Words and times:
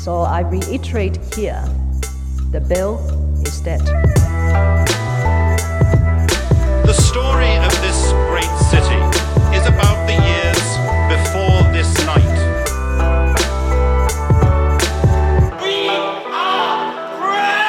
So 0.00 0.20
I 0.22 0.40
reiterate 0.40 1.18
here 1.34 1.62
the 2.52 2.60
bill 2.60 2.98
is 3.42 3.60
dead. 3.60 3.80
The 6.86 6.94
story 6.94 7.54
of 7.58 7.70
this 7.82 8.10
great 8.30 8.48
city 8.72 8.96
is 9.54 9.66
about 9.66 10.06
the 10.06 10.14
years 10.14 10.78
before 11.12 11.60
this 11.74 11.94
night. 12.06 12.38
We 15.60 15.88
are 16.32 16.92
free! 17.20 17.60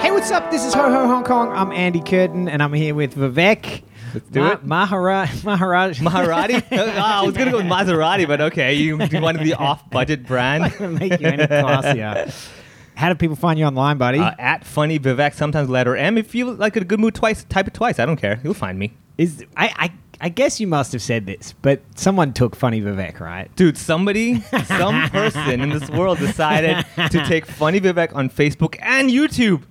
Hey, 0.00 0.10
what's 0.12 0.30
up? 0.30 0.50
This 0.50 0.64
is 0.64 0.72
Ho 0.72 0.90
Ho 0.90 1.06
Hong 1.06 1.24
Kong. 1.24 1.52
I'm 1.52 1.72
Andy 1.72 2.00
Curtain, 2.00 2.48
and 2.48 2.62
I'm 2.62 2.72
here 2.72 2.94
with 2.94 3.16
Vivek. 3.16 3.82
Let's 4.14 4.28
do 4.28 4.46
it. 4.46 4.64
Mahara- 4.64 5.44
Maharaj. 5.44 6.00
Maserati? 6.00 6.62
oh, 6.72 6.76
I 7.00 7.22
was 7.24 7.36
gonna 7.36 7.50
go 7.50 7.58
with 7.58 7.66
Maserati, 7.66 8.26
but 8.26 8.40
okay, 8.40 8.74
you, 8.74 9.02
you 9.02 9.20
wanted 9.20 9.44
the 9.46 9.54
off-budget 9.58 10.26
brand. 10.26 10.62
make 10.98 11.20
you 11.20 11.26
any 11.26 11.44
classier. 11.44 12.32
How 12.94 13.08
do 13.08 13.14
people 13.14 13.36
find 13.36 13.58
you 13.58 13.64
online, 13.64 13.96
buddy? 13.96 14.18
Uh, 14.18 14.32
at 14.38 14.64
funny 14.64 14.98
Vivek, 14.98 15.32
sometimes 15.34 15.70
letter 15.70 15.96
M. 15.96 16.18
If 16.18 16.34
you 16.34 16.50
like 16.52 16.76
a 16.76 16.84
good 16.84 17.00
mood 17.00 17.14
twice, 17.14 17.44
type 17.44 17.66
it 17.66 17.72
twice. 17.74 17.98
I 17.98 18.04
don't 18.04 18.18
care. 18.18 18.40
You'll 18.44 18.52
find 18.52 18.78
me, 18.78 18.92
Is 19.16 19.42
I, 19.56 19.72
I 19.76 19.92
I 20.22 20.28
guess 20.28 20.60
you 20.60 20.66
must 20.66 20.92
have 20.92 21.00
said 21.00 21.24
this, 21.24 21.54
but 21.62 21.80
someone 21.94 22.34
took 22.34 22.54
funny 22.54 22.82
Vivek, 22.82 23.20
right? 23.20 23.48
dude. 23.56 23.78
Somebody, 23.78 24.40
some 24.66 25.08
person 25.08 25.62
in 25.62 25.70
this 25.70 25.88
world 25.88 26.18
decided 26.18 26.84
to 27.10 27.24
take 27.24 27.46
funny 27.46 27.80
Vivek 27.80 28.14
on 28.14 28.28
Facebook 28.28 28.76
and 28.82 29.08
YouTube, 29.08 29.62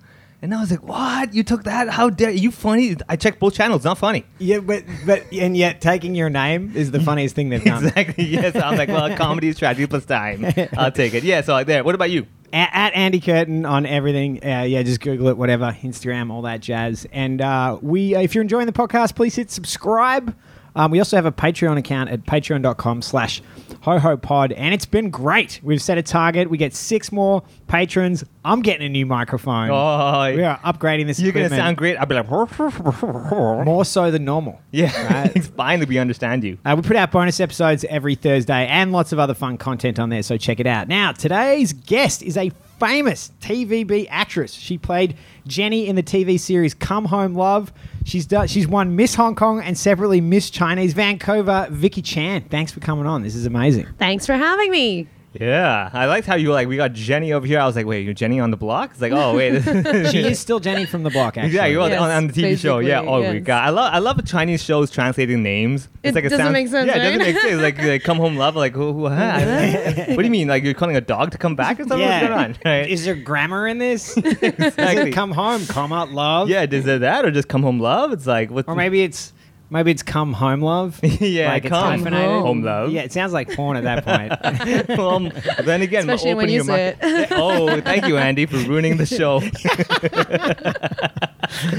and 0.42 0.54
I 0.54 0.60
was 0.60 0.70
like, 0.70 0.82
"What? 0.82 1.34
You 1.34 1.42
took 1.42 1.64
that? 1.64 1.88
How 1.88 2.10
dare 2.10 2.30
you? 2.30 2.50
Funny? 2.50 2.96
I 3.08 3.16
checked 3.16 3.40
both 3.40 3.54
channels. 3.54 3.84
Not 3.84 3.98
funny." 3.98 4.24
Yeah, 4.38 4.60
but 4.60 4.84
but 5.06 5.24
and 5.32 5.56
yet 5.56 5.80
taking 5.80 6.14
your 6.14 6.30
name 6.30 6.72
is 6.74 6.90
the 6.90 7.00
funniest 7.00 7.34
thing 7.34 7.48
they've 7.48 7.64
done. 7.72 7.86
Exactly. 7.86 8.24
Yes. 8.24 8.56
I'm 8.56 8.76
like, 8.76 8.88
well, 8.88 9.14
comedy 9.16 9.48
is 9.48 9.58
tragedy 9.58 9.86
plus 9.86 10.04
time. 10.04 10.46
I'll 10.76 10.92
take 10.92 11.14
it. 11.14 11.24
Yeah. 11.24 11.40
So 11.42 11.52
like 11.52 11.66
there. 11.66 11.84
What 11.84 11.94
about 11.94 12.10
you? 12.10 12.26
at, 12.52 12.70
at 12.72 12.94
Andy 12.94 13.20
Curtain 13.20 13.64
on 13.64 13.86
everything. 13.86 14.44
Uh, 14.44 14.62
yeah, 14.62 14.82
just 14.82 15.00
Google 15.00 15.28
it, 15.28 15.36
whatever, 15.36 15.76
Instagram, 15.82 16.30
all 16.30 16.42
that 16.42 16.60
jazz. 16.60 17.06
And 17.12 17.40
uh, 17.40 17.78
we, 17.80 18.14
uh, 18.14 18.20
if 18.20 18.34
you're 18.34 18.42
enjoying 18.42 18.66
the 18.66 18.72
podcast, 18.72 19.14
please 19.14 19.34
hit 19.36 19.50
subscribe. 19.50 20.34
Um, 20.74 20.90
we 20.90 20.98
also 20.98 21.16
have 21.16 21.26
a 21.26 21.32
Patreon 21.32 21.78
account 21.78 22.10
at 22.10 22.24
patreon.com 22.26 23.02
slash 23.02 23.42
hohopod, 23.82 24.52
and 24.56 24.74
it's 24.74 24.86
been 24.86 25.10
great. 25.10 25.60
We've 25.62 25.80
set 25.80 25.98
a 25.98 26.02
target. 26.02 26.50
We 26.50 26.58
get 26.58 26.74
six 26.74 27.10
more 27.10 27.42
patrons. 27.66 28.24
I'm 28.44 28.62
getting 28.62 28.86
a 28.86 28.88
new 28.88 29.06
microphone. 29.06 29.70
Oh, 29.70 30.34
we 30.34 30.42
are 30.42 30.58
upgrading 30.58 31.06
this 31.06 31.20
You're 31.20 31.32
gonna 31.32 31.48
sound 31.48 31.76
great. 31.76 31.96
I'll 31.96 32.06
be 32.06 32.14
like, 32.14 32.28
more 33.64 33.84
so 33.84 34.10
than 34.10 34.24
normal. 34.24 34.60
yeah, 34.70 35.24
Right. 35.24 35.56
that 35.56 35.88
we 35.88 35.98
understand 35.98 36.44
you. 36.44 36.58
Uh, 36.64 36.74
we 36.76 36.82
put 36.82 36.96
out 36.96 37.10
bonus 37.10 37.40
episodes 37.40 37.84
every 37.84 38.14
Thursday 38.14 38.66
and 38.66 38.92
lots 38.92 39.12
of 39.12 39.18
other 39.18 39.34
fun 39.34 39.58
content 39.58 39.98
on 39.98 40.08
there, 40.08 40.22
so 40.22 40.36
check 40.36 40.60
it 40.60 40.66
out. 40.66 40.88
Now, 40.88 41.12
today's 41.12 41.72
guest 41.72 42.22
is 42.22 42.36
a 42.36 42.50
famous 42.80 43.30
TVB 43.40 44.08
actress. 44.10 44.52
She 44.52 44.78
played 44.78 45.16
Jenny 45.46 45.86
in 45.86 45.96
the 45.96 46.02
TV 46.02 46.40
series 46.40 46.74
Come 46.74 47.04
Home 47.04 47.34
Love. 47.34 47.72
She's 48.04 48.26
done, 48.26 48.48
she's 48.48 48.66
won 48.66 48.96
Miss 48.96 49.14
Hong 49.14 49.34
Kong 49.36 49.60
and 49.60 49.78
separately 49.78 50.20
Miss 50.20 50.50
Chinese 50.50 50.94
Vancouver. 50.94 51.68
Vicky 51.70 52.02
Chan, 52.02 52.46
thanks 52.50 52.72
for 52.72 52.80
coming 52.80 53.06
on. 53.06 53.22
This 53.22 53.34
is 53.34 53.46
amazing. 53.46 53.86
Thanks 53.98 54.26
for 54.26 54.32
having 54.32 54.70
me. 54.70 55.06
Yeah, 55.32 55.90
I 55.92 56.06
liked 56.06 56.26
how 56.26 56.34
you 56.34 56.48
were 56.48 56.54
like, 56.54 56.66
we 56.66 56.76
got 56.76 56.92
Jenny 56.92 57.32
over 57.32 57.46
here. 57.46 57.60
I 57.60 57.66
was 57.66 57.76
like, 57.76 57.86
wait, 57.86 58.04
you're 58.04 58.14
Jenny 58.14 58.40
on 58.40 58.50
the 58.50 58.56
block? 58.56 58.90
It's 58.90 59.00
like, 59.00 59.12
oh 59.12 59.36
wait, 59.36 59.50
this 59.50 60.10
She 60.10 60.18
is 60.26 60.40
still 60.40 60.58
Jenny 60.58 60.86
from 60.86 61.04
the 61.04 61.10
block, 61.10 61.36
actually. 61.38 61.54
Yeah, 61.54 61.66
you're 61.66 61.82
on, 61.82 61.90
Yes, 61.90 62.00
on, 62.00 62.10
on 62.10 62.26
the 62.26 62.32
TV 62.32 62.58
show. 62.58 62.80
Yeah. 62.80 63.00
basically, 63.02 63.14
Oh 63.14 63.20
my 63.22 63.32
yes. 63.34 63.44
god, 63.44 63.64
I 63.64 63.70
love 63.70 63.94
I 63.94 63.98
love 64.00 64.24
Chinese 64.26 64.60
shows 64.62 64.90
translating 64.90 65.42
names. 65.44 65.88
It 66.02 66.16
like 66.16 66.24
a 66.24 66.30
doesn't 66.30 66.44
sound- 66.44 66.52
make 66.52 66.66
sense, 66.66 66.88
Yeah, 66.88 66.96
it 66.96 66.98
doesn't 66.98 67.18
make 67.20 67.38
sense. 67.38 67.62
Like, 67.62 67.78
like 67.78 68.02
come 68.02 68.16
home 68.16 68.36
love. 68.36 68.56
Like 68.56 68.72
who? 68.74 68.92
who 68.92 69.00
what? 69.02 69.12
what 69.12 70.16
do 70.16 70.24
you 70.24 70.30
mean? 70.30 70.48
Like 70.48 70.64
you're 70.64 70.74
calling 70.74 70.96
a 70.96 71.00
dog 71.00 71.30
to 71.30 71.38
come 71.38 71.54
back 71.54 71.78
or 71.78 71.84
something? 71.84 72.00
What's 72.08 72.20
going 72.26 72.32
on? 72.32 72.56
Right? 72.64 72.90
Is 72.90 73.04
there 73.04 73.14
grammar 73.14 73.68
in 73.68 73.78
this? 73.78 74.14
Does 74.16 74.32
Exactly. 74.42 75.10
it 75.10 75.12
come 75.12 75.30
home, 75.30 75.64
comma, 75.66 76.06
love? 76.06 76.48
yeah, 76.48 76.66
is 76.68 76.86
it 76.88 77.02
that 77.02 77.24
or 77.24 77.30
just 77.30 77.46
come 77.46 77.62
home 77.62 77.78
love? 77.78 78.12
It's 78.12 78.26
like 78.26 78.50
what? 78.50 78.66
Or 78.66 78.74
maybe 78.74 79.02
it's 79.02 79.32
maybe 79.70 79.90
it's 79.90 80.02
come 80.02 80.32
home 80.34 80.60
love. 80.60 81.00
yeah, 81.02 81.48
like 81.48 81.64
come 81.64 81.98
hyphenated. 82.00 82.28
home 82.42 82.62
love. 82.62 82.90
Yeah, 82.90 83.02
it 83.02 83.12
sounds 83.12 83.32
like 83.32 83.50
porn 83.54 83.76
at 83.76 83.84
that 83.84 84.04
point. 84.04 84.88
well, 84.98 85.10
um, 85.10 85.32
then 85.64 85.80
again, 85.82 86.00
Especially 86.10 86.34
when 86.34 86.48
you 86.48 86.56
your 86.56 86.64
say 86.64 86.96
market- 87.00 87.28
oh, 87.38 87.80
thank 87.80 88.06
you, 88.06 88.16
Andy, 88.18 88.46
for 88.46 88.56
ruining 88.58 88.96
the 88.96 89.06
show. 89.06 89.40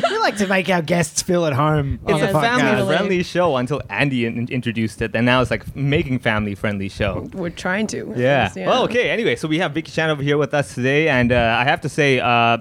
we 0.09 0.17
like 0.19 0.37
to 0.37 0.47
make 0.47 0.69
our 0.69 0.81
guests 0.81 1.21
feel 1.21 1.45
at 1.45 1.53
home. 1.53 1.99
on 2.05 2.15
It's 2.15 2.31
the 2.31 2.37
a 2.37 2.41
family-friendly 2.41 3.23
show 3.23 3.55
until 3.57 3.81
Andy 3.89 4.25
in- 4.25 4.47
introduced 4.49 5.01
it, 5.01 5.15
and 5.15 5.25
now 5.25 5.41
it's 5.41 5.51
like 5.51 5.75
making 5.75 6.19
family 6.19 6.55
friendly 6.55 6.89
show. 6.89 7.29
We're 7.33 7.49
trying 7.49 7.87
to. 7.87 8.13
Yeah. 8.15 8.51
Yes, 8.53 8.55
Well, 8.55 8.83
okay. 8.83 9.09
Anyway, 9.09 9.35
so 9.35 9.47
we 9.47 9.59
have 9.59 9.73
Vicky 9.73 9.91
Chan 9.91 10.09
over 10.09 10.23
here 10.23 10.37
with 10.37 10.53
us 10.53 10.73
today, 10.75 11.07
and 11.09 11.31
uh, 11.31 11.57
I 11.59 11.63
have 11.63 11.81
to 11.81 11.89
say, 11.89 12.19
uh, 12.19 12.57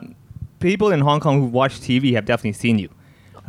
people 0.60 0.92
in 0.92 1.00
Hong 1.00 1.20
Kong 1.20 1.40
who 1.40 1.46
watch 1.46 1.80
TV 1.80 2.12
have 2.14 2.24
definitely 2.24 2.52
seen 2.52 2.78
you. 2.78 2.88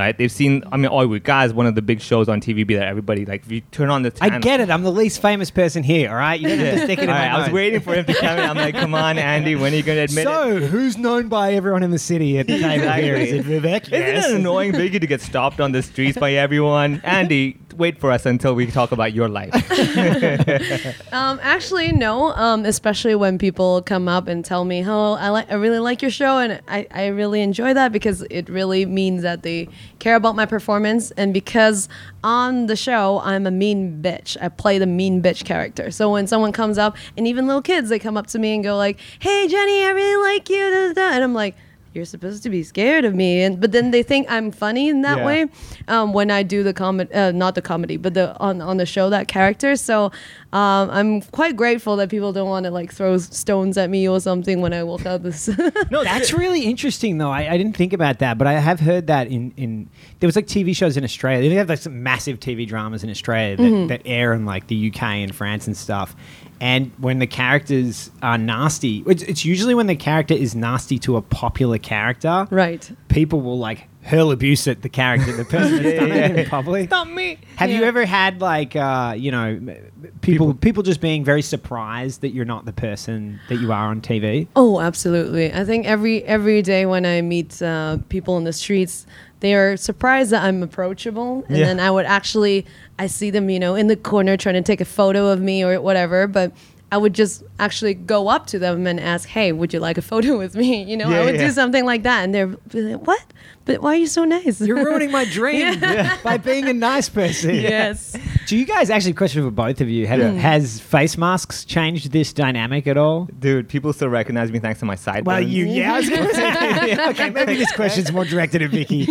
Right? 0.01 0.17
They've 0.17 0.31
seen. 0.31 0.63
I 0.71 0.77
mean, 0.77 0.89
Oh 0.91 1.05
We 1.07 1.19
Guy 1.19 1.45
is 1.45 1.53
one 1.53 1.67
of 1.67 1.75
the 1.75 1.81
big 1.81 2.01
shows 2.01 2.27
on 2.27 2.41
TVB 2.41 2.75
that 2.77 2.87
everybody 2.87 3.25
like. 3.25 3.43
If 3.45 3.51
you 3.51 3.61
turn 3.71 3.89
on 3.89 4.01
the, 4.01 4.11
I 4.19 4.39
get 4.39 4.59
it. 4.59 4.69
I'm 4.69 4.83
the 4.83 4.91
least 4.91 5.21
famous 5.21 5.51
person 5.51 5.83
here. 5.83 6.09
All 6.09 6.15
right, 6.15 6.39
you 6.39 6.47
don't 6.47 6.59
have 6.59 6.73
to 6.75 6.83
stick 6.85 6.99
it 6.99 7.03
in 7.03 7.09
All 7.09 7.15
my 7.15 7.27
right, 7.27 7.33
I 7.35 7.43
was 7.43 7.51
waiting 7.51 7.79
for 7.81 7.93
him 7.93 8.05
to 8.05 8.13
come 8.13 8.39
in. 8.39 8.49
I'm 8.49 8.57
like, 8.57 8.73
come 8.75 8.95
on, 8.95 9.17
Andy, 9.19 9.55
when 9.55 9.73
are 9.73 9.75
you 9.75 9.83
going 9.83 9.97
to 9.97 10.03
admit 10.03 10.25
it? 10.27 10.29
So, 10.29 10.57
who's 10.67 10.97
known 10.97 11.27
by 11.29 11.53
everyone 11.53 11.83
in 11.83 11.91
the 11.91 11.99
city 11.99 12.39
at 12.39 12.47
the 12.47 12.57
here? 12.57 13.15
Is 13.15 13.31
it 13.33 13.45
Vivek? 13.45 13.83
Isn't 13.83 13.91
Yes. 13.93 14.29
it 14.29 14.35
annoying, 14.37 14.71
Vicky, 14.71 14.99
to 14.99 15.07
get 15.07 15.21
stopped 15.21 15.61
on 15.61 15.71
the 15.71 15.81
streets 15.83 16.17
by 16.17 16.33
everyone? 16.33 16.99
Andy, 17.03 17.57
wait 17.81 17.97
for 17.99 18.11
us 18.11 18.25
until 18.25 18.53
we 18.55 18.67
talk 18.67 18.91
about 18.91 19.11
your 19.13 19.27
life. 19.27 19.51
Um, 21.11 21.39
actually, 21.41 21.91
no. 21.91 22.31
Um, 22.33 22.63
especially 22.65 23.15
when 23.15 23.37
people 23.37 23.81
come 23.81 24.07
up 24.07 24.27
and 24.27 24.45
tell 24.45 24.63
me, 24.63 24.83
"Oh, 24.85 25.13
I 25.13 25.29
like, 25.29 25.51
I 25.51 25.55
really 25.55 25.79
like 25.79 26.01
your 26.01 26.11
show," 26.11 26.37
and 26.37 26.61
I, 26.67 26.87
I 26.91 27.07
really 27.07 27.41
enjoy 27.41 27.73
that 27.73 27.91
because 27.91 28.21
it 28.29 28.47
really 28.47 28.85
means 28.85 29.21
that 29.23 29.43
they 29.43 29.67
care 29.99 30.15
about 30.15 30.35
my 30.35 30.45
performance, 30.45 31.11
and 31.11 31.33
because 31.33 31.89
on 32.23 32.67
the 32.67 32.75
show 32.75 33.19
I'm 33.23 33.45
a 33.45 33.51
mean 33.51 34.01
bitch. 34.01 34.37
I 34.41 34.47
play 34.49 34.77
the 34.77 34.85
mean 34.85 35.21
bitch 35.21 35.43
character. 35.43 35.91
So 35.91 36.11
when 36.11 36.27
someone 36.27 36.53
comes 36.53 36.77
up, 36.77 36.95
and 37.17 37.27
even 37.27 37.45
little 37.47 37.61
kids, 37.61 37.89
they 37.89 37.99
come 37.99 38.15
up 38.15 38.27
to 38.27 38.39
me 38.39 38.53
and 38.53 38.63
go 38.63 38.77
like, 38.77 38.97
"Hey, 39.19 39.47
Jenny, 39.49 39.83
I 39.83 39.89
really 39.91 40.17
like 40.29 40.49
you," 40.49 40.69
da, 40.69 40.87
da, 40.87 40.93
da," 40.93 41.15
and 41.15 41.23
I'm 41.23 41.33
like. 41.33 41.55
You're 41.93 42.05
supposed 42.05 42.41
to 42.43 42.49
be 42.49 42.63
scared 42.63 43.03
of 43.03 43.13
me, 43.15 43.43
and 43.43 43.59
but 43.59 43.73
then 43.73 43.91
they 43.91 44.01
think 44.01 44.31
I'm 44.31 44.49
funny 44.51 44.87
in 44.87 45.01
that 45.01 45.17
Yeah. 45.17 45.25
way. 45.25 45.45
Um, 45.89 46.13
when 46.13 46.31
I 46.31 46.41
do 46.41 46.63
the 46.63 46.73
comedy, 46.73 47.13
uh, 47.13 47.31
not 47.31 47.53
the 47.55 47.61
comedy, 47.61 47.97
but 47.97 48.13
the 48.13 48.37
on 48.39 48.61
on 48.61 48.77
the 48.77 48.85
show 48.85 49.09
that 49.09 49.27
character. 49.27 49.75
So 49.75 50.05
um, 50.53 50.89
I'm 50.89 51.21
quite 51.21 51.57
grateful 51.57 51.97
that 51.97 52.09
people 52.09 52.31
don't 52.31 52.47
want 52.47 52.63
to 52.65 52.71
like 52.71 52.93
throw 52.93 53.17
stones 53.17 53.77
at 53.77 53.89
me 53.89 54.07
or 54.07 54.21
something 54.21 54.61
when 54.61 54.71
I 54.73 54.83
walk 54.83 55.05
out 55.05 55.23
this. 55.23 55.49
No, 55.91 56.03
That's 56.05 56.31
really 56.31 56.61
interesting, 56.63 57.17
though. 57.17 57.29
I, 57.31 57.51
I 57.53 57.57
didn't 57.57 57.75
think 57.75 57.91
about 57.91 58.19
that, 58.19 58.37
but 58.37 58.47
I 58.47 58.53
have 58.53 58.79
heard 58.79 59.07
that 59.07 59.27
in, 59.27 59.53
in 59.57 59.89
there 60.21 60.27
was 60.27 60.37
like 60.37 60.47
TV 60.47 60.73
shows 60.73 60.95
in 60.95 61.03
Australia. 61.03 61.49
They 61.49 61.55
have 61.55 61.67
like 61.67 61.79
some 61.79 62.01
massive 62.03 62.39
TV 62.39 62.65
dramas 62.65 63.03
in 63.03 63.09
Australia 63.09 63.57
that, 63.57 63.63
Mm-hmm. 63.63 63.87
that 63.87 64.01
air 64.05 64.33
in 64.33 64.45
like 64.45 64.67
the 64.67 64.87
UK 64.93 65.03
and 65.03 65.35
France 65.35 65.67
and 65.67 65.75
stuff. 65.75 66.15
And 66.61 66.91
when 66.99 67.17
the 67.19 67.25
characters 67.27 68.11
are 68.21 68.37
nasty, 68.37 69.03
it's, 69.07 69.23
it's 69.23 69.43
usually 69.43 69.73
when 69.73 69.87
the 69.87 69.95
character 69.95 70.35
is 70.35 70.53
nasty 70.55 70.99
to 70.99 71.17
a 71.17 71.21
popular 71.21 71.79
character. 71.79 72.47
right. 72.51 72.89
People 73.09 73.41
will 73.41 73.57
like 73.57 73.87
hurl 74.03 74.31
abuse 74.31 74.67
at 74.67 74.81
the 74.81 74.89
character, 74.89 75.31
the 75.35 75.45
person 75.45 75.83
that's 75.83 75.99
done 75.99 76.11
it 76.11 76.35
in 76.35 76.49
public. 76.49 76.89
not 76.89 77.09
me. 77.11 77.37
Have 77.57 77.69
you 77.71 77.83
ever 77.83 78.05
had 78.05 78.41
like 78.41 78.75
uh, 78.75 79.13
you 79.17 79.31
know 79.31 79.45
m- 79.47 79.75
people 80.21 80.53
people 80.53 80.81
just 80.83 81.01
being 81.01 81.23
very 81.25 81.41
surprised 81.41 82.21
that 82.21 82.29
you're 82.29 82.45
not 82.45 82.65
the 82.65 82.73
person 82.73 83.39
that 83.49 83.57
you 83.57 83.71
are 83.71 83.87
on 83.89 83.99
TV? 84.01 84.47
Oh, 84.55 84.79
absolutely. 84.79 85.51
I 85.53 85.65
think 85.65 85.85
every 85.87 86.23
every 86.23 86.61
day 86.61 86.85
when 86.85 87.05
I 87.05 87.21
meet 87.21 87.61
uh, 87.61 87.97
people 88.09 88.37
in 88.37 88.43
the 88.43 88.53
streets, 88.53 89.05
they 89.41 89.53
are 89.55 89.75
surprised 89.77 90.31
that 90.31 90.43
I'm 90.43 90.63
approachable, 90.63 91.43
and 91.49 91.57
Yeah. 91.57 91.65
then 91.65 91.79
I 91.79 91.91
would 91.91 92.05
actually 92.05 92.65
I 93.01 93.07
see 93.07 93.31
them, 93.31 93.49
you 93.49 93.59
know, 93.59 93.73
in 93.73 93.87
the 93.87 93.95
corner 93.95 94.37
trying 94.37 94.53
to 94.53 94.61
take 94.61 94.79
a 94.79 94.85
photo 94.85 95.29
of 95.29 95.41
me 95.41 95.63
or 95.63 95.81
whatever, 95.81 96.27
but. 96.27 96.51
I 96.93 96.97
would 96.97 97.13
just 97.13 97.43
actually 97.57 97.93
go 97.93 98.27
up 98.27 98.47
to 98.47 98.59
them 98.59 98.85
and 98.85 98.99
ask, 98.99 99.29
"Hey, 99.29 99.51
would 99.53 99.73
you 99.73 99.79
like 99.79 99.97
a 99.97 100.01
photo 100.01 100.37
with 100.37 100.55
me?" 100.55 100.83
You 100.91 100.97
know, 100.97 101.09
Yeah, 101.09 101.21
I 101.21 101.25
would 101.25 101.35
yeah. 101.35 101.47
do 101.47 101.51
something 101.53 101.85
like 101.85 102.03
that, 102.03 102.23
and 102.23 102.33
they're 102.35 102.47
like, 102.73 103.07
"What? 103.07 103.23
But 103.63 103.81
why 103.81 103.93
are 103.93 103.97
you 103.97 104.07
so 104.07 104.25
nice?" 104.25 104.59
You're 104.59 104.83
ruining 104.89 105.11
my 105.11 105.23
dream 105.25 105.79
by 106.23 106.37
being 106.37 106.67
a 106.67 106.73
nice 106.73 107.07
person. 107.07 107.55
yes. 107.55 108.15
Do 108.47 108.57
you 108.57 108.65
guys 108.65 108.89
actually 108.89 109.13
question 109.13 109.41
for 109.43 109.51
both 109.51 109.79
of 109.79 109.87
you? 109.89 110.05
Have, 110.07 110.19
Yeah. 110.19 110.31
Has 110.33 110.81
face 110.81 111.17
masks 111.17 111.63
changed 111.63 112.11
this 112.11 112.33
dynamic 112.33 112.87
at 112.87 112.97
all? 112.97 113.29
Dude, 113.39 113.69
people 113.69 113.93
still 113.93 114.09
recognize 114.09 114.51
me 114.51 114.59
thanks 114.59 114.79
to 114.81 114.85
my 114.85 114.95
sideburns. 114.95 115.25
Well, 115.27 115.39
you 115.41 115.65
yeah. 115.67 115.93
I 115.93 115.97
was 115.99 116.09
gonna 116.09 116.33
say, 116.33 117.07
okay, 117.11 117.29
maybe 117.29 117.55
this 117.55 117.71
question's 117.71 118.11
more 118.11 118.25
directed 118.25 118.61
at 118.63 118.69
Vicky. 118.71 119.05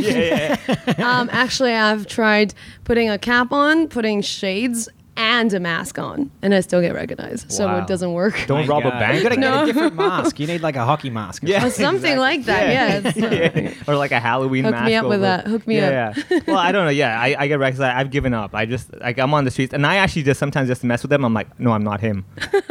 um, 1.03 1.31
actually, 1.33 1.73
I've 1.73 2.07
tried 2.07 2.53
putting 2.85 3.09
a 3.09 3.19
cap 3.19 3.53
on, 3.53 3.89
putting 3.89 4.21
shades, 4.21 4.89
and 5.21 5.53
a 5.53 5.61
mask 5.61 5.99
on, 5.99 6.31
and 6.43 6.55
I 6.55 6.61
still 6.61 6.81
get 6.81 6.95
recognized. 6.95 7.53
So 7.53 7.67
Wow. 7.67 7.79
it 7.79 7.87
doesn't 7.87 8.13
work. 8.13 8.35
Don't 8.47 8.63
My 8.63 8.67
rob 8.67 8.87
a 8.87 8.91
God. 8.91 8.99
bank. 8.99 9.17
You 9.17 9.23
gotta 9.23 9.37
get 9.41 9.63
a 9.63 9.67
different 9.67 9.95
mask. 10.07 10.41
You 10.41 10.47
need 10.47 10.63
like 10.63 10.77
a 10.77 10.85
hockey 10.85 11.11
mask. 11.11 11.45
or 11.45 11.49
Yeah. 11.49 11.67
Or 11.67 11.71
something 11.71 12.17
like 12.19 12.45
that. 12.47 12.69
Yeah. 12.73 13.09
it's- 13.11 13.79
or 13.89 13.97
like 13.97 14.13
a 14.13 14.21
Halloween 14.21 14.63
mask. 14.63 14.75
Hook 14.75 14.81
mask. 14.81 14.91
me 14.91 14.95
up 14.97 15.05
with 15.07 15.13
over- 15.17 15.23
that. 15.23 15.47
Hook 15.47 15.67
me 15.67 15.77
yeah, 15.77 16.15
Yeah. 16.31 16.41
well, 16.47 16.57
I 16.57 16.73
don't 16.73 16.85
know. 16.87 16.91
Yeah, 16.91 17.21
I, 17.21 17.37
I 17.39 17.47
get 17.49 17.59
recognized. 17.59 17.97
I've 17.97 18.11
given 18.11 18.33
up. 18.35 18.55
I 18.55 18.65
just 18.67 18.87
like 19.01 19.19
I'm 19.19 19.35
on 19.35 19.45
the 19.45 19.51
streets, 19.51 19.75
and 19.75 19.87
I 19.87 19.97
actually 19.97 20.23
just 20.23 20.41
sometimes 20.41 20.69
just 20.69 20.83
mess 20.85 21.03
with 21.03 21.11
them. 21.11 21.25
I'm 21.25 21.35
like, 21.35 21.59
no, 21.61 21.73
I'm 21.73 21.85
not 21.85 22.01
him. 22.01 22.25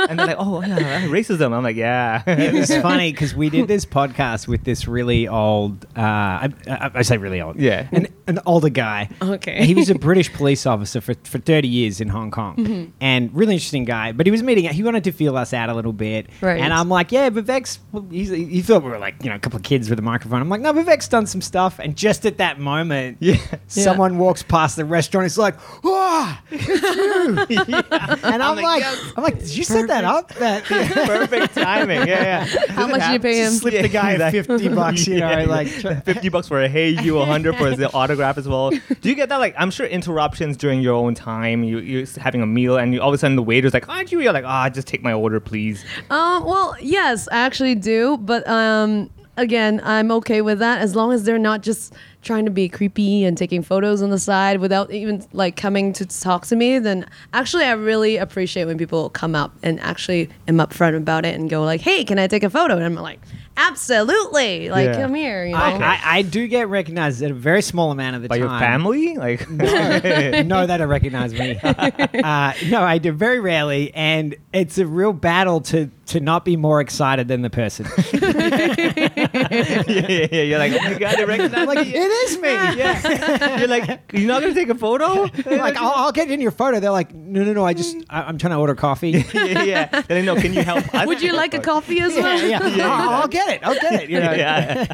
and 0.09 0.17
they're 0.17 0.27
like, 0.27 0.37
oh 0.39 0.61
yeah, 0.61 1.03
racism. 1.07 1.53
I'm 1.53 1.63
like, 1.63 1.75
yeah. 1.75 2.23
It's 2.25 2.75
funny 2.81 3.11
because 3.11 3.35
we 3.35 3.49
did 3.49 3.67
this 3.67 3.85
podcast 3.85 4.47
with 4.47 4.63
this 4.63 4.87
really 4.87 5.27
old. 5.27 5.85
Uh, 5.95 6.01
I, 6.01 6.49
I, 6.67 6.91
I 6.95 7.01
say 7.03 7.17
really 7.17 7.41
old. 7.41 7.57
Yeah. 7.59 7.87
an, 7.91 8.07
an 8.27 8.39
older 8.45 8.69
guy. 8.69 9.09
Okay. 9.21 9.65
He 9.65 9.73
was 9.75 9.89
a 9.89 9.95
British 9.95 10.31
police 10.33 10.65
officer 10.65 11.01
for, 11.01 11.13
for 11.23 11.37
thirty 11.39 11.67
years 11.67 11.99
in 12.01 12.07
Hong 12.09 12.31
Kong, 12.39 12.55
Mm-hmm. 12.57 12.89
and 13.01 13.33
really 13.35 13.53
interesting 13.53 13.85
guy. 13.85 14.11
But 14.11 14.25
he 14.27 14.31
was 14.31 14.41
meeting. 14.43 14.65
He 14.65 14.83
wanted 14.83 15.03
to 15.05 15.11
feel 15.11 15.35
us 15.37 15.53
out 15.53 15.69
a 15.69 15.73
little 15.73 15.93
bit, 15.93 16.27
Right. 16.41 16.59
And 16.61 16.73
I'm 16.73 16.89
like, 16.89 17.11
yeah, 17.11 17.29
Vivek's. 17.29 17.79
well, 17.91 18.05
He's, 18.09 18.29
he 18.29 18.61
thought 18.61 18.83
we 18.83 18.89
were 18.91 18.97
like 18.99 19.15
you 19.23 19.29
know 19.29 19.35
a 19.35 19.39
couple 19.39 19.57
of 19.57 19.63
kids 19.63 19.89
with 19.89 19.99
a 19.99 20.01
microphone. 20.01 20.41
I'm 20.41 20.49
like, 20.49 20.61
no, 20.61 20.73
Vivek's 20.73 21.07
done 21.07 21.25
some 21.27 21.41
stuff, 21.41 21.79
and 21.79 21.95
just 21.95 22.25
at 22.25 22.37
that 22.37 22.59
moment, 22.59 23.17
Yeah. 23.19 23.35
someone 23.67 24.17
walks 24.17 24.43
past 24.43 24.75
the 24.75 24.85
restaurant. 24.85 25.25
It's 25.25 25.37
like, 25.37 25.55
oh, 25.83 26.39
it's 26.51 27.67
you. 27.67 27.75
And 28.29 28.43
I'm, 28.43 28.57
like, 28.57 28.83
I'm 29.17 29.23
like, 29.23 29.39
did 29.39 29.55
you 29.55 29.63
set 29.63 29.87
that 29.87 30.03
up? 30.03 30.33
That 30.35 30.63
Perfect 30.65 31.55
timing. 31.55 32.07
Yeah, 32.07 32.45
yeah. 32.45 32.71
How 32.73 32.87
much 32.87 33.01
do 33.05 33.13
you 33.13 33.19
pay 33.19 33.43
him? 33.43 33.51
slip 33.53 33.81
the 33.81 33.87
guy 33.89 34.15
Yeah, 34.15 34.29
50 34.31 34.69
bucks, 34.69 35.07
you 35.07 35.19
know, 35.19 35.29
Yeah. 35.39 35.45
like 35.45 35.67
50 35.67 36.29
bucks 36.29 36.47
for 36.47 36.61
a 36.61 36.69
hey 36.69 36.89
you 36.89 37.15
100 37.15 37.55
for 37.55 37.75
the 37.75 37.91
autograph 37.93 38.37
as 38.37 38.47
well 38.47 38.69
do 38.71 39.09
you 39.09 39.15
get 39.15 39.29
that 39.29 39.37
like 39.37 39.55
i'm 39.57 39.71
sure 39.71 39.85
interruptions 39.85 40.57
during 40.57 40.81
your 40.81 40.93
own 40.95 41.15
time 41.15 41.63
you, 41.63 41.79
you're 41.79 42.05
having 42.19 42.41
a 42.41 42.45
meal 42.45 42.77
and 42.77 42.93
you, 42.93 43.01
all 43.01 43.09
of 43.09 43.13
a 43.13 43.17
sudden 43.17 43.35
the 43.35 43.43
waiter's 43.43 43.73
like 43.73 43.87
aren't 43.89 44.11
you? 44.11 44.19
You're 44.21 44.33
like 44.33 44.45
ah 44.45 44.69
just 44.69 44.87
take 44.87 45.01
my 45.03 45.13
order 45.13 45.39
please. 45.39 45.83
Um, 46.09 46.45
well, 46.45 46.75
yes, 46.81 47.27
I 47.31 47.39
actually 47.39 47.75
do, 47.75 48.17
but 48.17 48.47
um, 48.47 49.09
again, 49.37 49.81
I'm 49.83 50.11
okay 50.11 50.41
with 50.41 50.59
that 50.59 50.81
as 50.81 50.95
long 50.95 51.11
as 51.11 51.23
they're 51.23 51.39
not 51.39 51.61
just 51.61 51.93
trying 52.21 52.45
to 52.45 52.51
be 52.51 52.67
creepy 52.67 53.23
and 53.23 53.37
taking 53.37 53.63
photos 53.63 54.01
on 54.01 54.09
the 54.09 54.19
side 54.19 54.59
without 54.59 54.91
even 54.91 55.25
like 55.31 55.55
coming 55.55 55.93
to 55.93 56.05
talk 56.05 56.45
to 56.47 56.55
me. 56.55 56.79
Then 56.79 57.05
actually, 57.33 57.63
I 57.63 57.71
really 57.71 58.17
appreciate 58.17 58.65
when 58.65 58.77
people 58.77 59.09
come 59.09 59.35
up 59.35 59.53
and 59.63 59.79
actually 59.79 60.29
am 60.47 60.57
upfront 60.57 60.97
about 60.97 61.25
it 61.25 61.35
and 61.35 61.49
go 61.49 61.63
like, 61.63 61.81
"Hey, 61.81 62.03
can 62.03 62.19
I 62.19 62.27
take 62.27 62.43
a 62.43 62.49
photo?" 62.49 62.75
And 62.75 62.83
I'm 62.83 62.95
like, 62.95 63.19
"Absolutely! 63.57 64.69
Like, 64.69 64.87
Yeah. 64.87 65.01
come 65.01 65.13
here." 65.15 65.45
You 65.45 65.53
know. 65.53 65.59
I, 65.59 65.71
I, 65.71 65.99
I 66.17 66.21
do 66.23 66.47
get 66.47 66.67
recognized 66.67 67.21
at 67.23 67.31
a 67.31 67.33
very 67.33 67.61
small 67.61 67.91
amount 67.91 68.17
of 68.17 68.21
the 68.23 68.27
time. 68.27 68.39
by 68.41 68.45
time. 68.45 68.51
your 68.51 68.59
family 68.59 69.17
like 69.17 69.49
no, 70.45 70.67
they 70.67 70.77
don't 70.77 70.89
recognize 70.89 71.33
me. 71.33 71.57
uh, 71.63 72.53
no, 72.67 72.81
I 72.81 72.97
do 72.97 73.11
very 73.11 73.39
rarely, 73.39 73.93
and 73.93 74.35
it's 74.51 74.77
a 74.77 74.85
real 74.85 75.13
battle 75.13 75.61
to 75.61 75.89
to 76.07 76.19
not 76.19 76.43
be 76.43 76.57
more 76.57 76.81
excited 76.81 77.27
than 77.27 77.43
the 77.43 77.49
person. 77.49 77.85
yeah, 79.87 80.07
yeah, 80.09 80.27
yeah. 80.31 80.41
You're 80.43 80.59
like, 80.59 80.73
oh 80.73 80.83
my 80.83 80.93
god, 80.97 81.17
they 81.17 81.25
recognize 81.25 81.67
like 81.67 81.87
me. 81.87 81.93
it 81.95 82.11
is 82.29 82.37
me. 82.37 82.49
Yeah. 82.79 83.59
You're 83.59 83.67
like, 83.67 83.99
you're 84.13 84.27
not 84.27 84.41
gonna 84.41 84.53
take 84.53 84.69
a 84.69 84.75
photo? 84.75 85.23
like 85.49 85.75
I'll, 85.77 85.91
I'll 85.95 86.11
get 86.11 86.29
in 86.31 86.39
your 86.41 86.51
photo. 86.51 86.79
They're 86.79 86.91
like, 86.91 87.13
no, 87.13 87.43
no, 87.43 87.53
no. 87.53 87.65
I 87.65 87.73
just 87.73 87.97
I, 88.09 88.23
I'm 88.23 88.37
trying 88.37 88.51
to 88.51 88.57
order 88.57 88.75
coffee. 88.75 89.11
yeah, 89.33 89.63
yeah. 89.63 89.85
Then 89.87 90.05
they 90.07 90.21
know, 90.21 90.35
can 90.35 90.53
you 90.53 90.63
help 90.63 90.93
us? 90.93 91.07
Would 91.07 91.21
you 91.21 91.33
like 91.33 91.53
a 91.53 91.59
coffee 91.59 91.99
as 91.99 92.13
well? 92.15 92.41
yeah, 92.41 92.65
yeah. 92.67 92.87
I'll, 92.89 93.09
I'll 93.21 93.27
get 93.27 93.49
it. 93.49 93.59
I'll 93.63 93.73
get 93.79 94.03
it. 94.03 94.09
You 94.09 94.19
know. 94.19 94.31
yeah. 94.31 94.85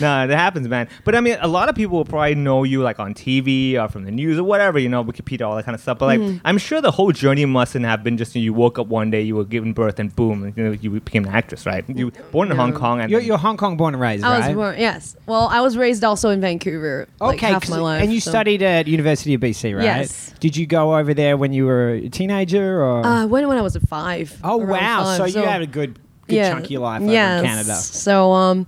no, 0.00 0.26
that 0.26 0.30
happens, 0.30 0.68
man. 0.68 0.88
But 1.04 1.14
I 1.14 1.20
mean, 1.20 1.36
a 1.40 1.48
lot 1.48 1.68
of 1.68 1.74
people 1.74 1.96
will 1.98 2.04
probably 2.04 2.34
know 2.34 2.64
you 2.64 2.82
like 2.82 2.98
on 3.00 3.14
TV 3.14 3.74
or 3.82 3.88
from 3.88 4.04
the 4.04 4.10
news 4.10 4.38
or 4.38 4.44
whatever, 4.44 4.78
you 4.78 4.88
know, 4.88 5.04
Wikipedia, 5.04 5.46
all 5.46 5.56
that 5.56 5.64
kind 5.64 5.74
of 5.74 5.80
stuff. 5.80 5.98
But 5.98 6.06
like, 6.06 6.20
Mm-hmm. 6.20 6.46
I'm 6.46 6.58
sure 6.58 6.82
the 6.82 6.90
whole 6.90 7.12
journey 7.12 7.46
mustn't 7.46 7.84
have 7.86 8.04
been 8.04 8.18
just 8.18 8.34
you 8.36 8.52
woke 8.52 8.78
up 8.78 8.88
one 8.88 9.10
day, 9.10 9.22
you 9.22 9.36
were 9.36 9.44
given 9.44 9.72
birth, 9.72 9.98
and 9.98 10.14
boom, 10.14 10.52
you 10.54 10.62
know, 10.64 10.72
you 10.72 10.90
became 11.00 11.24
an 11.24 11.32
actress, 11.34 11.64
right? 11.64 11.82
You 11.88 12.06
were 12.06 12.12
born 12.30 12.50
in 12.50 12.56
Hong 12.58 12.74
Kong, 12.74 13.00
and 13.00 13.10
You're, 13.10 13.20
you're 13.22 13.38
Hong 13.38 13.56
Kong 13.56 13.69
born 13.76 13.94
and 13.94 14.00
raised, 14.00 14.24
I 14.24 14.38
right? 14.40 14.46
was 14.48 14.56
born. 14.56 14.78
Yes. 14.78 15.16
Well, 15.26 15.48
I 15.48 15.60
was 15.60 15.76
raised 15.76 16.04
also 16.04 16.30
in 16.30 16.40
Vancouver. 16.40 17.08
like, 17.20 17.36
Okay, 17.36 17.46
half 17.48 17.62
'cause- 17.62 17.70
my 17.70 17.78
life. 17.78 18.02
and 18.02 18.12
you 18.12 18.20
so- 18.20 18.30
studied 18.30 18.62
at 18.62 18.86
University 18.88 19.34
of 19.34 19.40
BC, 19.40 19.74
right? 19.74 19.84
Yes. 19.84 20.32
Did 20.40 20.56
you 20.56 20.66
go 20.66 20.96
over 20.96 21.14
there 21.14 21.36
when 21.36 21.52
you 21.52 21.66
were 21.66 21.90
a 21.90 22.08
teenager, 22.08 22.82
or? 22.82 23.04
Uh, 23.04 23.26
when 23.26 23.46
when 23.48 23.58
I 23.58 23.62
was 23.62 23.76
five. 23.88 24.38
oh 24.44 24.60
around 24.60 24.68
wow! 24.70 25.04
five, 25.04 25.32
so, 25.32 25.40
you 25.40 25.46
had 25.46 25.62
a 25.62 25.66
good, 25.66 25.98
good 26.28 26.50
chunk 26.50 26.64
of 26.64 26.70
your 26.70 26.80
life 26.82 27.02
over 27.02 27.12
yes. 27.12 27.40
in 27.40 27.46
Canada. 27.46 27.74
So 27.74 28.32
um, 28.32 28.66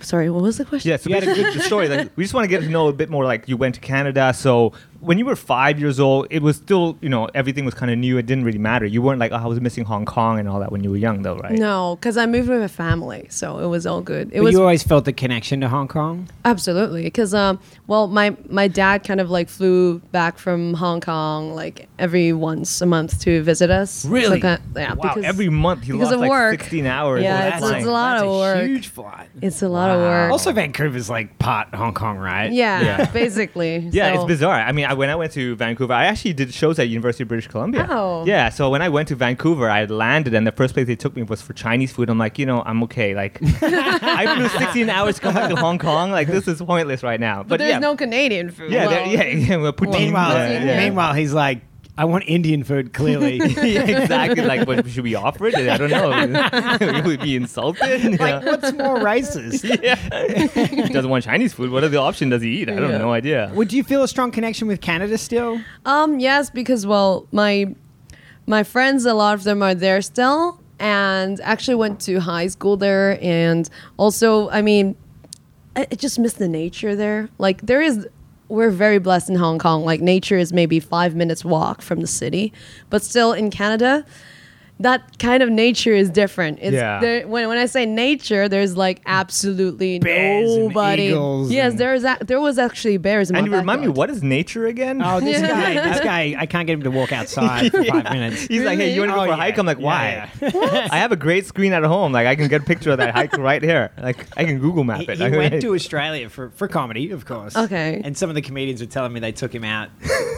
sorry, 0.00 0.30
what 0.30 0.42
was 0.42 0.58
the 0.58 0.64
question? 0.64 0.90
Yeah, 0.90 0.96
so 0.96 1.08
You 1.08 1.14
had 1.16 1.24
a 1.24 1.26
basically 1.26 1.54
the 1.54 1.62
story. 1.64 1.88
Like, 1.88 2.10
we 2.16 2.24
just 2.24 2.34
want 2.34 2.44
to 2.44 2.48
get 2.48 2.62
to 2.62 2.68
know 2.68 2.88
a 2.88 2.92
bit 2.92 3.10
more. 3.10 3.24
Like, 3.24 3.48
you 3.48 3.56
went 3.56 3.74
to 3.76 3.80
Canada, 3.80 4.32
so 4.34 4.72
when 5.00 5.18
you 5.18 5.24
were 5.24 5.36
five 5.36 5.80
years 5.80 5.98
old, 5.98 6.26
it 6.30 6.42
was 6.42 6.56
still, 6.56 6.96
you 7.00 7.08
know, 7.08 7.26
everything 7.34 7.64
was 7.64 7.74
kind 7.74 7.90
of 7.90 7.98
new. 7.98 8.18
It 8.18 8.26
didn't 8.26 8.44
really 8.44 8.58
matter. 8.58 8.84
You 8.86 9.00
weren't 9.02 9.18
like, 9.18 9.32
oh, 9.32 9.36
I 9.36 9.46
was 9.46 9.60
missing 9.60 9.84
Hong 9.84 10.04
Kong 10.04 10.38
and 10.38 10.48
all 10.48 10.60
that 10.60 10.70
when 10.70 10.84
you 10.84 10.90
were 10.90 10.96
young, 10.96 11.22
though, 11.22 11.36
right? 11.36 11.52
No, 11.52 11.96
because 11.96 12.16
I 12.16 12.26
moved 12.26 12.48
with 12.48 12.62
a 12.62 12.68
family, 12.68 13.26
so 13.30 13.58
it 13.60 13.66
was 13.66 13.86
all 13.86 14.02
good. 14.02 14.28
It 14.28 14.36
But 14.38 14.42
was 14.44 14.52
you 14.52 14.60
always 14.60 14.82
felt 14.82 15.06
the 15.06 15.12
connection 15.12 15.60
to 15.62 15.68
Hong 15.68 15.88
Kong. 15.88 16.28
absolutely 16.44 17.02
because 17.04 17.32
um, 17.34 17.58
well, 17.86 18.06
my 18.08 18.36
my 18.48 18.68
dad 18.68 19.04
kind 19.04 19.20
of 19.20 19.30
like 19.30 19.48
flew 19.48 19.98
back 20.12 20.38
from 20.38 20.74
Hong 20.74 21.00
Kong 21.00 21.54
like 21.54 21.88
every 21.98 22.32
once 22.32 22.80
a 22.80 22.86
month 22.86 23.20
to 23.22 23.42
visit 23.42 23.70
us. 23.70 23.90
So 23.90 24.08
Really? 24.10 24.40
kind- 24.40 24.60
yeah, 24.76 24.94
Wow, 24.94 25.14
because 25.14 25.24
every 25.24 25.48
month 25.48 25.82
he 25.84 25.92
because 25.92 26.06
lost 26.08 26.14
of 26.14 26.20
like 26.20 26.30
work. 26.30 26.60
16 26.60 26.86
hours. 26.86 27.22
Yeah, 27.22 27.40
of 27.56 27.62
it's- 27.62 27.70
it's 27.78 27.86
a 27.86 27.90
lot 27.90 28.12
That's 28.18 28.24
of 28.24 28.30
work. 28.36 28.66
Huge 28.66 28.88
flight. 28.88 29.28
It's 29.40 29.62
a 29.62 29.68
lot 29.68 29.90
of 29.90 30.00
work. 30.00 30.32
Also, 30.32 30.52
Vancouver's 30.52 31.08
like 31.08 31.38
part 31.38 31.74
Hong 31.74 31.94
Kong, 31.94 32.18
right? 32.18 32.52
yeah, 32.52 32.80
Yeah. 32.82 33.10
basically. 33.12 33.88
Yeah, 33.92 34.14
it's 34.14 34.24
bizarre. 34.24 34.60
I 34.60 34.72
mean, 34.72 34.86
I, 34.90 34.94
when 34.94 35.08
I 35.08 35.14
went 35.14 35.30
to 35.34 35.54
Vancouver, 35.54 35.92
I 35.92 36.06
actually 36.06 36.32
did 36.32 36.52
shows 36.52 36.76
at 36.80 36.88
University 36.88 37.22
of 37.22 37.28
British 37.28 37.46
Columbia. 37.46 37.86
Oh. 37.88 38.24
Yeah, 38.26 38.48
so 38.48 38.68
when 38.70 38.82
I 38.82 38.88
went 38.88 39.06
to 39.08 39.14
Vancouver, 39.14 39.70
I 39.70 39.84
landed, 39.84 40.34
and 40.34 40.44
the 40.44 40.50
first 40.50 40.74
place 40.74 40.88
they 40.88 40.96
took 40.96 41.14
me 41.14 41.22
was 41.22 41.40
for 41.40 41.52
Chinese 41.52 41.92
food. 41.92 42.10
I'm 42.10 42.18
like, 42.18 42.40
you 42.40 42.46
know, 42.46 42.62
I'm 42.66 42.82
okay. 42.84 43.14
Like, 43.14 43.38
I 43.62 44.34
flew 44.34 44.48
16 44.48 44.90
hours 44.90 45.14
to 45.14 45.20
come 45.20 45.34
back 45.34 45.48
to 45.48 45.54
Hong 45.54 45.78
Kong. 45.78 46.10
Like, 46.10 46.26
this 46.26 46.48
is 46.48 46.60
pointless 46.60 47.04
right 47.04 47.20
now. 47.20 47.44
But 47.44 47.58
there's 47.60 47.70
yeah, 47.70 47.78
no 47.78 47.94
Canadian 47.94 48.50
food. 48.50 48.72
yeah, 48.72 48.86
Well, 48.86 48.90
there- 48.90 49.06
yeah, 49.06 49.46
yeah. 49.46 49.56
Well, 49.58 49.72
poutine, 49.72 49.92
Meanwhile, 50.06 50.36
yeah, 50.50 50.64
yeah. 50.64 50.78
meanwhile, 50.80 51.14
he's 51.14 51.32
like, 51.32 51.60
I 52.00 52.04
want 52.06 52.24
Indian 52.26 52.64
food. 52.64 52.94
Clearly, 52.94 53.36
yeah, 53.62 53.82
exactly. 53.82 54.42
Like, 54.42 54.66
what, 54.66 54.88
should 54.88 55.04
we 55.04 55.14
offer 55.14 55.48
it? 55.48 55.54
I 55.54 55.76
don't 55.76 55.90
know. 55.90 56.78
Would 56.94 57.04
we 57.06 57.18
be 57.18 57.36
insulted? 57.36 58.18
Like, 58.18 58.42
know? 58.42 58.52
what's 58.52 58.72
more 58.72 58.98
racist? 59.00 59.64
yeah. 59.82 59.96
he 60.86 60.94
doesn't 60.94 61.10
want 61.10 61.24
Chinese 61.24 61.52
food. 61.52 61.70
What 61.70 61.84
other 61.84 61.98
option 61.98 62.30
does 62.30 62.40
he 62.40 62.62
eat? 62.62 62.70
I 62.70 62.76
don't 62.76 62.84
Yeah. 62.84 62.92
have 62.92 63.00
no 63.02 63.12
idea. 63.12 63.52
Would 63.54 63.74
you 63.74 63.84
feel 63.84 64.02
a 64.02 64.08
strong 64.08 64.30
connection 64.30 64.66
with 64.66 64.80
Canada 64.80 65.18
still? 65.18 65.60
Um, 65.84 66.18
yes, 66.20 66.48
because 66.48 66.86
well, 66.86 67.26
my 67.32 67.74
my 68.46 68.62
friends, 68.62 69.04
a 69.04 69.12
lot 69.12 69.34
of 69.34 69.44
them 69.44 69.62
are 69.62 69.74
there 69.74 70.00
still, 70.00 70.58
and 70.78 71.38
actually 71.42 71.74
went 71.74 72.00
to 72.08 72.18
high 72.20 72.46
school 72.46 72.78
there, 72.78 73.18
and 73.22 73.68
also, 73.98 74.48
I 74.48 74.62
mean, 74.62 74.96
I, 75.76 75.86
I 75.92 75.94
just 75.96 76.18
miss 76.18 76.32
the 76.32 76.48
nature 76.48 76.96
there. 76.96 77.28
Like 77.36 77.60
there 77.66 77.82
is, 77.82 78.08
we're 78.50 78.70
very 78.70 78.98
blessed 78.98 79.30
in 79.30 79.36
Hong 79.36 79.58
Kong. 79.58 79.84
Like 79.84 80.00
nature 80.00 80.36
is 80.36 80.52
maybe 80.52 80.80
five 80.80 81.14
minutes 81.14 81.44
walk 81.44 81.80
from 81.80 82.00
the 82.00 82.06
city, 82.06 82.52
but 82.90 83.02
still 83.02 83.32
in 83.32 83.50
Canada. 83.50 84.04
That 84.80 85.18
kind 85.18 85.42
of 85.42 85.50
nature 85.50 85.92
is 85.92 86.10
different. 86.10 86.58
It's 86.60 86.72
Yeah. 86.74 87.00
there, 87.00 87.28
when 87.28 87.46
when 87.48 87.58
I 87.58 87.66
say 87.66 87.86
nature, 87.86 88.48
there's 88.48 88.76
like 88.76 89.00
absolutely 89.06 89.98
Bears 89.98 90.50
and 90.50 90.64
nobody. 90.68 91.02
eagles 91.04 91.50
yes, 91.52 91.70
and- 91.72 91.80
there 91.80 91.94
is. 91.94 92.04
A, 92.04 92.16
there 92.20 92.40
was 92.40 92.58
actually 92.58 92.96
bears 92.96 93.30
in 93.30 93.36
And 93.36 93.46
you 93.46 93.52
remind 93.54 93.82
me, 93.82 93.88
what 93.88 94.10
is 94.10 94.22
nature 94.22 94.66
again? 94.66 95.02
Oh, 95.04 95.20
this 95.20 95.40
Yeah. 95.40 95.48
guy, 95.74 95.88
this 95.90 96.00
guy, 96.00 96.34
I 96.38 96.46
can't 96.46 96.66
get 96.66 96.72
him 96.74 96.82
to 96.84 96.90
walk 96.90 97.12
outside 97.12 97.70
for 97.70 97.84
five 97.84 98.04
minutes. 98.10 98.42
He's 98.46 98.62
like, 98.62 98.78
hey, 98.78 98.94
you 98.94 99.00
want 99.00 99.10
to 99.12 99.14
go 99.16 99.20
Oh, 99.20 99.24
for 99.26 99.32
a 99.32 99.36
yeah. 99.36 99.42
hike? 99.42 99.58
I'm 99.58 99.66
like, 99.66 99.78
Yeah, 99.78 100.30
why? 100.40 100.88
I 100.90 100.98
have 100.98 101.12
a 101.12 101.16
great 101.16 101.46
screen 101.46 101.72
at 101.74 101.84
home. 101.84 102.12
Like, 102.12 102.26
I 102.26 102.34
can 102.34 102.48
get 102.48 102.62
a 102.62 102.64
picture 102.64 102.90
of 102.90 102.98
that 102.98 103.14
hike 103.14 103.36
right 103.36 103.62
here. 103.62 103.90
Like, 104.02 104.26
I 104.36 104.44
can 104.44 104.58
Google 104.58 104.84
map 104.84 105.00
He, 105.00 105.06
it. 105.12 105.18
he 105.18 105.28
went 105.36 105.60
to 105.60 105.74
Australia 105.74 106.28
for, 106.30 106.50
for 106.50 106.68
comedy, 106.68 107.10
of 107.10 107.24
course. 107.26 107.54
Okay. 107.56 108.00
And 108.02 108.16
some 108.16 108.28
of 108.30 108.34
the 108.34 108.42
comedians 108.42 108.80
were 108.80 108.86
telling 108.86 109.12
me 109.12 109.20
they 109.20 109.32
took 109.32 109.54
him 109.54 109.64
out, 109.64 109.90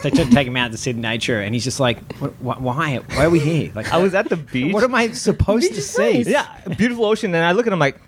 they 0.03 0.09
took 0.09 0.29
take 0.29 0.47
him 0.47 0.57
out 0.57 0.71
to 0.71 0.77
see 0.77 0.91
nature, 0.93 1.39
and 1.39 1.53
he's 1.55 1.63
just 1.63 1.79
like, 1.79 1.97
what, 2.19 2.31
wh- 2.57 2.61
why? 2.61 2.97
Why 3.15 3.25
are 3.25 3.29
we 3.29 3.39
here? 3.39 3.71
Like, 3.73 3.91
I 3.93 3.97
was 3.97 4.13
at 4.13 4.27
the 4.35 4.43
beach. 4.51 4.73
What 4.73 4.83
am 4.83 4.95
I 4.95 5.11
supposed 5.11 5.73
to 5.73 5.81
see? 5.81 6.23
Yeah, 6.23 6.47
beautiful 6.77 7.05
ocean. 7.05 7.33
And 7.33 7.43
I 7.43 7.51
look 7.51 7.67
at 7.67 7.73
him 7.73 7.79
like, 7.79 7.99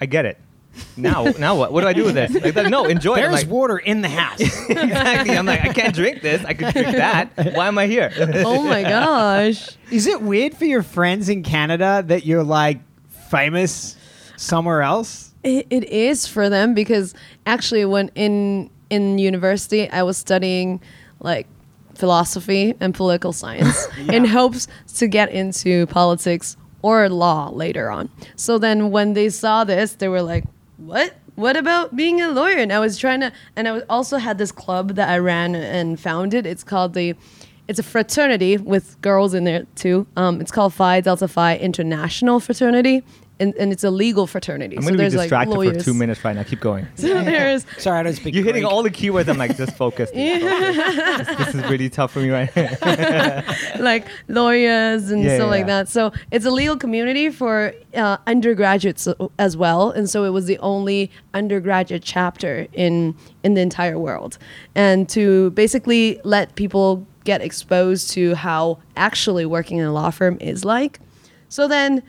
I 0.00 0.06
get 0.06 0.24
it. 0.24 0.38
Now, 0.96 1.24
now 1.38 1.56
what? 1.56 1.72
What 1.72 1.82
do 1.82 1.88
I 1.88 1.92
do 1.92 2.04
with 2.04 2.14
this? 2.14 2.32
Like, 2.34 2.54
they're 2.54 2.68
no, 2.68 2.84
enjoy 2.84 3.14
it. 3.14 3.24
I'm 3.24 3.32
There's 3.32 3.44
like, 3.44 3.52
water 3.52 3.78
in 3.78 4.00
the 4.02 4.08
house. 4.08 4.40
exactly. 4.68 5.36
I'm 5.36 5.46
like, 5.46 5.62
I 5.62 5.72
can't 5.72 5.94
drink 5.94 6.22
this. 6.22 6.44
I 6.44 6.54
can 6.54 6.72
drink 6.72 6.96
that. 6.96 7.54
Why 7.54 7.68
am 7.68 7.78
I 7.78 7.86
here? 7.86 8.12
Oh 8.44 8.62
my 8.62 8.82
gosh. 8.82 9.76
Is 9.90 10.06
it 10.06 10.22
weird 10.22 10.56
for 10.56 10.64
your 10.64 10.82
friends 10.82 11.28
in 11.28 11.42
Canada 11.42 12.04
that 12.06 12.26
you're 12.26 12.44
like 12.44 12.80
famous 13.28 13.96
somewhere 14.36 14.82
else? 14.82 15.34
It, 15.42 15.66
it 15.70 15.84
is 15.84 16.26
for 16.26 16.48
them 16.48 16.74
because 16.74 17.14
actually, 17.46 17.84
when 17.84 18.10
in 18.14 18.70
in 18.90 19.18
university, 19.18 19.88
I 19.90 20.02
was 20.02 20.16
studying 20.16 20.80
like 21.20 21.46
philosophy 21.98 22.74
and 22.80 22.94
political 22.94 23.32
science 23.32 23.88
in 24.08 24.24
hopes 24.24 24.68
to 24.96 25.08
get 25.08 25.30
into 25.30 25.86
politics 25.88 26.56
or 26.80 27.08
law 27.08 27.50
later 27.50 27.90
on. 27.90 28.08
So 28.36 28.58
then, 28.58 28.90
when 28.90 29.14
they 29.14 29.28
saw 29.28 29.64
this, 29.64 29.94
they 29.94 30.08
were 30.08 30.22
like, 30.22 30.44
"What? 30.76 31.14
What 31.34 31.56
about 31.56 31.96
being 31.96 32.20
a 32.20 32.28
lawyer?" 32.28 32.58
And 32.58 32.72
I 32.72 32.78
was 32.78 32.98
trying 32.98 33.20
to, 33.20 33.32
and 33.56 33.66
I 33.66 33.72
was 33.72 33.82
also 33.88 34.18
had 34.18 34.38
this 34.38 34.52
club 34.52 34.94
that 34.94 35.08
I 35.08 35.18
ran 35.18 35.54
and 35.54 35.98
founded. 35.98 36.46
It's 36.46 36.64
called 36.64 36.94
the 36.94 37.14
it's 37.68 37.78
a 37.78 37.82
fraternity 37.82 38.56
with 38.56 39.00
girls 39.02 39.34
in 39.34 39.44
there 39.44 39.66
too. 39.74 40.06
Um, 40.16 40.40
it's 40.40 40.50
called 40.50 40.74
Phi 40.74 41.00
Delta 41.00 41.28
Phi 41.28 41.56
International 41.58 42.40
Fraternity, 42.40 43.04
and, 43.40 43.54
and 43.54 43.70
it's 43.72 43.84
a 43.84 43.90
legal 43.90 44.26
fraternity. 44.26 44.76
I'm 44.76 44.82
so 44.82 44.88
gonna 44.88 44.96
be 44.96 45.02
there's 45.08 45.14
like 45.14 45.28
for 45.30 45.44
lawyers. 45.54 45.84
two 45.84 45.94
minutes 45.94 46.24
right 46.24 46.34
now. 46.34 46.42
Keep 46.42 46.60
going. 46.60 46.86
So 46.96 47.06
there's 47.22 47.66
Sorry, 47.78 48.00
I 48.00 48.02
don't 48.02 48.14
speak. 48.14 48.34
You're 48.34 48.44
hitting 48.44 48.64
all 48.64 48.82
the 48.82 48.90
keywords. 48.90 49.28
I'm 49.28 49.38
like, 49.38 49.56
just 49.56 49.76
focus. 49.76 50.10
dude, 50.10 50.42
focus. 50.42 51.26
this, 51.28 51.36
this 51.36 51.54
is 51.54 51.70
really 51.70 51.88
tough 51.90 52.10
for 52.12 52.20
me 52.20 52.30
right 52.30 52.50
now. 52.56 53.44
like 53.78 54.06
lawyers 54.28 55.10
and 55.10 55.22
Yeah, 55.22 55.36
stuff 55.36 55.44
yeah, 55.46 55.50
like 55.50 55.60
yeah. 55.60 55.66
that. 55.66 55.88
So 55.88 56.12
it's 56.30 56.44
a 56.46 56.50
legal 56.50 56.76
community 56.76 57.30
for 57.30 57.72
uh, 57.94 58.16
undergraduates 58.26 59.06
as 59.38 59.56
well, 59.56 59.90
and 59.90 60.08
so 60.08 60.24
it 60.24 60.30
was 60.30 60.46
the 60.46 60.58
only 60.58 61.10
undergraduate 61.34 62.02
chapter 62.02 62.66
in 62.72 63.14
in 63.44 63.54
the 63.54 63.60
entire 63.60 63.98
world, 63.98 64.38
and 64.74 65.08
to 65.10 65.50
basically 65.50 66.20
let 66.24 66.54
people 66.56 67.06
get 67.24 67.40
exposed 67.42 68.10
to 68.12 68.34
how 68.34 68.78
actually 68.96 69.46
working 69.46 69.78
in 69.78 69.84
a 69.84 69.92
law 69.92 70.10
firm 70.10 70.36
is 70.40 70.64
like. 70.64 71.00
So 71.48 71.66
then, 71.68 72.02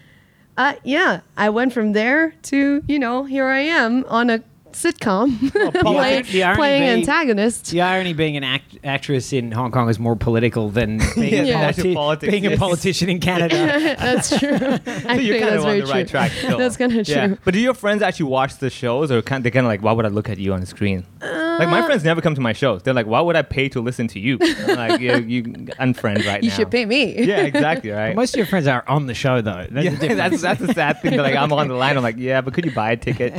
uh, 0.57 0.73
yeah, 0.83 1.21
I 1.37 1.49
went 1.49 1.73
from 1.73 1.93
there 1.93 2.33
to 2.43 2.83
you 2.87 2.99
know 2.99 3.23
here 3.23 3.47
I 3.47 3.59
am 3.61 4.05
on 4.07 4.29
a 4.29 4.43
sitcom 4.71 5.51
playing, 5.81 6.23
the 6.31 6.43
irony 6.43 6.57
playing 6.57 6.81
being- 6.83 6.99
antagonist. 6.99 7.71
The 7.71 7.81
irony 7.81 8.13
being 8.13 8.37
an 8.37 8.43
act- 8.43 8.77
actress 8.83 9.33
in 9.33 9.51
Hong 9.51 9.71
Kong 9.71 9.89
is 9.89 9.97
more 9.97 10.15
political 10.15 10.69
than 10.69 10.99
being, 11.15 11.33
Yeah, 11.33 11.39
a, 11.41 11.45
Yeah. 11.47 11.71
politi- 11.71 11.93
politics, 11.95 12.31
being 12.31 12.45
a 12.45 12.55
politician 12.55 13.09
in 13.09 13.19
Canada. 13.19 13.55
that's 13.97 14.29
true. 14.29 14.57
So 14.59 14.59
you're 14.59 14.79
kind 14.79 14.83
that's 14.85 15.15
of 15.15 15.25
on 15.25 15.65
very 15.65 15.81
the 15.81 15.85
right 15.87 16.07
track. 16.07 16.31
Still. 16.31 16.57
That's 16.59 16.77
kind 16.77 16.95
of 16.97 17.05
true. 17.05 17.15
Yeah. 17.15 17.35
But 17.43 17.55
do 17.55 17.59
your 17.59 17.73
friends 17.73 18.03
actually 18.03 18.27
watch 18.29 18.57
the 18.57 18.69
shows, 18.69 19.11
or 19.11 19.21
kind 19.23 19.43
they 19.43 19.49
kind 19.51 19.65
of 19.65 19.69
like, 19.69 19.81
why 19.81 19.91
would 19.91 20.05
I 20.05 20.09
look 20.09 20.29
at 20.29 20.37
you 20.37 20.53
on 20.53 20.59
the 20.59 20.67
screen? 20.67 21.03
Like 21.59 21.69
my 21.69 21.81
friends 21.85 22.03
never 22.03 22.21
come 22.21 22.35
to 22.35 22.41
my 22.41 22.53
shows. 22.53 22.83
They're 22.83 22.93
like, 22.93 23.05
why 23.05 23.21
would 23.21 23.35
I 23.35 23.41
pay 23.41 23.69
to 23.69 23.81
listen 23.81 24.07
to 24.09 24.19
you? 24.19 24.37
I'm 24.41 24.75
like, 24.75 25.01
you, 25.01 25.17
you 25.17 25.43
unfriend 25.79 26.25
right 26.25 26.25
now. 26.25 26.35
You 26.37 26.49
now. 26.49 26.55
should 26.55 26.71
pay 26.71 26.85
me. 26.85 27.23
Yeah, 27.23 27.41
exactly. 27.41 27.91
Right. 27.91 28.15
Most 28.15 28.33
of 28.33 28.37
your 28.37 28.47
friends 28.47 28.67
are 28.67 28.83
on 28.87 29.05
the 29.07 29.13
show, 29.13 29.41
though. 29.41 29.67
That's 29.69 29.85
yeah, 29.85 29.95
the 29.95 30.13
that's 30.15 30.41
that's 30.41 30.61
the 30.61 30.73
sad 30.73 31.01
thing. 31.01 31.11
They're 31.11 31.21
like, 31.21 31.35
I'm 31.35 31.51
on 31.53 31.67
the 31.67 31.75
line. 31.75 31.97
I'm 31.97 32.03
like, 32.03 32.17
yeah, 32.17 32.41
but 32.41 32.53
could 32.53 32.65
you 32.65 32.71
buy 32.71 32.91
a 32.91 32.97
ticket? 32.97 33.33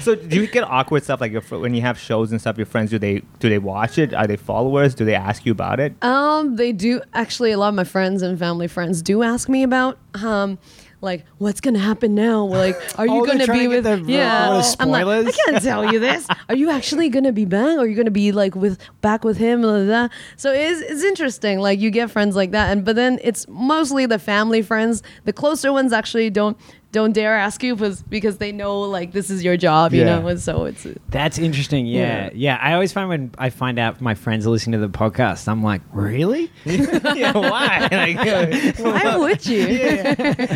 so, 0.00 0.14
do 0.14 0.40
you 0.40 0.46
get 0.46 0.64
awkward 0.64 1.04
stuff 1.04 1.20
like 1.20 1.32
your, 1.32 1.42
when 1.42 1.74
you 1.74 1.82
have 1.82 1.98
shows 1.98 2.30
and 2.30 2.40
stuff? 2.40 2.56
Your 2.56 2.66
friends 2.66 2.90
do 2.90 2.98
they 2.98 3.22
do 3.38 3.48
they 3.48 3.58
watch 3.58 3.98
it? 3.98 4.14
Are 4.14 4.26
they 4.26 4.36
followers? 4.36 4.94
Do 4.94 5.04
they 5.04 5.14
ask 5.14 5.44
you 5.44 5.52
about 5.52 5.80
it? 5.80 5.94
Um, 6.02 6.56
they 6.56 6.72
do 6.72 7.00
actually. 7.12 7.52
A 7.52 7.58
lot 7.58 7.68
of 7.68 7.74
my 7.74 7.84
friends 7.84 8.22
and 8.22 8.38
family 8.38 8.68
friends 8.68 9.02
do 9.02 9.22
ask 9.22 9.48
me 9.48 9.62
about 9.62 9.98
um, 10.14 10.58
like 11.06 11.24
what's 11.38 11.62
gonna 11.62 11.78
happen 11.78 12.14
now. 12.14 12.44
Like, 12.44 12.76
are 12.98 13.06
you 13.06 13.22
Oh, 13.22 13.24
gonna 13.24 13.46
be 13.46 13.66
with? 13.68 13.84
the- 13.84 14.02
yeah, 14.06 14.62
I'm 14.78 14.90
like, 14.90 15.06
I 15.06 15.30
can't 15.32 15.62
tell 15.62 15.90
you 15.90 15.98
this. 15.98 16.26
Are 16.50 16.54
you 16.54 16.70
actually 16.70 17.08
gonna 17.08 17.32
be 17.32 17.44
back? 17.46 17.78
Or 17.78 17.80
are 17.80 17.86
you 17.86 17.96
gonna 17.96 18.10
be 18.10 18.30
like 18.32 18.54
with 18.54 18.78
back 19.00 19.24
with 19.24 19.36
him? 19.38 19.62
Blah, 19.62 19.72
blah, 19.78 19.84
blah. 19.86 20.08
So 20.36 20.52
it's 20.52 20.80
it's 20.82 21.02
interesting. 21.02 21.58
Like 21.60 21.80
you 21.80 21.90
get 21.90 22.10
friends 22.10 22.36
like 22.36 22.50
that, 22.50 22.70
and 22.70 22.84
but 22.84 22.94
then 22.96 23.18
it's 23.22 23.46
mostly 23.48 24.04
the 24.06 24.18
family 24.18 24.60
friends. 24.62 25.02
The 25.24 25.32
closer 25.32 25.72
ones 25.72 25.92
actually 25.92 26.28
don't 26.30 26.56
don't 26.96 27.12
dare 27.12 27.36
ask 27.36 27.62
you 27.62 27.74
because 27.76 28.02
because 28.02 28.38
they 28.38 28.52
know 28.52 28.80
like 28.96 29.12
this 29.12 29.28
is 29.30 29.44
your 29.44 29.56
job, 29.56 29.92
you 29.92 30.00
Yeah. 30.00 30.18
know. 30.20 30.26
And 30.28 30.40
so 30.40 30.64
it's 30.64 30.86
That's 31.10 31.38
interesting. 31.38 31.86
Yeah. 31.86 32.30
yeah. 32.34 32.58
I 32.60 32.72
always 32.72 32.92
find 32.92 33.08
when 33.08 33.30
I 33.38 33.50
find 33.50 33.78
out 33.78 34.00
my 34.00 34.14
friends 34.14 34.46
are 34.46 34.50
listening 34.50 34.80
to 34.80 34.86
the 34.86 34.92
podcast, 35.02 35.46
I'm 35.46 35.62
like, 35.62 35.82
really? 35.92 36.50
yeah, 36.64 37.32
why? 37.32 37.88
Like, 38.06 38.78
why 38.78 39.16
would 39.16 39.44
you? 39.46 39.66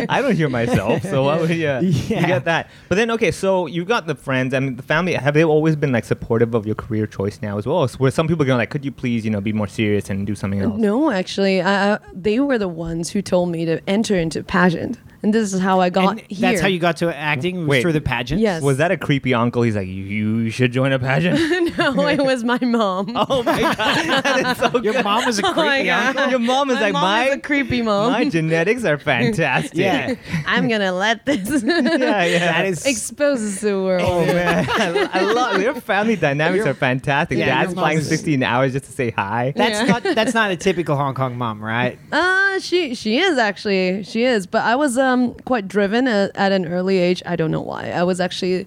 I 0.09 0.21
don't 0.23 0.35
hear 0.37 0.49
myself, 0.49 1.03
so 1.03 1.25
why 1.25 1.41
would 1.41 1.51
you? 1.51 1.57
Yeah. 1.59 1.81
You 1.81 2.27
get 2.35 2.45
that. 2.47 2.71
But 2.89 2.95
then, 2.97 3.11
okay, 3.13 3.31
so 3.31 3.67
you 3.67 3.85
got 3.85 4.07
the 4.07 4.15
friends. 4.15 4.55
I 4.55 4.61
mean, 4.61 4.77
the 4.77 4.83
family. 4.83 5.15
Have 5.15 5.35
they 5.35 5.45
always 5.45 5.77
been 5.77 5.93
like 5.93 6.05
supportive 6.05 6.55
of 6.55 6.67
your 6.67 6.75
career 6.75 7.07
choice 7.07 7.41
now 7.43 7.59
as 7.59 7.67
well? 7.67 7.87
Where 7.99 8.11
some 8.11 8.27
people 8.29 8.45
going 8.45 8.59
like, 8.59 8.71
could 8.71 8.85
you 8.85 8.93
please, 8.93 9.25
you 9.25 9.31
know, 9.31 9.41
be 9.41 9.53
more 9.53 9.69
serious 9.69 10.09
and 10.11 10.27
do 10.27 10.35
something 10.35 10.61
uh, 10.63 10.67
else? 10.67 10.79
No, 10.79 11.11
actually, 11.11 11.61
I, 11.61 11.95
I, 11.95 11.99
they 12.15 12.41
were 12.41 12.59
the 12.59 12.69
ones 12.69 13.11
who 13.11 13.21
told 13.23 13.51
me 13.51 13.65
to 13.67 13.81
enter 13.89 14.17
into 14.17 14.43
pageant, 14.43 14.99
and 15.23 15.35
this 15.35 15.53
is 15.53 15.61
how 15.61 15.81
I 15.81 15.91
got 15.91 16.13
And 16.19 16.21
here. 16.29 16.51
that's 16.51 16.61
how 16.61 16.69
you 16.69 16.79
got 16.79 16.97
to 16.99 17.15
acting 17.17 17.67
Wait. 17.67 17.83
through 17.83 17.93
the 17.93 18.01
pageant. 18.01 18.41
Yes. 18.41 18.63
Was 18.63 18.79
that 18.79 18.91
a 18.91 18.97
creepy 18.97 19.35
uncle? 19.35 19.63
He's 19.63 19.77
like, 19.77 19.87
you, 19.87 19.95
you 19.95 20.51
should 20.51 20.73
join 20.73 20.93
a 20.93 20.99
pageant. 20.99 21.39
no, 21.79 22.07
it 22.09 22.23
was 22.23 22.43
my 22.45 22.59
mom. 22.63 23.13
oh 23.17 23.43
my 23.43 23.61
god, 23.61 23.75
that 23.77 24.47
is 24.47 24.59
so 24.73 24.83
Your 24.83 25.03
mom 25.03 25.27
was 25.27 25.39
a 25.39 25.47
Oh 25.47 25.53
creepy 25.53 25.85
God. 25.87 26.17
uncle. 26.17 26.31
Your 26.31 26.39
mom 26.39 26.71
is 26.71 26.77
my 26.77 26.81
like 26.83 26.93
mom 26.95 27.03
my 27.03 27.25
is 27.29 27.35
a 27.35 27.39
creepy 27.41 27.83
mom. 27.83 28.13
my 28.13 28.29
genetics 28.29 28.85
are 28.85 28.99
fantastic. 28.99 29.79
Yeah. 29.79 30.15
I'm 30.47 30.69
gonna 30.69 30.93
let 30.93 31.27
this 31.27 31.63
yeah, 31.63 32.25
yeah. 32.25 32.39
That 32.53 32.67
is 32.67 32.87
expose 32.87 33.61
the 33.61 33.75
world. 33.81 34.03
Oh 34.07 34.25
man, 34.27 34.67
I, 34.69 35.21
I 35.21 35.23
love 35.23 35.61
your 35.61 35.75
family 35.81 36.17
dynamics 36.17 36.65
are 36.67 36.75
fantastic. 36.75 37.39
Yeah, 37.39 37.47
Dad's 37.47 37.75
flying 37.75 38.01
16 38.01 38.43
hours 38.43 38.73
just 38.73 38.87
to 38.87 38.93
say 38.93 39.11
hi. 39.11 39.53
That's 39.57 39.81
Yeah. 39.81 39.87
not 39.87 40.03
that's 40.03 40.35
not 40.35 40.51
a 40.51 40.57
typical 40.57 40.97
Hong 40.97 41.15
Kong 41.15 41.37
mom, 41.37 41.63
right? 41.63 41.99
Uh, 42.13 42.59
she 42.61 42.95
she 42.95 43.19
is 43.19 43.39
actually 43.39 44.03
she 44.05 44.25
is, 44.25 44.47
but 44.47 44.63
I 44.63 44.77
was 44.77 44.97
um 45.13 45.35
quite 45.45 45.69
driven 45.69 46.07
at, 46.09 46.31
at 46.37 46.53
an 46.53 46.67
early 46.67 46.99
age. 46.99 47.23
I 47.27 47.37
don't 47.37 47.51
know 47.51 47.61
why. 47.61 47.91
I 47.91 48.03
was 48.05 48.21
actually 48.21 48.67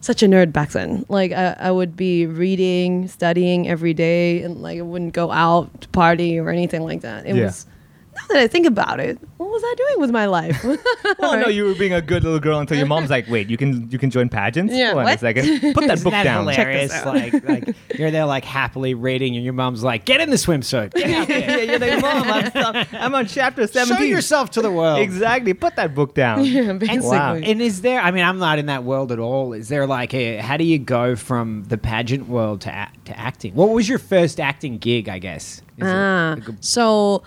such 0.00 0.22
a 0.22 0.26
nerd 0.26 0.52
back 0.52 0.70
then. 0.70 1.04
Like 1.08 1.32
I, 1.32 1.56
I 1.58 1.70
would 1.70 1.96
be 1.96 2.26
reading, 2.26 3.08
studying 3.08 3.68
every 3.68 3.94
day, 3.94 4.42
and 4.42 4.60
like 4.62 4.78
I 4.78 4.82
wouldn't 4.82 5.14
go 5.14 5.30
out 5.30 5.80
to 5.82 5.88
party 5.88 6.38
or 6.38 6.50
anything 6.50 6.82
like 6.82 7.00
that. 7.02 7.26
It 7.26 7.36
Yeah. 7.36 7.44
was. 7.46 7.66
Now 8.16 8.22
that 8.28 8.36
I 8.38 8.46
think 8.48 8.66
about 8.66 9.00
it, 9.00 9.18
what 9.38 9.50
was 9.50 9.62
I 9.64 9.74
doing 9.76 10.00
with 10.00 10.10
my 10.10 10.26
life? 10.26 10.64
Well, 11.18 11.38
no, 11.38 11.48
you 11.48 11.64
were 11.64 11.74
being 11.74 11.92
a 11.94 12.02
good 12.02 12.22
little 12.24 12.40
girl 12.40 12.58
until 12.58 12.76
your 12.76 12.86
mom's 12.86 13.08
like, 13.08 13.28
"Wait, 13.28 13.48
you 13.48 13.56
can 13.56 13.88
you 13.90 13.98
can 13.98 14.10
join 14.10 14.28
pageants? 14.28 14.74
Yeah, 14.74 14.88
Hold 14.88 14.98
on 14.98 15.02
a 15.06 15.10
what? 15.10 15.20
second. 15.20 15.60
Put 15.74 15.86
that 15.86 15.94
Isn't 15.94 16.04
book 16.04 16.12
that 16.12 16.24
down. 16.24 16.46
hilarious? 16.46 16.92
out. 16.92 17.06
Like, 17.06 17.48
like 17.48 17.76
you're 17.98 18.10
there 18.10 18.26
like 18.26 18.44
happily 18.44 18.94
reading, 18.94 19.34
and 19.36 19.44
your 19.44 19.54
mom's 19.54 19.82
like, 19.82 20.04
"Get 20.04 20.20
in 20.20 20.28
the 20.30 20.36
swimsuit. 20.36 20.92
Get 20.92 21.10
out 21.10 21.28
there. 21.28 21.38
yeah, 21.64 21.72
you're 21.72 21.78
like, 21.78 22.02
mom, 22.02 22.28
I'm, 22.30 22.50
stuck. 22.50 22.94
I'm 22.94 23.14
on 23.14 23.26
chapter 23.26 23.66
17. 23.66 23.96
Show 23.96 24.02
yourself 24.04 24.50
to 24.52 24.62
the 24.62 24.70
world." 24.70 25.00
Exactly. 25.00 25.54
Put 25.54 25.76
that 25.76 25.94
book 25.94 26.14
down. 26.14 26.44
yeah, 26.44 26.62
And, 26.70 26.80
basically. 26.80 27.08
Wow. 27.08 27.34
and 27.36 27.62
is 27.62 27.80
there? 27.80 28.00
I 28.00 28.10
mean, 28.10 28.24
I'm 28.24 28.38
not 28.38 28.58
in 28.58 28.66
that 28.66 28.84
world 28.84 29.12
at 29.12 29.18
all. 29.18 29.52
Is 29.54 29.68
there 29.68 29.86
like 29.86 30.12
a? 30.14 30.36
How 30.38 30.56
do 30.56 30.64
you 30.64 30.78
go 30.78 31.16
from 31.16 31.64
the 31.68 31.78
pageant 31.78 32.28
world 32.28 32.60
to 32.62 32.74
act, 32.74 33.06
to 33.06 33.18
acting? 33.18 33.54
What 33.54 33.70
was 33.70 33.88
your 33.88 33.98
first 33.98 34.40
acting 34.40 34.78
gig? 34.78 35.08
I 35.08 35.18
guess. 35.20 35.62
Is 35.78 35.86
it 35.88 35.92
Ah, 35.92 36.34
a 36.34 36.40
good- 36.40 36.64
so 36.64 37.22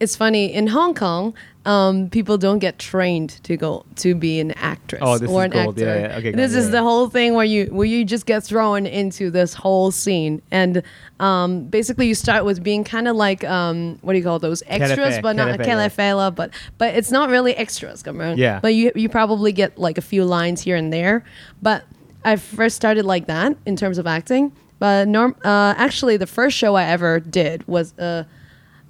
it's 0.00 0.16
funny 0.16 0.52
in 0.52 0.66
Hong 0.68 0.94
Kong. 0.94 1.34
Um, 1.66 2.08
people 2.08 2.38
don't 2.38 2.58
get 2.58 2.78
trained 2.78 3.30
to 3.44 3.54
go 3.54 3.84
to 3.96 4.14
be 4.14 4.40
an 4.40 4.52
actress 4.52 5.02
Oh, 5.04 5.18
this 5.18 5.28
or 5.30 5.44
is 5.44 5.52
an 5.52 5.58
actor. 5.58 5.84
Yeah, 5.84 5.98
yeah. 5.98 6.16
Okay, 6.16 6.30
this 6.32 6.52
gold. 6.52 6.58
is 6.58 6.66
Yeah, 6.66 6.70
the 6.70 6.82
whole 6.82 7.10
thing 7.10 7.34
where 7.34 7.44
you 7.44 7.66
where 7.66 7.86
you 7.86 8.02
just 8.06 8.24
get 8.24 8.42
thrown 8.42 8.86
into 8.86 9.30
this 9.30 9.52
whole 9.52 9.90
scene, 9.90 10.40
and 10.50 10.82
um, 11.20 11.64
basically 11.64 12.08
you 12.08 12.14
start 12.14 12.46
with 12.46 12.62
being 12.64 12.82
kind 12.82 13.06
of 13.08 13.14
like 13.14 13.44
um, 13.44 13.98
what 14.00 14.14
do 14.14 14.18
you 14.18 14.24
call 14.24 14.38
those 14.38 14.62
extras, 14.68 15.18
but 15.20 15.36
not 15.36 15.48
yeah. 15.60 16.30
but 16.30 16.50
but 16.78 16.94
it's 16.94 17.10
not 17.10 17.28
really 17.28 17.54
extras, 17.56 18.02
come 18.02 18.22
on. 18.22 18.38
Yeah. 18.38 18.58
But 18.60 18.74
you 18.74 18.90
you 18.94 19.10
probably 19.10 19.52
get 19.52 19.78
like 19.78 19.98
a 19.98 20.02
few 20.02 20.24
lines 20.24 20.62
here 20.62 20.76
and 20.76 20.90
there, 20.90 21.24
but 21.60 21.84
I 22.24 22.36
first 22.36 22.74
started 22.74 23.04
like 23.04 23.26
that 23.26 23.54
in 23.66 23.76
terms 23.76 23.98
of 23.98 24.06
acting. 24.06 24.52
But 24.78 25.08
norm, 25.08 25.36
uh, 25.44 25.74
actually, 25.76 26.16
the 26.16 26.26
first 26.26 26.56
show 26.56 26.74
I 26.74 26.84
ever 26.84 27.20
did 27.20 27.68
was 27.68 27.92
uh, 27.98 28.24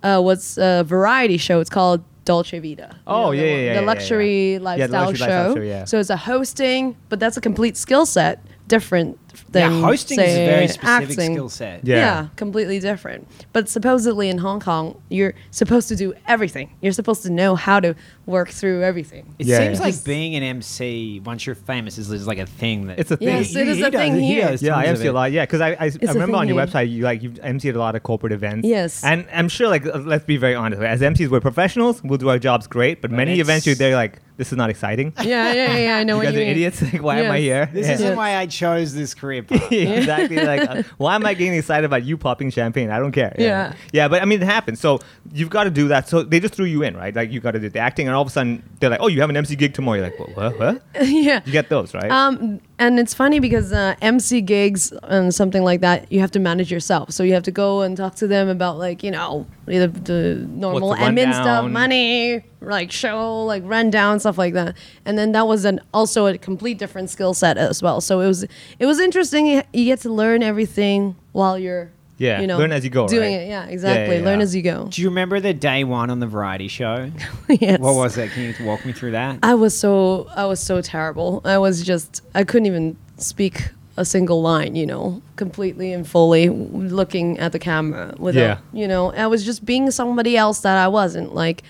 uh, 0.03 0.21
was 0.23 0.59
a 0.59 0.85
variety 0.85 1.37
show. 1.37 1.61
It's 1.61 1.71
called 1.71 2.03
Dolce 2.25 2.59
Vita. 2.59 2.89
You 2.93 2.99
Oh, 3.07 3.23
know, 3.27 3.31
yeah, 3.33 3.41
the, 3.43 3.49
yeah, 3.49 3.55
yeah, 3.57 3.75
the 3.75 3.81
yeah, 3.81 3.87
luxury 3.87 4.53
yeah. 4.55 4.75
Yeah, 4.77 4.87
the 4.87 4.93
lifestyle 4.93 5.05
luxury 5.07 5.19
show. 5.19 5.25
lifestyle 5.27 5.55
show, 5.57 5.61
yeah. 5.63 5.85
So 5.85 5.99
it's 6.01 6.11
a 6.11 6.17
hosting, 6.17 6.97
but 7.09 7.19
that's 7.21 7.37
a 7.37 7.41
complete 7.41 7.77
skill 7.77 8.07
set, 8.07 8.41
different 8.69 9.19
than 9.53 9.73
yeah, 9.73 9.81
hosting 9.81 10.21
is 10.21 10.27
a 10.37 10.47
very 10.47 10.69
specific 10.69 11.09
acting. 11.19 11.35
skill 11.35 11.49
set. 11.49 11.85
Yeah. 11.85 11.97
Yeah. 11.97 12.29
completely 12.37 12.79
different. 12.79 13.27
But 13.53 13.69
supposedly 13.69 14.29
in 14.29 14.39
Hong 14.39 14.61
Kong, 14.61 15.01
you're 15.09 15.35
supposed 15.51 15.89
to 15.89 15.97
do 15.97 16.15
everything. 16.29 16.71
You're 16.81 16.93
supposed 16.93 17.23
to 17.25 17.31
know 17.31 17.57
how 17.57 17.81
to 17.81 17.95
work 18.31 18.49
through 18.51 18.83
everything. 18.83 19.35
It 19.39 19.47
Yeah, 19.47 19.59
seems 19.59 19.79
yeah. 19.79 19.85
like 19.85 20.05
being 20.05 20.35
an 20.37 20.43
MC 20.43 21.21
once 21.25 21.45
you're 21.47 21.55
famous 21.55 21.99
is, 21.99 22.11
is 22.11 22.27
like 22.27 22.39
a 22.39 22.47
thing. 22.47 22.87
That 22.87 22.99
It's 22.99 23.11
a 23.11 23.17
thing. 23.17 23.29
Yes, 23.29 23.55
it 23.55 23.69
is 23.69 23.77
He 23.79 23.83
a 23.83 23.91
does- 23.91 24.01
thing 24.01 24.15
he 24.21 24.27
here. 24.35 24.49
does 24.49 24.63
Yeah, 24.63 24.77
I 24.77 24.87
tons 24.87 25.01
of 25.01 25.05
MC 25.05 25.07
a 25.07 25.11
it. 25.11 25.15
lot. 25.15 25.33
Yeah, 25.33 25.45
because 25.45 25.61
I, 25.61 25.69
I, 25.71 25.73
I 25.73 25.87
a 25.87 25.91
remember 26.01 26.27
thing 26.27 26.35
on 26.37 26.49
your 26.49 26.57
here. 26.59 26.67
website 26.67 26.91
you 26.91 27.03
like 27.05 27.23
you've 27.23 27.35
MC'd 27.43 27.77
a 27.77 27.79
lot 27.79 27.95
of 27.97 28.03
corporate 28.03 28.33
events. 28.33 28.67
Yes. 28.67 29.05
and 29.05 29.27
I'm 29.33 29.49
sure 29.49 29.69
like 29.69 29.85
uh, 29.87 29.99
let's 29.99 30.25
be 30.25 30.37
very 30.37 30.55
honest. 30.55 30.81
As 30.83 31.01
MCs, 31.01 31.29
we're 31.29 31.41
professionals. 31.41 32.03
We'll 32.03 32.19
do 32.19 32.29
our 32.31 32.39
jobs 32.39 32.67
great, 32.67 33.03
but, 33.03 33.11
many 33.11 33.33
it's- 33.33 33.47
events 33.47 33.67
you're 33.67 33.75
there 33.75 33.95
like 33.97 34.21
this 34.37 34.53
is 34.53 34.57
not 34.57 34.71
exciting. 34.71 35.13
Yeah, 35.23 35.53
yeah, 35.53 35.77
yeah. 35.77 35.97
I 35.99 36.05
know 36.09 36.15
you 36.15 36.19
what 36.21 36.25
guys 36.25 36.35
you 36.35 36.41
are 36.41 36.45
mean. 36.45 36.51
idiots. 36.53 36.81
Like, 36.93 37.03
why 37.03 37.19
am 37.21 37.31
I 37.31 37.37
Yes. 37.37 37.69
here? 37.69 37.71
This 37.75 37.87
Yeah. 37.89 37.95
isn't 37.95 38.17
why 38.17 38.37
I 38.37 38.47
chose 38.47 38.95
this 38.95 39.13
career 39.13 39.43
path. 39.43 39.71
exactly. 39.73 40.37
Like, 40.37 40.63
uh, 40.69 40.83
why 40.97 41.15
am 41.15 41.27
I 41.27 41.35
getting 41.35 41.53
excited 41.59 41.85
about 41.85 42.05
you 42.05 42.17
popping 42.17 42.51
champagne? 42.51 42.89
I 42.91 42.99
don't 42.99 43.13
care. 43.13 43.35
Yeah. 43.39 43.75
Yeah, 43.93 44.09
but 44.09 44.23
I 44.23 44.25
mean, 44.25 44.41
it 44.41 44.47
happens. 44.47 44.81
So 44.81 44.99
you've 45.31 45.51
got 45.51 45.65
to 45.65 45.71
do 45.71 45.89
that. 45.89 46.09
So 46.09 46.23
they 46.23 46.41
just 46.41 46.55
threw 46.55 46.65
you 46.65 46.83
in, 46.83 46.97
right? 46.97 47.15
Like, 47.15 47.31
you 47.31 47.41
got 47.41 47.51
to 47.51 47.59
do 47.61 47.69
the 47.69 47.81
acting, 47.81 48.07
and 48.09 48.17
all 48.17 48.20
of 48.23 48.29
a 48.29 48.31
sudden 48.31 48.63
they're 48.81 48.91
like, 48.91 49.01
oh, 49.01 49.09
you 49.09 49.21
have 49.21 49.31
an 49.31 49.37
MC 49.37 49.57
gig 49.57 49.75
tomorrow. 49.75 49.99
You're 49.99 50.05
like, 50.05 50.19
what? 50.19 50.37
What? 50.37 50.59
what? 50.59 50.83
yeah. 51.09 51.41
You 51.45 51.53
get 51.53 51.69
those, 51.69 51.95
right? 51.95 52.11
Um, 52.11 52.61
and 52.79 52.99
it's 52.99 53.15
funny 53.15 53.41
because 53.41 53.73
uh, 53.73 53.95
MC 54.01 54.41
gigs 54.41 54.93
and 55.03 55.35
something 55.35 55.63
like 55.63 55.81
that, 55.81 56.11
you 56.11 56.21
have 56.21 56.31
to 56.33 56.39
manage 56.39 56.73
yourself. 56.73 57.13
So 57.13 57.23
you 57.23 57.35
have 57.35 57.43
to 57.45 57.51
go 57.51 57.83
and 57.83 57.97
talk 57.97 58.15
to 58.17 58.27
them 58.27 58.49
about 58.49 58.79
like 58.79 59.03
you 59.03 59.11
know 59.11 59.47
the, 59.67 59.89
the 59.89 60.47
normal 60.49 60.89
What's 60.89 61.01
the 61.01 61.07
admin 61.07 61.33
stuff, 61.33 61.71
money, 61.71 62.43
like 62.61 62.91
show, 62.91 63.45
like 63.45 63.63
rundown 63.67 64.21
stuff 64.21 64.39
like 64.39 64.55
that. 64.55 64.77
And 65.05 65.19
then 65.19 65.33
that 65.33 65.47
was 65.47 65.65
an 65.65 65.81
also 65.93 66.27
a 66.27 66.39
complete 66.39 66.79
different 66.79 67.11
skill 67.11 67.35
set 67.35 67.59
as 67.59 67.83
well. 67.83 68.01
So 68.01 68.21
it 68.21 68.27
was 68.27 68.45
it 68.79 68.87
was 68.87 68.99
interesting. 68.99 69.63
You 69.73 69.85
get 69.85 70.01
to 70.01 70.13
learn 70.13 70.43
everything 70.43 71.17
while 71.33 71.59
you're 71.59 71.93
Yeah, 72.21 72.43
you 72.43 72.47
know, 72.47 72.59
learn 72.59 72.71
as 72.71 72.85
you 72.85 72.91
go, 72.91 73.09
Doing 73.09 73.33
right? 73.35 73.41
it, 73.45 73.49
yeah, 73.49 73.65
exactly. 73.67 74.17
yeah, 74.19 74.25
Learn 74.25 74.41
yeah. 74.41 74.43
as 74.45 74.55
you 74.55 74.61
go. 74.61 74.89
Do 74.91 75.01
you 75.01 75.09
remember 75.09 75.41
the 75.41 75.55
day 75.55 75.85
one 75.85 76.11
on 76.11 76.21
the 76.21 76.27
variety 76.27 76.69
show? 76.69 77.11
yes. 77.49 77.81
What 77.81 77.95
was 77.95 78.19
it? 78.19 78.31
Can 78.33 78.43
you 78.43 78.67
walk 78.67 78.85
me 78.85 78.93
through 78.93 79.13
that? 79.13 79.39
I 79.43 79.55
was 79.55 79.77
so 79.77 80.29
I 80.37 80.45
was 80.45 80.61
so 80.61 80.83
terrible. 80.83 81.41
I 81.47 81.57
was 81.57 81.83
just 81.83 82.21
I 82.35 82.45
couldn't 82.45 82.67
even 82.67 82.99
speak 83.17 83.71
a 83.97 84.05
single 84.05 84.43
line, 84.43 84.77
you 84.77 84.85
know, 84.85 85.23
completely 85.37 85.95
and 85.95 86.07
fully 86.07 86.51
looking 86.51 87.39
at 87.39 87.53
the 87.53 87.59
camera 87.59 88.15
without, 88.19 88.41
Yeah. 88.41 88.59
you 88.73 88.87
know, 88.87 89.13
I 89.15 89.27
was 89.27 89.43
just 89.45 89.65
being 89.65 89.91
somebody 89.91 90.37
else 90.37 90.61
that 90.61 90.77
I 90.77 90.89
wasn't. 90.89 91.35
Like 91.35 91.63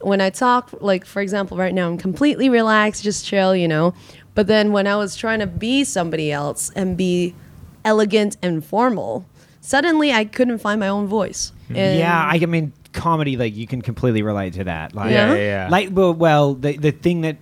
when 0.00 0.20
I 0.20 0.28
talk, 0.28 0.70
like 0.82 1.06
for 1.06 1.22
example, 1.22 1.56
right 1.56 1.72
now 1.72 1.86
I'm 1.88 1.96
completely 1.96 2.50
relaxed, 2.50 3.02
just 3.02 3.24
chill, 3.24 3.56
you 3.56 3.66
know. 3.66 3.94
But 4.34 4.46
then 4.46 4.72
when 4.72 4.86
I 4.86 4.96
was 4.96 5.16
trying 5.16 5.40
to 5.40 5.46
be 5.46 5.84
somebody 5.84 6.30
else 6.30 6.70
and 6.76 6.98
be 6.98 7.34
elegant 7.82 8.36
and 8.42 8.62
formal, 8.62 9.24
suddenly 9.66 10.12
I 10.12 10.24
couldn't 10.24 10.58
find 10.58 10.78
my 10.78 10.88
own 10.88 11.06
voice. 11.06 11.52
Hmm. 11.68 11.76
And 11.76 11.98
yeah, 11.98 12.24
I, 12.24 12.38
I 12.40 12.46
mean, 12.46 12.72
comedy, 12.92 13.36
like 13.36 13.54
you 13.56 13.66
can 13.66 13.82
completely 13.82 14.22
relate 14.22 14.54
to 14.54 14.64
that. 14.64 14.94
Like, 14.94 15.10
Yeah. 15.10 15.32
Yeah, 15.32 15.34
yeah, 15.34 15.64
yeah. 15.64 15.68
like 15.70 15.90
well, 15.92 16.14
well, 16.14 16.54
the 16.54 16.76
the 16.76 16.92
thing 16.92 17.22
that 17.22 17.38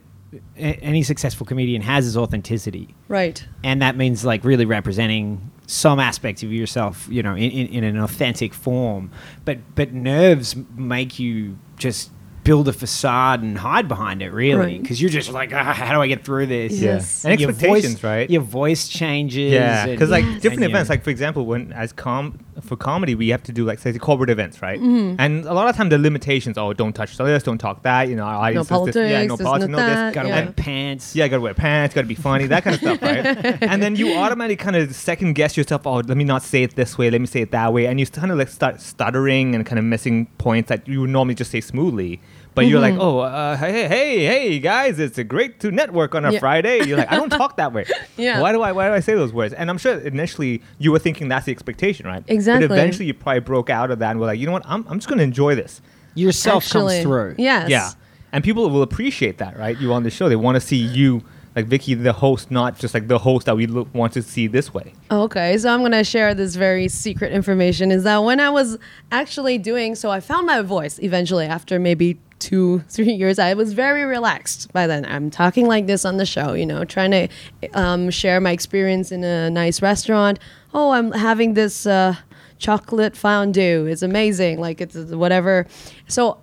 any 0.57 1.03
successful 1.03 1.47
comedian 1.47 1.83
has 1.83 2.07
is 2.07 2.17
authenticity, 2.17 2.95
right. 3.07 3.47
and 3.63 3.83
that 3.83 3.97
means 3.97 4.25
like 4.25 4.43
really 4.43 4.65
representing 4.65 5.53
some 5.67 6.01
aspects 6.01 6.43
of 6.43 6.53
yourself, 6.53 7.07
you 7.09 7.23
know, 7.23 7.35
in, 7.35 7.51
in, 7.51 7.67
in 7.69 7.85
an 7.85 7.99
authentic 7.99 8.53
form. 8.53 9.11
But 9.45 9.59
but 9.75 9.93
nerves 9.93 10.57
make 10.77 11.19
you 11.19 11.59
just 11.77 12.11
build 12.45 12.69
a 12.69 12.73
facade 12.73 13.43
and 13.43 13.57
hide 13.59 13.89
behind 13.89 14.23
it, 14.23 14.31
really, 14.31 14.55
Right. 14.59 14.83
because 14.83 15.01
you're 15.01 15.11
just 15.11 15.33
like, 15.33 15.53
ah, 15.55 15.73
how 15.73 15.95
do 15.95 16.01
I 16.03 16.07
get 16.07 16.25
through 16.25 16.47
this? 16.47 16.75
Yeah. 16.75 16.95
Yes. 16.95 17.25
And 17.25 17.41
Your 17.41 17.51
expectations, 17.51 17.95
voice- 17.95 18.05
right? 18.05 18.31
Your 18.31 18.43
voice 18.43 18.87
changes. 18.87 19.53
Yeah, 19.53 19.87
because 19.87 20.11
like 20.11 20.25
Yes. 20.25 20.43
different 20.43 20.63
and, 20.65 20.71
events, 20.71 20.89
yeah. 20.89 20.93
like 20.93 21.05
for 21.05 21.11
example, 21.11 21.47
when 21.47 21.73
as 21.73 21.93
com 21.93 22.39
for 22.61 22.77
comedy, 22.77 23.15
we 23.15 23.31
have 23.31 23.43
to 23.45 23.53
do 23.53 23.65
like 23.65 23.79
say 23.79 23.91
the 23.91 23.99
corporate 23.99 24.31
events, 24.31 24.63
right? 24.63 24.79
Mm-hmm. 24.81 25.17
And 25.19 25.45
a 25.47 25.55
lot 25.55 25.69
of 25.69 25.75
time 25.75 25.89
the 25.89 25.99
limitations, 25.99 26.57
oh, 26.57 26.73
don't 26.73 26.93
touch 26.93 27.17
this, 27.17 27.43
don't 27.43 27.59
talk 27.59 27.83
that, 27.83 28.09
you 28.09 28.15
know, 28.17 28.23
our 28.25 28.37
audience 28.47 28.71
No 28.71 28.87
is 28.87 28.95
this, 28.95 28.97
yeah, 29.11 29.27
politics, 29.27 29.41
no 29.41 29.45
politics, 29.45 29.71
no 29.71 29.79
no 29.79 29.87
this, 29.87 29.95
that, 29.97 30.15
gotta 30.15 30.29
yeah. 30.29 30.45
wear 30.45 30.53
pants. 30.53 31.17
yeah, 31.17 31.29
gotta 31.29 31.41
wear 31.43 31.55
pants, 31.55 31.95
gotta 31.95 32.07
be 32.07 32.15
funny, 32.15 32.47
that 32.47 32.63
kind 32.63 32.75
of 32.75 32.81
stuff, 32.81 33.03
right? 33.03 33.25
and 33.63 33.83
then 33.83 33.97
you 33.97 34.15
automatically 34.17 34.57
kind 34.63 34.77
of 34.77 34.95
second 34.95 35.33
guess 35.35 35.57
yourself. 35.57 35.87
Oh, 35.87 35.95
let 35.97 36.17
me 36.17 36.25
not 36.25 36.43
say 36.43 36.63
it 36.63 36.77
this 36.77 36.97
way. 36.99 37.11
Let 37.11 37.21
me 37.21 37.27
say 37.27 37.41
it 37.41 37.51
that 37.53 37.73
way, 37.73 37.87
and 37.87 37.99
you 37.99 38.07
kind 38.07 38.31
of 38.31 38.39
like 38.39 38.49
start 38.49 38.81
stuttering 38.81 39.55
and 39.55 39.65
kind 39.67 39.79
of 39.79 39.85
missing 39.85 40.27
points 40.39 40.69
that 40.69 40.87
you 40.87 41.01
would 41.01 41.11
normally 41.11 41.35
just 41.35 41.51
say 41.51 41.61
smoothly. 41.63 42.21
But 42.55 42.67
you're 42.67 42.81
Mm-hmm. 42.81 42.99
like, 42.99 43.05
oh, 43.05 43.19
uh, 43.19 43.57
hey, 43.57 43.89
hey, 43.89 44.25
hey, 44.25 44.59
guys, 44.61 44.99
it's 45.01 45.19
a 45.19 45.25
great 45.25 45.59
to 45.61 45.71
network 45.73 46.15
on 46.15 46.25
a 46.25 46.33
Yeah. 46.33 46.39
Friday. 46.39 46.85
You're 46.87 46.99
like, 46.99 47.11
I 47.11 47.17
don't 47.17 47.31
talk 47.43 47.57
that 47.57 47.73
way. 47.73 47.85
Yeah. 48.17 48.41
Why 48.41 48.53
do 48.53 48.63
I? 48.63 48.71
Why 48.73 48.87
do 48.89 48.95
I 48.95 49.01
say 49.01 49.15
those 49.15 49.33
words? 49.33 49.53
And 49.55 49.69
I'm 49.71 49.79
sure 49.79 49.99
initially 49.99 50.63
you 50.79 50.93
were 50.93 50.99
thinking 51.01 51.29
that's 51.29 51.47
the 51.47 51.53
expectation, 51.53 52.07
right? 52.07 52.23
Exactly. 52.29 52.69
But 52.69 52.75
eventually 52.79 53.07
you 53.07 53.15
probably 53.15 53.41
broke 53.41 53.71
out 53.71 53.91
of 53.91 53.99
that 53.99 54.13
and 54.13 54.21
were 54.21 54.27
like, 54.27 54.39
you 54.39 54.47
know 54.47 54.53
what? 54.53 54.67
I'm, 54.67 54.87
I'm 54.89 54.99
just 54.99 55.09
going 55.09 55.19
to 55.19 55.25
enjoy 55.25 55.55
this. 55.57 55.81
Yourself 56.15 56.65
Actually, 56.65 56.95
comes 56.97 57.03
through. 57.05 57.35
Yes. 57.39 57.69
Yeah. 57.69 57.91
And 58.33 58.45
people 58.45 58.69
will 58.71 58.83
appreciate 58.83 59.39
that, 59.39 59.57
right? 59.59 59.77
You 59.79 59.93
on 59.93 60.03
the 60.05 60.11
show. 60.11 60.29
They 60.29 60.37
want 60.37 60.55
to 60.57 60.61
see 60.61 60.77
you, 60.77 61.23
like 61.57 61.67
Vicky, 61.67 61.95
the 61.95 62.13
host, 62.13 62.51
not 62.51 62.79
just 62.79 62.95
like 62.95 63.07
the 63.09 63.19
host 63.19 63.47
that 63.47 63.57
we 63.57 63.67
look, 63.67 63.93
want 63.95 64.13
to 64.15 64.23
see 64.23 64.47
this 64.49 64.73
way. 64.75 64.93
Okay, 65.11 65.57
so 65.59 65.73
I'm 65.73 65.83
gonna 65.83 66.03
share 66.03 66.35
this 66.35 66.57
very 66.57 66.89
secret 66.89 67.31
information. 67.33 67.93
Is 67.93 68.03
that 68.05 68.19
when 68.19 68.41
I 68.41 68.51
was 68.51 68.77
actually 69.13 69.59
doing 69.59 69.95
so, 69.95 70.11
I 70.11 70.19
found 70.19 70.47
my 70.49 70.63
voice 70.63 70.99
eventually 71.01 71.47
after 71.47 71.79
maybe 71.79 72.19
two, 72.39 72.81
three 72.89 73.13
years. 73.13 73.39
I 73.39 73.55
was 73.55 73.73
very 73.73 74.05
relaxed 74.05 74.73
by 74.73 74.87
then. 74.87 75.05
I'm 75.07 75.31
talking 75.31 75.67
like 75.67 75.87
this 75.87 76.05
on 76.05 76.17
the 76.17 76.27
show, 76.27 76.55
you 76.55 76.67
know, 76.67 76.85
trying 76.85 77.11
to 77.11 77.29
um, 77.75 78.11
share 78.11 78.41
my 78.41 78.51
experience 78.51 79.13
in 79.13 79.25
a 79.25 79.51
nice 79.51 79.83
restaurant. 79.83 80.39
Oh, 80.73 80.91
I'm 80.91 81.13
having 81.13 81.55
this 81.55 81.87
uh, 81.87 82.17
chocolate 82.59 83.17
fondue. 83.17 83.87
It's 83.87 84.03
amazing. 84.03 84.61
Like 84.61 84.81
it's 84.81 84.97
whatever. 84.97 85.67
So 86.09 86.39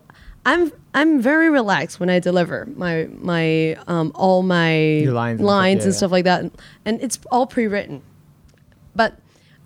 I'm 0.46 0.72
I'm 0.94 1.22
very 1.22 1.50
relaxed 1.50 2.00
when 2.00 2.10
I 2.10 2.20
deliver 2.20 2.68
my 2.76 3.08
my 3.18 3.76
um, 3.88 4.12
all 4.16 4.44
my 4.44 4.78
Your 4.78 5.14
lines 5.14 5.40
and 5.40 5.46
stuff, 5.46 5.52
yeah, 5.52 5.68
and 5.68 5.82
yeah. 5.82 5.92
stuff 5.92 6.12
like 6.12 6.26
that, 6.26 6.52
and 6.86 7.02
it's 7.02 7.20
all 7.32 7.46
pre-written 7.46 8.02
but 8.96 9.18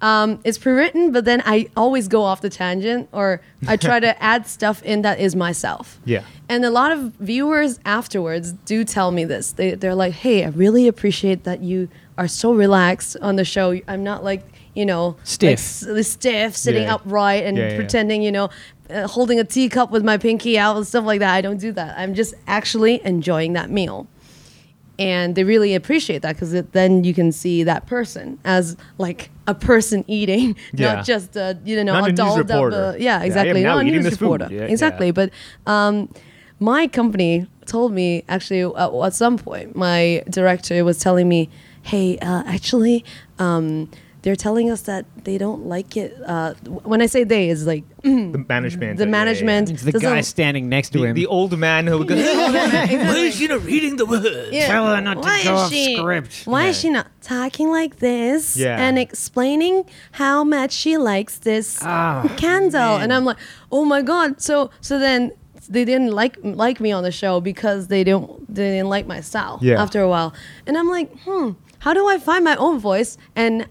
um, 0.09 0.29
it's 0.43 0.57
pre-written 0.57 1.11
but 1.11 1.23
then 1.29 1.39
i 1.45 1.57
always 1.75 2.05
go 2.07 2.21
off 2.29 2.39
the 2.41 2.49
tangent 2.49 3.03
or 3.11 3.27
i 3.67 3.75
try 3.87 3.99
to 3.99 4.11
add 4.31 4.41
stuff 4.47 4.77
in 4.83 5.01
that 5.01 5.19
is 5.19 5.35
myself 5.35 5.99
Yeah. 6.05 6.23
and 6.47 6.63
a 6.65 6.69
lot 6.79 6.91
of 6.91 6.99
viewers 7.31 7.79
afterwards 7.85 8.51
do 8.71 8.83
tell 8.83 9.09
me 9.17 9.23
this 9.25 9.45
they, 9.53 9.69
they're 9.75 9.95
like 10.05 10.13
hey 10.25 10.37
i 10.45 10.49
really 10.49 10.87
appreciate 10.87 11.43
that 11.45 11.59
you 11.61 11.87
are 12.17 12.27
so 12.27 12.53
relaxed 12.53 13.17
on 13.21 13.35
the 13.35 13.45
show 13.45 13.67
i'm 13.87 14.03
not 14.03 14.23
like 14.23 14.43
you 14.75 14.85
know 14.85 15.15
Stiff. 15.23 15.49
like, 15.87 15.97
s- 15.99 16.07
stiff 16.07 16.55
sitting 16.55 16.83
Yeah. 16.83 16.95
upright 16.95 17.43
and 17.47 17.57
yeah, 17.57 17.69
yeah. 17.69 17.75
pretending 17.75 18.21
you 18.21 18.31
know 18.31 18.49
uh, 18.89 19.07
holding 19.07 19.39
a 19.39 19.43
teacup 19.43 19.89
with 19.91 20.03
my 20.03 20.17
pinky 20.17 20.59
out 20.59 20.77
and 20.77 20.85
stuff 20.85 21.05
like 21.05 21.19
that 21.25 21.33
i 21.33 21.41
don't 21.41 21.57
do 21.67 21.71
that 21.71 21.97
i'm 21.97 22.13
just 22.13 22.33
actually 22.47 23.03
enjoying 23.05 23.53
that 23.53 23.69
meal 23.69 24.05
and 24.97 25.35
they 25.35 25.43
really 25.43 25.75
appreciate 25.75 26.21
that 26.21 26.35
because 26.35 26.51
then 26.71 27.03
you 27.03 27.13
can 27.13 27.31
see 27.31 27.63
that 27.63 27.85
person 27.85 28.39
as 28.45 28.75
like 28.97 29.29
a 29.47 29.53
person 29.53 30.03
eating, 30.07 30.55
Yeah. 30.73 30.95
not 30.95 31.05
just 31.05 31.35
a 31.35 31.57
you 31.65 31.83
know 31.83 31.93
Not 31.93 32.03
a 32.03 32.05
a 32.05 32.09
news 32.09 32.17
dolled 32.47 32.51
up. 32.51 32.73
Uh, 32.73 32.97
Yeah, 32.97 33.19
yeah, 33.19 33.23
exactly. 33.23 33.61
now 33.63 33.75
not 33.75 33.81
a 33.81 33.89
news 33.89 34.11
reporter. 34.11 34.47
Yeah, 34.51 34.61
exactly. 34.63 35.07
yeah. 35.07 35.11
But 35.11 35.29
um, 35.65 36.09
my 36.59 36.87
company 36.87 37.47
told 37.65 37.91
me 37.91 38.23
actually 38.29 38.61
at, 38.61 38.93
at 38.93 39.13
some 39.13 39.37
point, 39.37 39.75
my 39.75 40.23
director 40.29 40.83
was 40.85 40.99
telling 40.99 41.27
me, 41.27 41.49
"Hey, 41.83 42.17
uh, 42.19 42.43
actually." 42.45 43.03
Um, 43.39 43.89
they're 44.25 44.35
telling 44.47 44.71
us 44.71 44.81
that 44.89 45.05
they 45.23 45.37
don't 45.37 45.67
like 45.67 45.95
it. 45.95 46.17
Uh, 46.25 46.55
when 46.91 46.99
I 46.99 47.05
say 47.05 47.23
they, 47.23 47.47
is 47.49 47.67
like 47.67 47.83
The 48.01 48.43
management. 48.49 48.97
the 48.97 49.03
yeah, 49.03 49.05
yeah, 49.05 49.05
yeah. 49.05 49.05
management. 49.19 49.69
It's 49.69 49.83
the 49.83 49.99
guy 49.99 50.21
standing 50.21 50.67
next 50.67 50.89
to 50.93 50.97
The, 50.99 51.05
him. 51.09 51.15
the 51.15 51.27
old 51.27 51.53
man 51.67 51.85
who 51.85 52.03
goes, 52.09 52.17
Why 52.25 53.17
is 53.29 53.35
she 53.35 53.45
not 53.47 53.61
reading 53.63 53.97
the 53.97 54.05
words? 54.07 54.49
Yeah. 54.51 54.65
Tell 54.67 54.87
her 54.87 54.99
not 54.99 55.21
to 55.21 55.27
Why 55.29 55.43
go 55.43 55.53
is 55.53 55.59
off 55.61 55.71
she- 55.71 55.95
script. 55.97 56.33
Why 56.45 56.63
Yeah. 56.63 56.69
is 56.71 56.79
she 56.81 56.89
not 56.89 57.07
talking 57.21 57.69
like 57.69 57.93
this 57.99 58.57
Yeah. 58.57 58.83
and 58.85 58.97
explaining 58.97 59.85
how 60.13 60.43
much 60.43 60.71
she 60.73 60.97
likes 60.97 61.37
this 61.37 61.79
Ah, 61.83 62.25
candle? 62.35 62.93
man. 62.97 63.01
And 63.03 63.13
I'm 63.13 63.25
like, 63.25 63.37
oh 63.71 63.85
my 63.85 64.01
god! 64.01 64.41
So 64.41 64.71
so 64.81 64.97
then 64.97 65.31
they 65.69 65.85
didn't 65.85 66.11
like 66.21 66.35
like 66.41 66.79
me 66.79 66.91
on 66.97 67.03
the 67.03 67.11
show 67.11 67.39
because 67.51 67.87
they 67.93 68.03
don't 68.03 68.27
they 68.53 68.69
didn't 68.75 68.89
like 68.89 69.05
my 69.07 69.21
style 69.21 69.59
Yeah. 69.61 69.81
after 69.83 69.99
a 70.01 70.09
while. 70.09 70.33
And 70.67 70.73
I'm 70.79 70.89
like, 70.97 71.09
hmm, 71.25 71.51
how 71.85 71.93
do 71.93 72.07
I 72.07 72.17
find 72.17 72.43
my 72.43 72.55
own 72.55 72.79
voice 72.79 73.17
and 73.35 73.65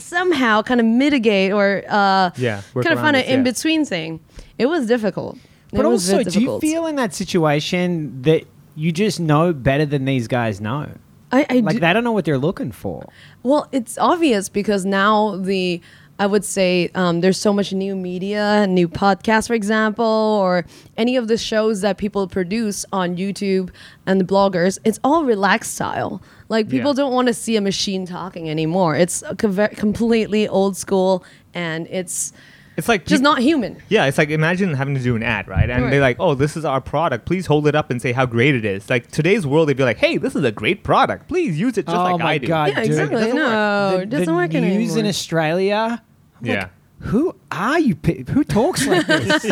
somehow 0.00 0.62
kind 0.62 0.80
of 0.80 0.86
mitigate 0.86 1.52
or 1.52 1.82
uh, 1.88 2.30
Yeah, 2.36 2.62
kind 2.74 2.88
of 2.88 2.98
find 2.98 3.16
an 3.16 3.24
in 3.24 3.44
between 3.44 3.84
thing? 3.84 4.20
It 4.58 4.66
was 4.66 4.86
difficult. 4.86 5.38
But 5.70 5.80
it 5.80 5.84
also, 5.86 6.22
do 6.22 6.40
you 6.40 6.60
feel 6.60 6.86
in 6.86 6.96
that 6.96 7.14
situation 7.14 8.22
that 8.22 8.44
you 8.74 8.90
just 8.92 9.20
know 9.20 9.52
better 9.52 9.84
than 9.84 10.04
these 10.06 10.26
guys 10.28 10.60
know? 10.60 10.88
I, 11.30 11.44
I 11.50 11.54
Like 11.60 11.74
do- 11.74 11.80
they 11.80 11.92
don't 11.92 12.04
know 12.04 12.12
what 12.12 12.24
they're 12.24 12.38
looking 12.38 12.72
for. 12.72 13.06
Well, 13.42 13.68
it's 13.70 13.98
obvious 13.98 14.48
because 14.48 14.86
now 14.86 15.36
the 15.36 15.82
I 16.20 16.26
would 16.26 16.44
say 16.44 16.90
um, 16.94 17.20
there's 17.20 17.38
so 17.38 17.52
much 17.52 17.72
new 17.72 17.94
media, 17.94 18.66
new 18.68 18.88
podcasts, 18.88 19.46
for 19.46 19.54
example, 19.54 20.04
or 20.04 20.64
any 20.96 21.16
of 21.16 21.28
the 21.28 21.36
shows 21.38 21.80
that 21.82 21.96
people 21.96 22.26
produce 22.26 22.84
on 22.92 23.16
YouTube 23.16 23.70
and 24.06 24.20
the 24.20 24.24
bloggers. 24.24 24.78
It's 24.84 24.98
all 25.04 25.24
relaxed 25.24 25.74
style. 25.74 26.20
Like 26.48 26.68
people 26.68 26.90
Yeah. 26.90 26.96
don't 27.02 27.12
want 27.12 27.28
to 27.28 27.34
see 27.34 27.56
a 27.56 27.60
machine 27.60 28.04
talking 28.06 28.50
anymore. 28.50 28.96
It's 28.96 29.22
a 29.22 29.36
co- 29.36 29.68
completely 29.68 30.48
old 30.48 30.76
school, 30.76 31.22
and 31.54 31.86
it's 31.88 32.32
It's 32.76 32.88
like 32.88 33.02
just 33.06 33.20
peop- 33.20 33.24
not 33.24 33.38
human. 33.40 33.76
Yeah, 33.88 34.06
it's 34.06 34.18
like 34.18 34.30
imagine 34.30 34.72
having 34.74 34.94
to 34.94 35.00
do 35.02 35.14
an 35.16 35.22
ad, 35.22 35.46
right? 35.48 35.68
And 35.68 35.84
Right. 35.84 35.90
they're 35.90 36.00
like, 36.00 36.16
"Oh, 36.20 36.34
this 36.34 36.56
is 36.56 36.64
our 36.64 36.80
product. 36.80 37.26
Please 37.26 37.46
hold 37.46 37.66
it 37.68 37.74
up 37.74 37.90
and 37.90 38.00
say 38.00 38.12
how 38.12 38.24
great 38.26 38.54
it 38.54 38.64
is." 38.64 38.88
Like 38.88 39.08
today's 39.10 39.46
world, 39.46 39.68
they'd 39.68 39.76
be 39.76 39.82
like, 39.84 39.98
"Hey, 39.98 40.16
this 40.16 40.34
is 40.34 40.42
a 40.44 40.50
great 40.52 40.82
product. 40.84 41.28
Please 41.28 41.58
use 41.60 41.76
it 41.76 41.86
just 41.86 41.96
oh 41.96 42.02
like 42.04 42.18
my 42.20 42.32
I 42.32 42.38
do." 42.38 42.46
Oh 42.46 42.50
my 42.50 42.54
god, 42.56 42.68
Yeah, 42.70 42.74
dude. 42.82 42.86
exactly. 42.86 43.16
doesn't 43.20 43.34
work. 43.34 43.34
No, 43.36 43.90
The, 43.98 44.02
it 44.02 44.10
doesn't 44.10 44.26
the 44.26 44.32
work 44.34 44.52
news 44.52 44.64
anymore. 44.64 44.98
in 44.98 45.06
Australia. 45.06 46.02
Yeah. 46.42 46.68
Who 47.00 47.34
are 47.52 47.78
you? 47.78 47.96
Who 48.30 48.42
talks 48.42 48.86
like 48.86 49.06
this? 49.06 49.44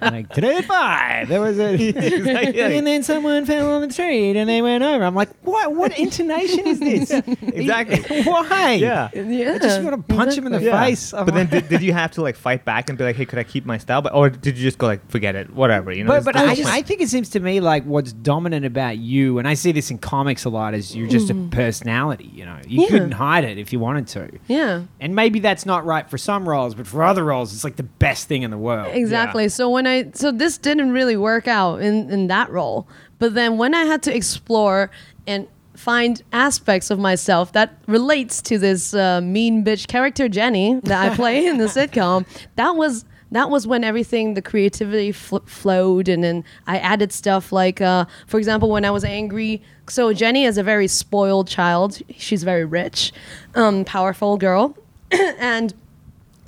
like 0.00 0.28
today 0.30 0.58
at 0.58 0.64
five, 0.66 1.28
there 1.28 1.40
was 1.40 1.58
a, 1.58 1.74
Exactly. 1.74 2.60
and 2.60 2.86
then 2.86 3.02
someone 3.02 3.46
fell 3.46 3.72
on 3.72 3.82
the 3.86 3.92
street 3.92 4.36
and 4.36 4.48
they 4.48 4.60
went 4.60 4.84
over. 4.84 5.02
I'm 5.02 5.14
like, 5.14 5.30
what? 5.42 5.74
What 5.74 5.98
intonation 5.98 6.66
is 6.66 6.80
this? 6.80 7.10
Exactly. 7.60 8.22
Why? 8.24 8.74
Yeah. 8.74 9.08
Yeah, 9.14 9.54
I 9.54 9.58
just 9.58 9.82
want 9.82 9.96
to 9.96 10.14
punch 10.14 10.36
him 10.36 10.46
in 10.46 10.52
the 10.52 10.62
Yeah. 10.62 10.84
face. 10.84 11.12
I'm 11.12 11.24
But 11.24 11.34
then, 11.34 11.46
did, 11.48 11.68
did 11.68 11.82
you 11.82 11.92
have 11.92 12.10
to 12.12 12.22
like 12.22 12.36
fight 12.36 12.64
back 12.64 12.88
and 12.88 12.96
be 12.98 13.04
like, 13.04 13.16
"Hey, 13.16 13.24
could 13.24 13.38
I 13.38 13.44
keep 13.44 13.64
my 13.64 13.78
style?" 13.78 14.02
But 14.02 14.14
or 14.14 14.30
did 14.30 14.56
you 14.56 14.62
just 14.62 14.78
go 14.78 14.86
like, 14.86 15.08
"Forget 15.10 15.34
it, 15.34 15.52
whatever"? 15.52 15.92
You 15.92 16.04
know. 16.04 16.10
But, 16.10 16.24
but 16.24 16.36
I, 16.36 16.46
there's 16.46 16.66
no 16.66 16.70
I 16.70 16.82
think 16.82 17.00
it 17.00 17.08
seems 17.08 17.30
to 17.30 17.40
me 17.40 17.60
like 17.60 17.84
what's 17.84 18.12
dominant 18.12 18.66
about 18.66 18.98
you, 18.98 19.38
and 19.38 19.48
I 19.48 19.54
see 19.54 19.72
this 19.72 19.90
in 19.90 19.98
comics 19.98 20.44
a 20.44 20.50
lot, 20.50 20.74
is 20.74 20.94
you're 20.94 21.08
just 21.08 21.30
a 21.30 21.34
hmm. 21.34 21.48
personality. 21.50 22.30
You 22.32 22.44
know, 22.44 22.58
you. 22.66 22.82
Yeah. 22.82 22.88
couldn't 22.88 23.12
hide 23.12 23.44
it 23.44 23.58
if 23.58 23.72
you 23.72 23.80
wanted 23.80 24.06
to. 24.08 24.30
yeah. 24.48 24.82
And 25.00 25.14
maybe 25.14 25.40
that's 25.40 25.66
not 25.66 25.84
right 25.84 26.08
for 26.08 26.18
some 26.18 26.48
roles, 26.48 26.74
but 26.74 26.86
for 26.90 27.02
other 27.02 27.24
roles, 27.24 27.54
it's 27.54 27.64
like 27.64 27.76
the 27.76 27.82
best 27.82 28.28
thing 28.28 28.42
in 28.42 28.50
the 28.50 28.58
world. 28.58 28.94
Exactly. 28.94 29.48
So 29.48 29.70
when 29.70 29.86
I 29.86 30.10
so 30.12 30.30
this 30.32 30.58
didn't 30.58 30.92
really 30.92 31.16
work 31.16 31.48
out 31.48 31.80
in 31.80 32.10
in 32.10 32.26
that 32.26 32.50
role. 32.50 32.88
But 33.18 33.34
then 33.34 33.58
when 33.58 33.74
I 33.74 33.84
had 33.84 34.02
to 34.04 34.14
explore 34.14 34.90
and 35.26 35.46
find 35.76 36.22
aspects 36.32 36.90
of 36.90 36.98
myself 36.98 37.52
that 37.52 37.78
relates 37.86 38.42
to 38.42 38.58
this 38.58 38.92
uh, 38.92 39.20
mean 39.20 39.64
bitch 39.64 39.86
character 39.86 40.28
Jenny 40.28 40.78
that 40.84 41.12
I 41.12 41.14
play 41.14 41.46
in 41.46 41.58
the 41.58 41.64
sitcom, 41.76 42.26
that 42.56 42.76
was 42.76 43.04
that 43.32 43.48
was 43.50 43.66
when 43.66 43.84
everything 43.84 44.34
the 44.34 44.42
creativity 44.42 45.12
fl- 45.12 45.38
flowed 45.46 46.08
and 46.08 46.24
then 46.24 46.44
i 46.66 46.78
added 46.78 47.12
stuff 47.12 47.52
like 47.52 47.80
uh, 47.80 48.04
for 48.26 48.38
example 48.38 48.68
when 48.70 48.84
i 48.84 48.90
was 48.90 49.04
angry 49.04 49.62
so 49.88 50.12
jenny 50.12 50.44
is 50.44 50.58
a 50.58 50.62
very 50.62 50.88
spoiled 50.88 51.48
child 51.48 52.00
she's 52.16 52.42
very 52.42 52.64
rich 52.64 53.12
um, 53.54 53.84
powerful 53.84 54.36
girl 54.36 54.76
and 55.10 55.74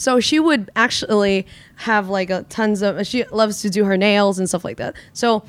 so 0.03 0.21
she 0.21 0.39
would 0.41 0.71
actually 0.77 1.47
have 1.77 2.09
like 2.09 2.31
a 2.31 2.43
tons 2.45 2.83
of 2.83 3.07
she 3.07 3.25
loves 3.31 3.63
to 3.63 3.71
do 3.71 3.85
her 3.85 3.97
nails 3.97 4.39
and 4.39 4.49
stuff 4.49 4.65
like 4.65 4.77
that 4.77 4.95
so 5.13 5.45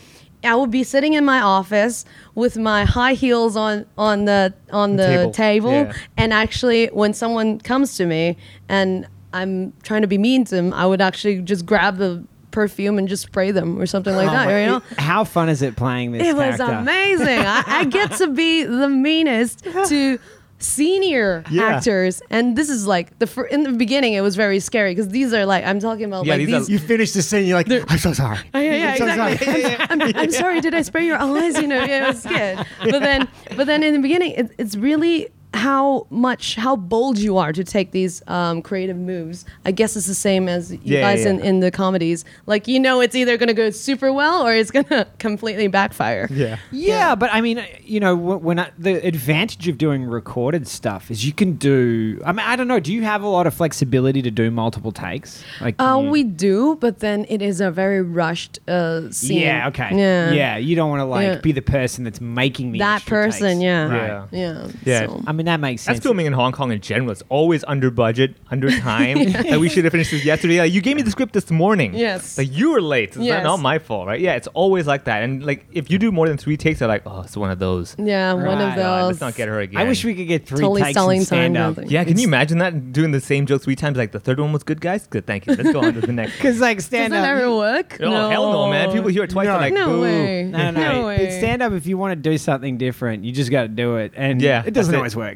I 0.45 0.55
would 0.55 0.71
be 0.71 0.83
sitting 0.83 1.13
in 1.13 1.23
my 1.23 1.39
office 1.39 2.03
with 2.35 2.57
my 2.57 2.83
high 2.83 3.13
heels 3.13 3.55
on 3.55 3.85
on 3.97 4.25
the 4.25 4.53
on 4.71 4.97
the, 4.97 5.07
table. 5.07 5.31
table, 5.31 5.71
Yeah. 5.71 5.93
and 6.17 6.33
actually 6.33 6.87
when 6.87 7.13
someone 7.13 7.59
comes 7.59 7.95
to 7.97 8.05
me 8.05 8.35
and 8.67 9.07
I'm 9.31 9.71
trying 9.83 10.01
to 10.01 10.07
be 10.07 10.17
mean 10.17 10.43
to 10.45 10.55
them, 10.55 10.73
I 10.73 10.85
would 10.85 11.01
actually 11.01 11.41
just 11.41 11.65
grab 11.65 11.97
the 11.97 12.23
perfume 12.51 12.97
and 12.99 13.07
just 13.07 13.23
spray 13.23 13.51
them 13.51 13.79
or 13.79 13.85
something 13.85 14.15
like 14.15 14.27
oh, 14.29 14.31
that. 14.31 14.59
You 14.59 14.65
know, 14.67 14.81
How 14.97 15.23
fun 15.23 15.49
is 15.49 15.61
it 15.61 15.75
playing 15.75 16.11
this? 16.11 16.27
it 16.27 16.35
was 16.35 16.59
amazing. 16.59 17.39
I, 17.39 17.63
I 17.65 17.85
get 17.85 18.11
to 18.17 18.27
be 18.27 18.63
the 18.63 18.89
meanest 18.89 19.63
to 19.87 20.19
senior 20.63 21.43
Yeah. 21.49 21.63
actors, 21.75 22.21
and 22.29 22.55
this 22.55 22.69
is 22.69 22.87
like 22.87 23.17
the 23.19 23.27
fir- 23.27 23.45
in 23.45 23.63
the 23.63 23.71
beginning. 23.73 24.13
It 24.13 24.21
was 24.21 24.35
very 24.35 24.59
scary 24.59 24.91
because 24.95 25.09
these 25.09 25.33
are 25.33 25.45
like 25.45 25.63
I'm 25.65 25.79
talking 25.79 26.05
about 26.05 26.25
Yeah, 26.25 26.35
like 26.35 26.47
these 26.47 26.69
are- 26.69 26.71
You 26.71 26.79
finish 26.79 27.11
the 27.11 27.21
scene, 27.21 27.45
you're 27.45 27.57
like, 27.57 27.69
I'm 27.91 27.97
so 27.97 28.13
sorry. 28.13 28.39
Oh, 28.53 28.59
yeah, 28.59 28.75
yeah, 28.75 28.91
I'm 28.91 28.97
so 28.97 29.07
exactly. 29.07 29.45
sorry. 29.45 29.75
I'm, 29.89 30.01
I'm, 30.01 30.11
I'm 30.15 30.31
sorry. 30.31 30.61
Did 30.61 30.73
I 30.73 30.81
spray 30.81 31.05
your 31.05 31.17
eyes? 31.17 31.57
You 31.61 31.67
know, 31.67 31.83
yeah, 31.83 32.05
it 32.05 32.07
was 32.07 32.25
good. 32.25 32.65
But 32.91 32.99
then, 33.01 33.27
but 33.57 33.67
then 33.67 33.83
in 33.83 33.93
the 33.93 33.99
beginning, 33.99 34.31
it, 34.31 34.51
it's 34.57 34.75
really 34.75 35.29
how 35.53 36.07
much 36.09 36.55
how 36.55 36.75
bold 36.75 37.17
you 37.19 37.37
are 37.37 37.53
to 37.53 37.63
take 37.63 37.91
these 37.91 38.21
um, 38.27 38.61
creative 38.61 38.97
moves. 38.97 39.45
I 39.65 39.71
guess 39.71 39.95
it's 39.95 40.07
the 40.07 40.15
same 40.15 40.49
as 40.49 40.71
you 40.71 40.79
Yeah, 40.83 41.01
guys 41.01 41.23
yeah. 41.23 41.29
In, 41.31 41.39
in 41.39 41.59
the 41.59 41.71
comedies. 41.71 42.25
Like 42.45 42.67
you 42.67 42.79
know, 42.79 43.01
it's 43.01 43.15
either 43.15 43.37
gonna 43.37 43.53
go 43.53 43.69
super 43.69 44.11
well 44.11 44.45
or 44.45 44.53
it's 44.53 44.71
gonna 44.71 45.07
completely 45.19 45.67
backfire. 45.67 46.27
Yeah. 46.31 46.57
Yeah, 46.71 47.15
but 47.15 47.29
I 47.31 47.41
mean, 47.41 47.63
you 47.83 47.99
know, 47.99 48.15
when 48.15 48.59
I, 48.59 48.71
the 48.77 49.05
advantage 49.05 49.67
of 49.67 49.77
doing 49.77 50.03
recorded 50.05 50.67
stuff 50.67 51.11
is 51.11 51.25
you 51.25 51.33
can 51.33 51.53
do. 51.53 52.19
I 52.25 52.31
mean, 52.31 52.45
I 52.45 52.55
don't 52.55 52.67
know. 52.67 52.79
Do 52.79 52.91
you 52.93 53.03
have 53.03 53.21
a 53.21 53.27
lot 53.27 53.47
of 53.47 53.53
flexibility 53.53 54.21
to 54.23 54.31
do 54.31 54.49
multiple 54.51 54.91
takes? 54.91 55.43
Like, 55.61 55.75
Uh, 55.79 55.99
you- 56.03 56.09
we 56.09 56.23
do, 56.23 56.77
but 56.81 56.99
then 56.99 57.25
it 57.29 57.41
is 57.41 57.61
a 57.61 57.69
very 57.71 58.01
rushed 58.01 58.59
uh, 58.67 59.09
scene. 59.11 59.41
Yeah. 59.41 59.67
Okay. 59.69 59.89
Yeah. 59.93 60.31
Yeah. 60.31 60.57
You 60.57 60.75
don't 60.75 60.89
want 60.89 60.99
to 61.01 61.05
like 61.05 61.27
Yeah. 61.27 61.35
be 61.37 61.51
the 61.51 61.61
person 61.61 62.03
that's 62.03 62.19
making 62.21 62.71
the 62.71 62.79
That 62.79 62.95
extra 62.97 63.25
person, 63.25 63.47
takes. 63.59 63.61
yeah. 63.61 63.83
Right. 63.87 64.27
Yeah. 64.31 64.65
Yeah. 64.65 64.67
Yeah. 64.85 65.05
so- 65.07 65.23
I 65.27 65.31
mean, 65.31 65.42
that 65.47 65.59
makes 65.59 65.81
sense. 65.81 65.97
That's 65.97 66.03
filming 66.05 66.25
in 66.25 66.33
Hong 66.33 66.51
Kong 66.51 66.71
in 66.71 66.79
general. 66.81 67.11
It's 67.11 67.23
always 67.29 67.63
under 67.67 67.89
budget, 67.91 68.35
under 68.51 68.69
time. 68.79 69.17
like 69.19 69.59
we 69.59 69.69
should 69.69 69.83
have 69.85 69.91
finished 69.91 70.11
this 70.11 70.25
yesterday. 70.25 70.59
Like, 70.59 70.71
you 70.73 70.81
gave 70.81 70.95
me 70.95 71.01
the 71.01 71.11
script 71.11 71.33
this 71.33 71.49
morning. 71.51 71.93
Yes. 71.93 72.37
Like 72.37 72.51
you 72.51 72.71
were 72.71 72.81
late. 72.81 73.09
It's 73.09 73.17
Yes. 73.17 73.43
not 73.43 73.59
my 73.59 73.79
fault, 73.79 74.07
right? 74.07 74.19
Yeah, 74.19 74.33
it's 74.35 74.47
always 74.47 74.87
like 74.87 75.05
that. 75.05 75.23
And 75.23 75.45
like 75.45 75.65
if 75.71 75.89
you 75.91 75.97
do 75.97 76.11
more 76.11 76.27
than 76.27 76.37
three 76.37 76.57
takes, 76.57 76.79
they're 76.79 76.87
like, 76.87 77.03
oh, 77.05 77.21
it's 77.21 77.37
one 77.37 77.51
of 77.51 77.59
those. 77.59 77.95
yeah, 77.97 78.33
one 78.33 78.43
Right. 78.43 78.53
of 78.53 78.75
God, 78.75 79.01
those. 79.01 79.07
let's 79.07 79.21
not 79.21 79.35
get 79.35 79.47
her 79.47 79.59
again. 79.59 79.79
I 79.81 79.83
wish 79.85 80.03
we 80.05 80.15
could 80.15 80.27
get 80.27 80.45
three 80.47 80.59
Totally 80.59 80.81
takes 80.83 80.93
selling 80.93 81.17
and 81.19 81.27
stand 81.27 81.55
time, 81.55 81.63
up. 81.71 81.77
nothing. 81.77 81.89
Yeah, 81.91 82.03
can 82.03 82.17
you 82.17 82.27
imagine 82.27 82.57
that 82.59 82.91
doing 82.93 83.11
the 83.11 83.21
same 83.21 83.45
joke 83.45 83.61
three 83.63 83.75
times? 83.75 83.97
Like 83.97 84.11
the 84.11 84.19
third 84.19 84.39
one 84.39 84.51
was 84.51 84.63
good, 84.63 84.81
guys. 84.81 85.07
Good, 85.07 85.25
thank 85.25 85.47
you. 85.47 85.55
Let's 85.55 85.71
go 85.71 85.81
on 85.81 85.93
to 85.93 86.01
the 86.01 86.11
next. 86.13 86.35
Because 86.37 86.59
like 86.59 86.77
Does 86.77 86.85
stand 86.85 87.13
that 87.13 87.23
up. 87.23 87.37
ever 87.41 87.55
work? 87.55 87.97
Oh 88.01 88.29
hell 88.29 88.51
no, 88.51 88.69
man! 88.69 88.91
People 88.91 89.09
hear 89.09 89.23
it 89.23 89.29
twice. 89.29 89.45
No. 89.45 89.51
they're 89.53 89.61
like, 89.61 89.73
No 89.73 89.85
boo. 89.87 90.01
way. 90.01 90.43
No, 90.43 90.71
no, 90.71 90.71
no. 90.71 91.01
No 91.01 91.07
way. 91.07 91.29
stand 91.39 91.61
up. 91.61 91.73
If 91.73 91.85
you 91.87 91.97
want 91.97 92.11
to 92.11 92.15
do 92.15 92.37
something 92.37 92.77
different, 92.77 93.23
you 93.23 93.31
just 93.31 93.51
got 93.51 93.63
to 93.63 93.67
do 93.67 93.97
it, 93.97 94.13
and 94.15 94.41
Yeah, 94.41 94.63
it 94.65 94.73
doesn't 94.73 94.91
that's 94.91 94.95
it. 94.95 94.97
always 94.97 95.15
work. 95.15 95.32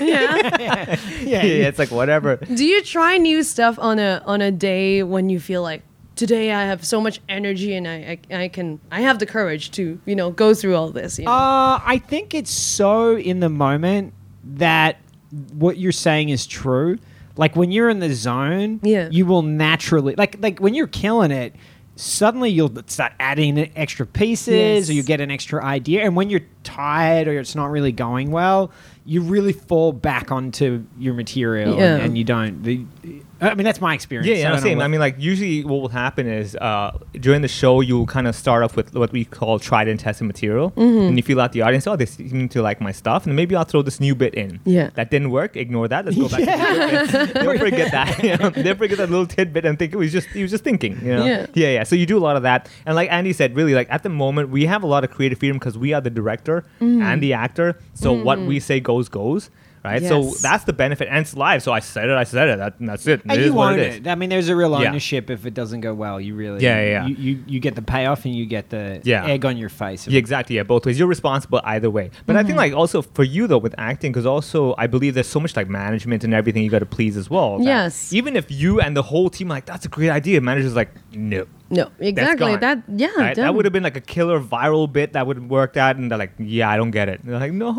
Yeah. 0.00 0.96
Yeah, 1.20 1.42
yeah, 1.44 1.68
it's 1.68 1.78
like 1.78 1.90
whatever. 1.90 2.36
Do 2.36 2.64
you 2.64 2.82
try 2.82 3.16
new 3.18 3.42
stuff 3.42 3.78
on 3.78 3.98
a 3.98 4.22
on 4.26 4.40
a 4.40 4.50
day 4.50 5.02
when 5.02 5.28
you 5.30 5.38
feel 5.38 5.62
like 5.62 5.82
today 6.16 6.50
I 6.52 6.64
have 6.64 6.84
so 6.84 7.00
much 7.00 7.20
energy 7.28 7.74
and 7.74 7.86
I 7.86 8.18
I, 8.30 8.42
I 8.44 8.48
can 8.48 8.80
I 8.90 9.02
have 9.02 9.18
the 9.18 9.26
courage 9.26 9.70
to 9.72 10.00
you 10.06 10.16
know 10.16 10.30
go 10.30 10.54
through 10.54 10.74
all 10.76 10.90
this? 10.90 11.18
You 11.18 11.26
know? 11.26 11.30
Uh, 11.32 11.80
I 11.84 11.98
think 11.98 12.34
it's 12.34 12.50
so 12.50 13.16
in 13.16 13.40
the 13.40 13.48
moment 13.48 14.12
that 14.44 14.96
what 15.52 15.76
you're 15.78 15.92
saying 15.92 16.30
is 16.30 16.46
true. 16.46 16.98
Like 17.36 17.54
when 17.54 17.70
you're 17.70 17.88
in 17.90 18.00
the 18.00 18.12
zone, 18.12 18.80
Yeah. 18.82 19.08
you 19.10 19.24
will 19.26 19.42
naturally 19.42 20.14
like 20.16 20.36
like 20.40 20.58
when 20.58 20.74
you're 20.74 20.88
killing 20.88 21.30
it. 21.30 21.54
Suddenly 21.96 22.48
you'll 22.48 22.72
start 22.86 23.12
adding 23.20 23.58
extra 23.76 24.06
pieces, 24.06 24.54
Yes. 24.54 24.88
or 24.88 24.94
you 24.94 25.02
get 25.02 25.20
an 25.20 25.30
extra 25.30 25.62
idea. 25.62 26.02
And 26.02 26.16
when 26.16 26.30
you're 26.30 26.46
tired 26.64 27.28
or 27.28 27.38
it's 27.38 27.54
not 27.54 27.70
really 27.70 27.92
going 27.92 28.30
well, 28.30 28.70
you 29.10 29.20
really 29.22 29.52
fall 29.52 29.92
back 29.92 30.30
onto 30.30 30.84
your 30.96 31.14
material, 31.14 31.76
Yeah. 31.76 31.94
and, 31.96 32.02
and 32.04 32.18
you 32.18 32.22
don't. 32.22 32.62
The, 32.62 32.84
I 33.40 33.54
mean, 33.54 33.64
that's 33.64 33.80
my 33.80 33.94
experience. 33.94 34.26
Yeah, 34.28 34.34
I 34.34 34.38
yeah, 34.38 34.48
I'm 34.48 34.54
know 34.56 34.60
saying. 34.62 34.76
what- 34.78 34.84
I 34.84 34.88
mean, 34.88 35.00
like 35.00 35.16
usually 35.18 35.64
what 35.64 35.80
will 35.80 35.88
happen 35.88 36.26
is 36.26 36.56
uh, 36.56 36.96
during 37.14 37.42
the 37.42 37.48
show 37.48 37.80
you'll 37.80 38.06
kind 38.06 38.26
of 38.28 38.34
start 38.36 38.62
off 38.62 38.76
with 38.76 38.94
what 38.94 39.12
we 39.12 39.24
call 39.24 39.58
tried 39.58 39.88
and 39.88 39.98
tested 39.98 40.26
material, 40.26 40.70
Mm-hmm. 40.72 41.08
and 41.08 41.16
you 41.16 41.22
feel 41.22 41.40
out 41.40 41.52
the 41.52 41.62
audience, 41.62 41.86
oh, 41.86 41.96
they 41.96 42.06
seem 42.06 42.48
to 42.50 42.62
like 42.62 42.80
my 42.80 42.92
stuff, 42.92 43.26
and 43.26 43.34
maybe 43.34 43.56
I'll 43.56 43.64
throw 43.64 43.82
this 43.82 43.98
new 44.00 44.14
bit 44.14 44.34
in. 44.34 44.60
Yeah. 44.64 44.90
that 44.94 45.10
didn't 45.10 45.30
work. 45.30 45.56
Ignore 45.56 45.88
that. 45.88 46.04
Let's 46.04 46.16
go 46.18 46.28
back. 46.28 46.40
to 46.40 47.16
the. 47.16 47.32
They'll 47.40 47.58
forget 47.58 47.90
that. 47.92 48.22
You 48.24 48.36
know? 48.36 48.50
They'll 48.50 48.76
forget 48.76 48.98
that 48.98 49.10
little 49.10 49.26
tidbit 49.26 49.64
and 49.64 49.78
think 49.78 49.92
it 49.92 49.96
was 49.96 50.12
just 50.12 50.28
he 50.28 50.42
was 50.42 50.50
just 50.50 50.64
thinking. 50.64 50.98
You 51.02 51.16
know? 51.16 51.24
Yeah. 51.24 51.46
yeah, 51.54 51.68
yeah. 51.70 51.82
So 51.84 51.96
you 51.96 52.06
do 52.06 52.18
a 52.18 52.20
lot 52.28 52.36
of 52.36 52.42
that, 52.42 52.68
and 52.86 52.94
like 52.94 53.10
Andy 53.10 53.32
said, 53.32 53.56
really, 53.56 53.74
like 53.74 53.88
at 53.90 54.02
the 54.02 54.08
moment 54.10 54.50
we 54.50 54.66
have 54.66 54.82
a 54.82 54.86
lot 54.86 55.04
of 55.04 55.10
creative 55.10 55.38
freedom 55.38 55.58
because 55.58 55.78
we 55.78 55.92
are 55.92 56.00
the 56.00 56.10
director 56.10 56.64
Mm-hmm. 56.80 57.02
and 57.02 57.22
the 57.22 57.32
actor. 57.32 57.78
So 57.94 58.12
what 58.12 58.38
we 58.40 58.60
say 58.60 58.80
goes 58.80 59.08
goes. 59.08 59.50
Right, 59.82 60.02
so 60.04 60.24
that's 60.42 60.64
the 60.64 60.74
benefit, 60.74 61.08
and 61.08 61.18
it's 61.18 61.34
live. 61.34 61.62
So 61.62 61.72
I 61.72 61.80
said 61.80 62.10
it, 62.10 62.12
I 62.14 62.24
said 62.24 62.48
it. 62.48 62.58
That, 62.58 62.74
that's 62.80 63.06
it. 63.06 63.22
And 63.22 63.32
It 63.32 63.38
you 63.40 63.44
is 63.46 63.52
what 63.52 63.72
own 63.72 63.78
it 63.78 63.86
is. 63.86 63.96
it. 63.96 64.08
I 64.08 64.14
mean, 64.14 64.28
there's 64.28 64.50
a 64.50 64.54
real 64.54 64.78
Yeah. 64.78 64.90
ownership 64.90 65.30
if 65.30 65.46
it 65.46 65.54
doesn't 65.54 65.80
go 65.80 65.94
well. 65.94 66.20
You 66.20 66.34
really, 66.34 66.62
Yeah, 66.62 66.82
yeah, 66.82 66.88
yeah. 66.90 67.06
You, 67.06 67.14
you, 67.16 67.44
you 67.46 67.60
get 67.60 67.76
the 67.76 67.82
payoff 67.82 68.26
and 68.26 68.34
you 68.36 68.44
get 68.44 68.68
the 68.68 69.00
Yeah. 69.04 69.24
egg 69.24 69.46
on 69.46 69.56
your 69.56 69.70
face. 69.70 70.06
Yeah, 70.06 70.18
exactly. 70.18 70.56
Yeah, 70.56 70.64
both 70.64 70.84
ways. 70.84 70.98
You're 70.98 71.08
responsible 71.08 71.62
either 71.64 71.88
way. 71.90 72.10
But 72.26 72.36
I 72.36 72.40
think 72.40 72.50
Mm-hmm. 72.50 72.58
like 72.58 72.72
also 72.74 73.00
for 73.00 73.24
you 73.24 73.46
though 73.46 73.56
with 73.56 73.74
acting, 73.78 74.12
because 74.12 74.26
also 74.26 74.74
I 74.76 74.86
believe 74.86 75.14
there's 75.14 75.26
so 75.28 75.40
much 75.40 75.56
like 75.56 75.68
management 75.70 76.24
and 76.24 76.34
everything 76.34 76.62
you 76.62 76.68
got 76.68 76.80
to 76.80 76.86
please 76.86 77.16
as 77.16 77.30
well. 77.30 77.56
Yes. 77.62 78.12
Even 78.12 78.36
if 78.36 78.50
you 78.50 78.80
and 78.82 78.94
the 78.94 79.02
whole 79.02 79.30
team 79.30 79.50
are 79.50 79.54
like 79.54 79.64
that's 79.64 79.86
a 79.86 79.88
great 79.88 80.10
idea, 80.10 80.42
manager's 80.42 80.76
like 80.76 80.90
no. 81.14 81.46
no, 81.70 81.90
exactly. 82.00 82.54
That 82.56 82.82
yeah, 82.88 83.08
Right? 83.16 83.36
That 83.36 83.54
would 83.54 83.64
have 83.64 83.72
been 83.72 83.82
like 83.84 83.96
a 83.96 84.00
killer 84.02 84.40
viral 84.40 84.92
bit 84.92 85.14
that 85.14 85.26
would 85.26 85.36
have 85.38 85.46
worked 85.46 85.78
out, 85.78 85.96
and 85.96 86.10
they're 86.10 86.18
like, 86.18 86.32
yeah, 86.38 86.68
I 86.68 86.76
don't 86.76 86.90
get 86.90 87.08
it. 87.08 87.20
And 87.22 87.32
they're 87.32 87.40
like, 87.40 87.52
no. 87.52 87.72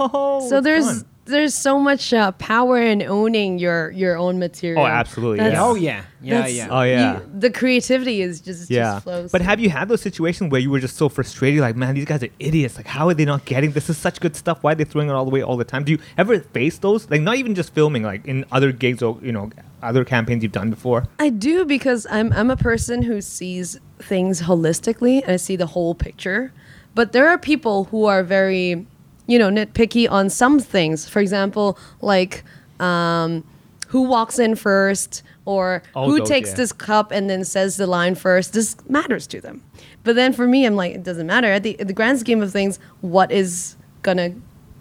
so 0.49 0.57
it's 0.57 0.63
there's 0.63 0.85
gone." 0.85 1.05
There's 1.31 1.55
so 1.55 1.79
much 1.79 2.13
uh, 2.13 2.31
power 2.33 2.77
in 2.81 3.01
owning 3.01 3.57
your 3.57 3.91
your 3.91 4.17
own 4.17 4.37
material. 4.39 4.83
Oh, 4.83 4.87
absolutely, 4.87 5.39
That's- 5.39 5.53
yeah. 5.53 5.65
Oh 5.65 5.73
yeah, 5.73 6.03
yeah, 6.21 6.47
yeah. 6.47 6.67
Oh, 6.69 6.81
yeah. 6.83 7.19
you- 7.19 7.39
the 7.39 7.49
creativity 7.49 8.21
is 8.21 8.41
just 8.41 8.69
yeah. 8.69 8.93
just 8.93 9.03
flows. 9.03 9.31
But 9.31 9.41
have 9.41 9.59
you 9.59 9.69
had 9.69 9.87
those 9.89 10.01
situations 10.01 10.51
where 10.51 10.61
you 10.61 10.69
were 10.69 10.79
just 10.79 10.97
so 10.97 11.09
frustrated, 11.09 11.61
like, 11.61 11.75
man, 11.75 11.95
these 11.95 12.05
guys 12.05 12.21
are 12.23 12.29
idiots. 12.39 12.77
Like, 12.77 12.87
how 12.87 13.07
are 13.09 13.13
they 13.13 13.25
not 13.25 13.45
getting 13.45 13.71
this? 13.71 13.89
Is 13.89 13.97
such 13.97 14.19
good 14.19 14.35
stuff. 14.35 14.61
Why 14.61 14.73
are 14.73 14.75
they 14.75 14.83
throwing 14.83 15.09
it 15.09 15.13
all 15.13 15.25
the 15.25 15.31
way 15.31 15.41
all 15.41 15.57
the 15.57 15.63
time? 15.63 15.83
Do 15.83 15.91
you 15.91 15.99
ever 16.17 16.39
face 16.39 16.77
those? 16.77 17.09
Like, 17.09 17.21
not 17.21 17.37
even 17.37 17.55
just 17.55 17.73
filming, 17.73 18.03
like 18.03 18.25
in 18.25 18.45
other 18.51 18.71
gigs 18.71 19.01
or 19.01 19.17
you 19.21 19.31
know 19.31 19.49
other 19.81 20.05
campaigns 20.05 20.43
you've 20.43 20.51
done 20.51 20.69
before. 20.69 21.07
I 21.17 21.29
do 21.29 21.65
because 21.65 22.05
I'm 22.09 22.31
I'm 22.33 22.51
a 22.51 22.57
person 22.57 23.01
who 23.01 23.21
sees 23.21 23.79
things 23.99 24.41
holistically. 24.43 25.23
And 25.23 25.31
I 25.31 25.37
see 25.37 25.55
the 25.55 25.67
whole 25.67 25.95
picture. 25.95 26.53
But 26.93 27.13
there 27.13 27.29
are 27.29 27.37
people 27.37 27.85
who 27.85 28.05
are 28.05 28.21
very, 28.21 28.85
you 29.31 29.39
know, 29.39 29.49
nitpicky 29.49 30.09
on 30.09 30.29
some 30.29 30.59
things. 30.59 31.07
For 31.07 31.19
example, 31.19 31.77
like 32.01 32.43
um, 32.79 33.43
who 33.87 34.01
walks 34.03 34.37
in 34.39 34.55
first 34.55 35.23
or 35.45 35.81
Oh, 35.95 36.05
who 36.09 36.19
those, 36.19 36.27
takes 36.29 36.49
yeah. 36.49 36.55
this 36.61 36.71
cup 36.73 37.11
and 37.11 37.29
then 37.29 37.43
says 37.45 37.77
the 37.77 37.87
line 37.87 38.15
first. 38.15 38.53
This 38.53 38.75
matters 38.89 39.25
to 39.27 39.39
them. 39.41 39.63
But 40.03 40.15
then 40.15 40.33
for 40.33 40.47
me, 40.47 40.65
I'm 40.65 40.75
like, 40.75 40.93
it 40.95 41.03
doesn't 41.03 41.27
matter. 41.27 41.47
At 41.47 41.63
the, 41.63 41.79
at 41.79 41.87
the 41.87 41.93
grand 41.93 42.19
scheme 42.19 42.41
of 42.41 42.51
things, 42.51 42.79
what 43.01 43.31
is 43.31 43.75
gonna 44.01 44.33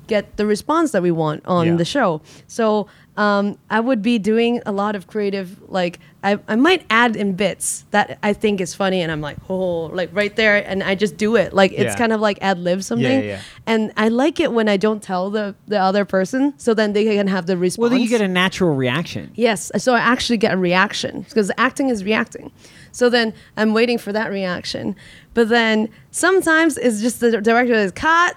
get 0.06 0.36
the 0.36 0.46
response 0.46 0.90
that 0.92 1.02
we 1.02 1.10
want 1.12 1.40
on 1.46 1.66
Yeah. 1.66 1.76
the 1.76 1.84
show. 1.84 2.20
So 2.48 2.88
um, 3.16 3.58
I 3.68 3.80
would 3.80 4.00
be 4.02 4.18
doing 4.18 4.62
a 4.64 4.72
lot 4.72 4.94
of 4.96 5.06
creative, 5.06 5.60
like 5.68 5.98
I, 6.22 6.38
I 6.48 6.54
might 6.56 6.84
add 6.90 7.16
in 7.16 7.34
bits 7.34 7.84
that 7.90 8.18
I 8.22 8.32
think 8.32 8.60
is 8.60 8.74
funny, 8.74 9.02
and 9.02 9.10
I'm 9.12 9.20
like, 9.20 9.36
oh, 9.48 9.86
like 9.86 10.10
right 10.12 10.34
there, 10.36 10.56
and 10.66 10.82
I 10.82 10.94
just 10.94 11.16
do 11.16 11.36
it. 11.36 11.52
Like 11.52 11.72
it's 11.72 11.82
Yeah. 11.82 11.96
kind 11.96 12.12
of 12.12 12.20
like 12.20 12.38
ad 12.40 12.58
lib 12.58 12.82
something, 12.82 13.20
yeah, 13.20 13.26
yeah. 13.26 13.40
and 13.66 13.92
I 13.96 14.08
like 14.08 14.38
it 14.40 14.52
when 14.52 14.68
I 14.68 14.76
don't 14.76 15.02
tell 15.02 15.28
the 15.30 15.54
the 15.66 15.78
other 15.78 16.04
person, 16.04 16.54
so 16.56 16.72
then 16.74 16.92
they 16.92 17.04
can 17.04 17.26
have 17.26 17.46
the 17.46 17.56
response. 17.56 17.80
well, 17.80 17.90
then 17.90 18.00
you 18.00 18.08
get 18.08 18.20
a 18.20 18.28
natural 18.28 18.74
reaction. 18.74 19.32
Yes, 19.34 19.70
so 19.78 19.94
I 19.94 20.00
actually 20.00 20.38
get 20.38 20.52
a 20.54 20.58
reaction 20.58 21.22
because 21.22 21.50
acting 21.58 21.88
is 21.88 22.04
reacting. 22.04 22.52
So 22.92 23.08
then 23.10 23.32
I'm 23.56 23.72
waiting 23.74 23.98
for 23.98 24.12
that 24.12 24.30
reaction, 24.30 24.96
but 25.34 25.48
then 25.48 25.88
sometimes 26.10 26.76
it's 26.78 27.00
just 27.00 27.20
the 27.20 27.40
director 27.40 27.74
is 27.74 27.92
cut. 27.92 28.36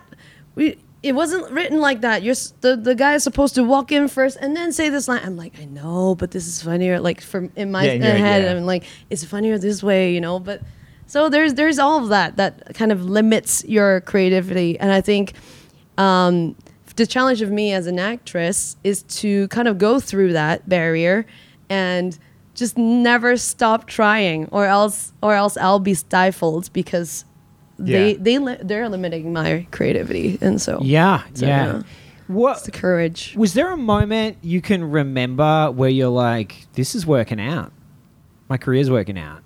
We 0.55 0.77
it 1.03 1.13
wasn't 1.13 1.51
written 1.51 1.79
like 1.79 2.01
that. 2.01 2.23
You're 2.23 2.35
the 2.61 2.75
the 2.77 2.95
guy 2.95 3.13
is 3.15 3.23
supposed 3.23 3.55
to 3.55 3.63
walk 3.63 3.91
in 3.91 4.07
first 4.07 4.37
and 4.39 4.55
then 4.55 4.71
say 4.71 4.89
this 4.89 5.07
line. 5.07 5.21
I'm 5.23 5.35
like 5.37 5.59
I 5.59 5.65
know, 5.65 6.15
but 6.15 6.31
this 6.31 6.47
is 6.47 6.61
funnier. 6.63 6.99
Like 6.99 7.21
from 7.21 7.51
in 7.55 7.71
my 7.71 7.83
Yeah, 7.83 8.05
head, 8.13 8.43
yeah. 8.43 8.51
I'm 8.51 8.65
like 8.65 8.85
it's 9.09 9.23
funnier 9.25 9.57
this 9.57 9.83
way, 9.83 10.13
you 10.13 10.21
know. 10.21 10.39
But 10.39 10.61
so 11.05 11.29
there's 11.29 11.55
there's 11.55 11.77
all 11.77 12.01
of 12.01 12.09
that 12.09 12.37
that 12.37 12.73
kind 12.73 12.91
of 12.91 13.03
limits 13.03 13.63
your 13.65 14.01
creativity, 14.01 14.79
and 14.79 14.91
I 14.91 15.01
think 15.01 15.33
um, 15.97 16.55
the 16.95 17.05
challenge 17.05 17.41
of 17.41 17.51
me 17.51 17.73
as 17.73 17.85
an 17.87 17.99
actress 17.99 18.77
is 18.83 19.03
to 19.03 19.47
kind 19.49 19.67
of 19.67 19.77
go 19.77 19.99
through 19.99 20.33
that 20.33 20.67
barrier 20.69 21.25
and 21.69 22.17
just 22.55 22.77
never 22.77 23.35
stop 23.35 23.87
trying 23.87 24.47
or 24.51 24.65
else 24.65 25.11
or 25.21 25.33
else 25.33 25.57
I'll 25.57 25.79
be 25.79 25.95
stifled 25.95 26.71
because 26.71 27.25
Yeah. 27.79 28.13
they 28.19 28.37
li- 28.39 28.57
they're 28.61 28.87
limiting 28.89 29.33
my 29.33 29.67
creativity 29.71 30.37
and 30.41 30.61
so 30.61 30.79
Yeah, 30.81 31.23
So, 31.33 31.45
yeah. 31.45 31.65
yeah. 31.65 31.81
What 32.27 32.57
it's 32.57 32.61
the 32.65 32.71
courage. 32.71 33.33
was 33.37 33.53
there 33.53 33.71
a 33.71 33.77
moment 33.77 34.37
you 34.41 34.61
can 34.61 34.83
remember 34.89 35.69
where 35.71 35.89
you're 35.89 36.07
like, 36.09 36.67
"This 36.73 36.95
is 36.95 37.05
working 37.05 37.39
out. 37.41 37.71
My 38.49 38.57
career's 38.57 38.89
working 38.89 39.17
out." 39.19 39.41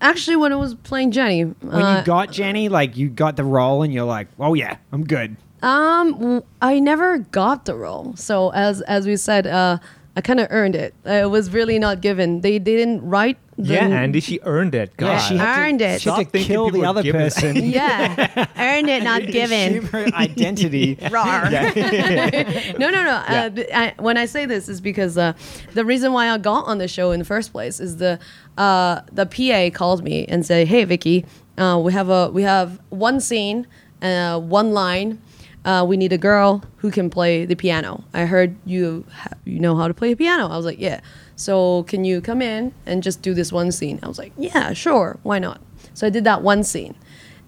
Actually, 0.00 0.34
when 0.36 0.52
I 0.52 0.56
was 0.56 0.74
playing 0.74 1.12
Jenny, 1.12 1.44
When 1.44 1.82
uh, 1.82 1.98
you 2.00 2.04
got 2.04 2.32
Jenny, 2.32 2.68
like 2.68 2.96
you 2.96 3.08
got 3.08 3.36
the 3.36 3.44
role, 3.44 3.82
and 3.84 3.92
you're 3.94 4.04
like, 4.04 4.26
"Oh 4.40 4.54
yeah, 4.54 4.76
I'm 4.90 5.04
good." 5.04 5.36
Um, 5.62 6.42
I 6.60 6.80
never 6.80 7.18
got 7.18 7.66
the 7.66 7.76
role. 7.76 8.14
So 8.16 8.50
as 8.52 8.80
as 8.82 9.06
we 9.06 9.16
said, 9.16 9.46
uh, 9.46 9.78
I 10.14 10.20
kind 10.20 10.40
of 10.40 10.48
earned 10.50 10.76
it. 10.76 10.94
It 11.06 11.30
was 11.30 11.50
really 11.50 11.78
not 11.78 12.02
given. 12.02 12.42
They, 12.42 12.58
they 12.58 12.76
didn't 12.76 13.00
write. 13.08 13.38
The, 13.56 13.74
Yeah, 13.74 13.86
Andy, 13.86 14.20
she 14.20 14.40
earned 14.42 14.74
it. 14.74 14.94
God. 14.96 15.06
Yeah, 15.06 15.18
she 15.18 15.36
had 15.36 15.54
to, 15.54 15.60
Earned 15.62 15.80
it. 15.82 16.00
She 16.02 16.10
had 16.10 16.32
to 16.32 16.38
kill 16.38 16.70
the 16.70 16.84
other 16.84 17.02
person. 17.10 17.56
Yeah, 17.56 18.46
earned 18.58 18.90
it, 18.90 19.02
not 19.02 19.22
given. 19.26 19.86
Her 19.86 20.06
identity. 20.14 20.96
Rawr. 21.00 21.50
no, 22.78 22.90
no, 22.90 23.04
no. 23.04 23.10
Uh, 23.10 23.50
I, 23.74 23.94
when 23.98 24.18
I 24.18 24.26
say 24.26 24.44
this 24.44 24.68
is 24.68 24.80
because 24.82 25.16
uh, 25.16 25.32
the 25.72 25.84
reason 25.84 26.12
why 26.12 26.30
I 26.30 26.36
got 26.38 26.66
on 26.66 26.78
the 26.78 26.88
show 26.88 27.12
in 27.12 27.18
the 27.18 27.24
first 27.24 27.52
place 27.52 27.80
is 27.80 27.96
the 27.96 28.18
uh, 28.58 29.00
the 29.12 29.24
PA 29.26 29.76
called 29.76 30.02
me 30.04 30.26
and 30.26 30.44
said, 30.44 30.66
"Hey, 30.68 30.84
Vicky, 30.84 31.24
uh, 31.56 31.80
we 31.82 31.92
have 31.92 32.08
a 32.10 32.30
we 32.30 32.42
have 32.42 32.80
one 32.90 33.20
scene, 33.20 33.66
uh, 34.02 34.38
one 34.40 34.72
line. 34.72 35.20
Uh, 35.64 35.84
we 35.88 35.96
need 35.96 36.12
a 36.12 36.18
girl 36.18 36.64
who 36.78 36.90
can 36.90 37.08
play 37.08 37.44
the 37.44 37.54
piano. 37.54 38.02
I 38.12 38.24
heard 38.26 38.56
you 38.64 39.04
ha- 39.12 39.36
you 39.44 39.60
know 39.60 39.76
how 39.76 39.86
to 39.86 39.94
play 39.94 40.12
a 40.12 40.16
piano. 40.16 40.48
I 40.48 40.56
was 40.56 40.66
like, 40.66 40.80
yeah. 40.80 41.00
So 41.36 41.84
can 41.84 42.04
you 42.04 42.20
come 42.20 42.42
in 42.42 42.74
and 42.84 43.02
just 43.02 43.22
do 43.22 43.32
this 43.32 43.52
one 43.52 43.70
scene? 43.70 44.00
I 44.02 44.08
was 44.08 44.18
like, 44.18 44.32
yeah, 44.36 44.72
sure, 44.72 45.18
why 45.22 45.38
not? 45.38 45.60
So 45.94 46.06
I 46.06 46.10
did 46.10 46.24
that 46.24 46.42
one 46.42 46.64
scene, 46.64 46.94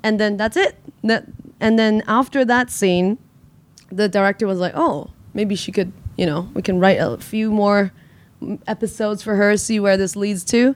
and 0.02 0.20
then 0.20 0.36
that's 0.36 0.56
it. 0.56 0.76
That 1.02 1.26
and 1.60 1.78
then 1.78 2.02
after 2.06 2.44
that 2.44 2.70
scene, 2.70 3.18
the 3.90 4.08
director 4.08 4.46
was 4.46 4.58
like, 4.58 4.72
"Oh, 4.74 5.10
maybe 5.32 5.54
she 5.54 5.72
could, 5.72 5.92
you 6.16 6.26
know, 6.26 6.48
we 6.54 6.62
can 6.62 6.78
write 6.78 6.98
a 7.00 7.18
few 7.18 7.50
more 7.50 7.92
episodes 8.66 9.22
for 9.22 9.36
her, 9.36 9.56
see 9.56 9.80
where 9.80 9.96
this 9.96 10.16
leads 10.16 10.44
to." 10.46 10.74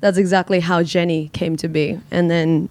That's 0.00 0.18
exactly 0.18 0.60
how 0.60 0.82
Jenny 0.82 1.28
came 1.32 1.56
to 1.56 1.68
be, 1.68 2.00
and 2.10 2.30
then, 2.30 2.68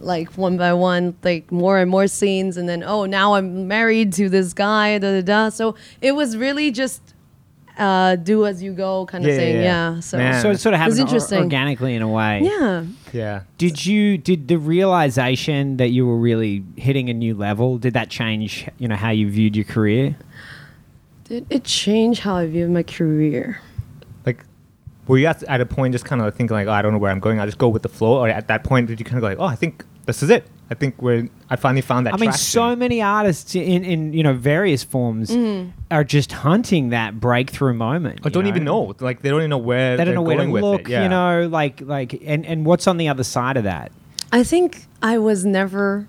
like 0.00 0.30
one 0.38 0.56
by 0.56 0.72
one, 0.72 1.16
like 1.22 1.50
more 1.52 1.78
and 1.78 1.90
more 1.90 2.06
scenes, 2.06 2.56
and 2.56 2.68
then 2.68 2.82
oh, 2.82 3.04
now 3.06 3.34
I'm 3.34 3.68
married 3.68 4.12
to 4.14 4.28
this 4.28 4.52
guy, 4.52 4.98
da 4.98 5.20
da 5.20 5.22
da. 5.22 5.48
So 5.50 5.74
it 6.00 6.12
was 6.12 6.36
really 6.36 6.70
just 6.70 7.00
uh, 7.78 8.16
do 8.16 8.44
as 8.46 8.62
you 8.62 8.72
go 8.72 9.06
kind 9.06 9.24
of 9.24 9.30
Yeah, 9.30 9.34
yeah, 9.36 9.40
thing. 9.40 9.54
yeah. 9.56 9.94
Yeah. 9.94 10.00
So 10.00 10.18
Man. 10.18 10.42
So 10.42 10.50
it 10.50 10.58
sort 10.58 10.74
of 10.74 10.80
It 10.80 10.84
was 10.86 10.96
happened 10.98 10.98
or- 10.98 11.14
interesting. 11.14 11.38
organically 11.42 11.94
in 11.94 12.02
a 12.02 12.08
way. 12.08 12.40
yeah. 12.42 12.84
Yeah. 13.12 13.40
Did 13.58 13.84
you 13.86 14.18
did 14.18 14.48
the 14.48 14.56
realization 14.58 15.76
that 15.78 15.88
you 15.88 16.06
were 16.06 16.18
really 16.18 16.62
hitting 16.76 17.08
a 17.08 17.14
new 17.14 17.34
level? 17.34 17.78
Did 17.78 17.94
that 17.94 18.08
change, 18.10 18.68
you 18.78 18.88
know, 18.88 18.96
how 18.96 19.10
you 19.10 19.30
viewed 19.30 19.56
your 19.56 19.64
career? 19.64 20.16
Did 21.24 21.46
it 21.48 21.64
change 21.64 22.20
how 22.20 22.36
I 22.36 22.46
view 22.46 22.68
my 22.68 22.82
career? 22.82 23.60
Like, 25.02 25.08
were 25.08 25.18
you 25.18 25.26
at, 25.26 25.42
at 25.44 25.60
a 25.60 25.66
point 25.66 25.92
just 25.92 26.04
kind 26.04 26.22
of 26.22 26.34
thinking 26.34 26.54
like, 26.54 26.66
oh, 26.68 26.72
I 26.72 26.82
don't 26.82 26.92
know 26.92 26.98
where 26.98 27.10
I'm 27.10 27.20
going. 27.20 27.40
I'll 27.40 27.46
just 27.46 27.58
go 27.58 27.68
with 27.68 27.82
the 27.82 27.88
flow. 27.88 28.18
Or 28.18 28.28
at 28.28 28.48
that 28.48 28.64
point, 28.64 28.86
did 28.86 28.98
you 29.00 29.04
kind 29.04 29.16
of 29.18 29.22
go 29.22 29.28
like, 29.28 29.38
oh, 29.38 29.44
I 29.44 29.56
think 29.56 29.84
this 30.06 30.22
is 30.22 30.30
it. 30.30 30.46
I 30.70 30.74
think 30.74 31.00
we're. 31.02 31.28
I 31.50 31.56
finally 31.56 31.82
found 31.82 32.06
that. 32.06 32.14
I 32.14 32.16
mean, 32.16 32.30
traction. 32.30 32.44
so 32.44 32.74
many 32.74 33.02
artists 33.02 33.54
in, 33.54 33.84
in 33.84 34.12
you 34.14 34.22
know 34.22 34.32
various 34.32 34.82
forms 34.82 35.30
Mm-hmm. 35.30 35.70
are 35.90 36.02
just 36.02 36.32
hunting 36.32 36.88
that 36.90 37.20
breakthrough 37.20 37.74
moment. 37.74 38.20
I 38.24 38.30
don't 38.30 38.46
even 38.46 38.64
know. 38.64 38.94
Like 38.98 39.20
they 39.20 39.28
don't 39.28 39.40
even 39.40 39.50
know 39.50 39.58
where 39.58 39.96
They 39.96 40.04
don't 40.04 40.14
they're 40.14 40.14
know 40.14 40.22
where 40.22 40.38
to 40.38 40.44
look. 40.44 40.88
Yeah. 40.88 41.02
You 41.02 41.08
know, 41.10 41.46
like 41.46 41.82
like 41.82 42.22
and 42.24 42.46
and 42.46 42.64
what's 42.64 42.86
on 42.86 42.96
the 42.96 43.08
other 43.08 43.24
side 43.24 43.56
of 43.58 43.64
that? 43.64 43.92
I 44.32 44.44
think 44.44 44.86
I 45.02 45.18
was 45.18 45.44
never 45.44 46.08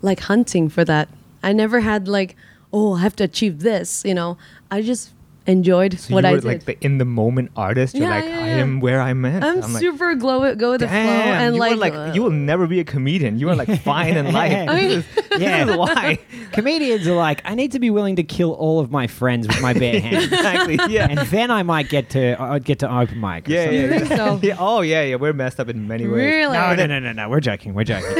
like 0.00 0.20
hunting 0.20 0.68
for 0.70 0.84
that. 0.84 1.08
I 1.42 1.52
never 1.52 1.80
had 1.80 2.08
like, 2.08 2.34
oh, 2.72 2.94
I 2.94 3.00
have 3.00 3.14
to 3.16 3.24
achieve 3.24 3.60
this. 3.60 4.04
You 4.06 4.14
know, 4.14 4.38
I 4.70 4.80
just 4.80 5.12
enjoyed 5.46 5.98
So 5.98 6.14
what 6.14 6.24
you 6.24 6.30
I 6.30 6.32
were 6.32 6.40
did. 6.40 6.46
like 6.46 6.64
the 6.64 6.76
in 6.84 6.98
the 6.98 7.04
moment 7.04 7.50
artist. 7.56 7.94
You're 7.94 8.08
Yeah, 8.08 8.14
like, 8.16 8.24
yeah, 8.24 8.38
I 8.40 8.48
am 8.48 8.80
where 8.80 9.00
I'm 9.00 9.24
at. 9.24 9.42
I'm, 9.44 9.60
like, 9.60 9.80
super 9.80 10.14
glow 10.14 10.54
go 10.54 10.72
with 10.72 10.80
the 10.80 10.88
flow 10.88 10.96
and 10.96 11.54
you 11.54 11.60
like, 11.60 11.76
like 11.78 11.94
uh, 11.94 12.12
you 12.14 12.22
will 12.22 12.30
never 12.30 12.66
be 12.66 12.80
a 12.80 12.84
comedian. 12.84 13.38
You 13.38 13.48
are 13.50 13.56
like 13.56 13.80
fine 13.82 14.16
in 14.16 14.32
life. 14.32 14.68
I 14.68 14.74
mean- 14.74 15.04
yeah. 15.38 15.64
This 15.64 15.72
is 15.72 15.76
why. 15.78 16.18
Comedians 16.52 17.06
are 17.06 17.14
like, 17.14 17.42
I 17.44 17.54
need 17.54 17.72
to 17.72 17.78
be 17.78 17.90
willing 17.90 18.16
to 18.16 18.22
kill 18.22 18.52
all 18.54 18.80
of 18.80 18.90
my 18.90 19.06
friends 19.06 19.46
with 19.46 19.60
my 19.60 19.74
bare 19.74 20.00
hands. 20.06 20.24
exactly. 20.24 20.78
Yeah. 20.88 21.08
and 21.10 21.18
then 21.28 21.50
I 21.50 21.62
might 21.62 21.88
get 21.90 22.08
to 22.10 22.40
I'd 22.40 22.64
get 22.64 22.78
to 22.80 22.90
open 22.90 23.20
mic. 23.20 23.46
yeah, 23.46 23.68
yeah, 23.70 23.98
yeah. 24.04 24.16
so? 24.16 24.40
yeah. 24.42 24.56
Oh, 24.58 24.80
yeah, 24.80 25.02
yeah. 25.02 25.16
We're 25.16 25.34
messed 25.34 25.60
up 25.60 25.68
in 25.68 25.86
many 25.86 26.06
ways. 26.06 26.14
Really? 26.16 26.54
No, 26.56 26.74
no, 26.74 26.86
no, 26.86 26.98
no, 27.00 27.12
no. 27.12 27.28
We're 27.28 27.40
joking. 27.40 27.74
We're 27.74 27.84
joking. 27.84 28.16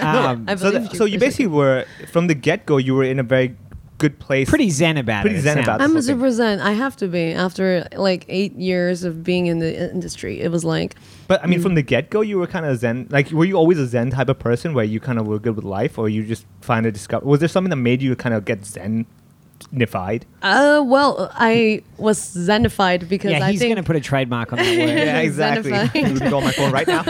um, 0.00 0.44
I 0.48 0.56
So, 0.56 0.70
believe 0.72 0.88
th- 0.88 0.96
so 0.96 1.04
you 1.04 1.18
basically 1.18 1.48
were 1.48 1.84
from 2.10 2.26
the 2.26 2.34
get 2.34 2.64
go. 2.66 2.76
You 2.78 2.94
were 2.94 3.04
in 3.04 3.18
a 3.18 3.22
very 3.22 3.54
good 3.98 4.18
place. 4.18 4.48
pretty 4.48 4.70
zen 4.70 4.96
about 4.96 5.22
Pretty 5.22 5.36
it. 5.36 5.40
it 5.40 5.42
zen 5.42 5.56
sounds. 5.56 5.66
about 5.68 5.80
I'm 5.80 5.90
whole 5.90 5.98
a 5.98 6.02
thing. 6.02 6.16
super 6.16 6.30
zen. 6.30 6.60
I 6.60 6.72
have 6.72 6.96
to 6.96 7.06
be 7.08 7.32
after 7.32 7.86
like 7.96 8.24
eight 8.28 8.54
years 8.56 9.04
of 9.04 9.22
being 9.24 9.46
in 9.46 9.58
the 9.60 9.90
industry. 9.92 10.40
It 10.40 10.50
was 10.50 10.64
like, 10.64 10.96
But 11.28 11.42
I 11.42 11.46
mean, 11.46 11.60
from 11.62 11.74
the 11.74 11.82
get 11.82 12.10
go, 12.10 12.20
you 12.20 12.38
were 12.38 12.46
kind 12.46 12.66
of 12.66 12.76
zen. 12.78 13.06
Like, 13.10 13.30
were 13.30 13.44
you 13.44 13.56
always 13.56 13.78
a 13.78 13.86
zen 13.86 14.10
type 14.10 14.28
of 14.28 14.38
person 14.38 14.74
where 14.74 14.84
you 14.84 15.00
kind 15.00 15.18
of 15.18 15.26
were 15.26 15.38
good 15.38 15.56
with 15.56 15.64
life, 15.64 15.98
or 15.98 16.08
you 16.08 16.24
just 16.24 16.44
find 16.60 16.86
a 16.86 16.92
discover? 16.92 17.24
Was 17.26 17.40
there 17.40 17.48
something 17.48 17.70
that 17.70 17.76
made 17.76 18.02
you 18.02 18.14
kind 18.16 18.34
of 18.34 18.44
get 18.44 18.62
zenified? 18.62 20.22
uh, 20.42 20.82
well, 20.84 21.30
I 21.34 21.82
was 21.96 22.18
zenified 22.18 23.08
because 23.08 23.30
Yeah, 23.30 23.46
I 23.46 23.52
he's 23.52 23.60
think 23.60 23.70
going 23.74 23.82
to 23.82 23.86
put 23.86 23.96
a 23.96 24.00
trademark 24.00 24.52
on 24.52 24.58
that 24.58 24.66
word. 24.78 24.88
Yeah, 24.88 25.20
exactly. 25.20 25.70
Zenified. 25.72 26.12
you 26.12 26.18
can 26.18 26.30
go 26.30 26.36
on 26.38 26.44
my 26.44 26.52
phone 26.52 26.72
right 26.72 26.86
now. 26.86 27.04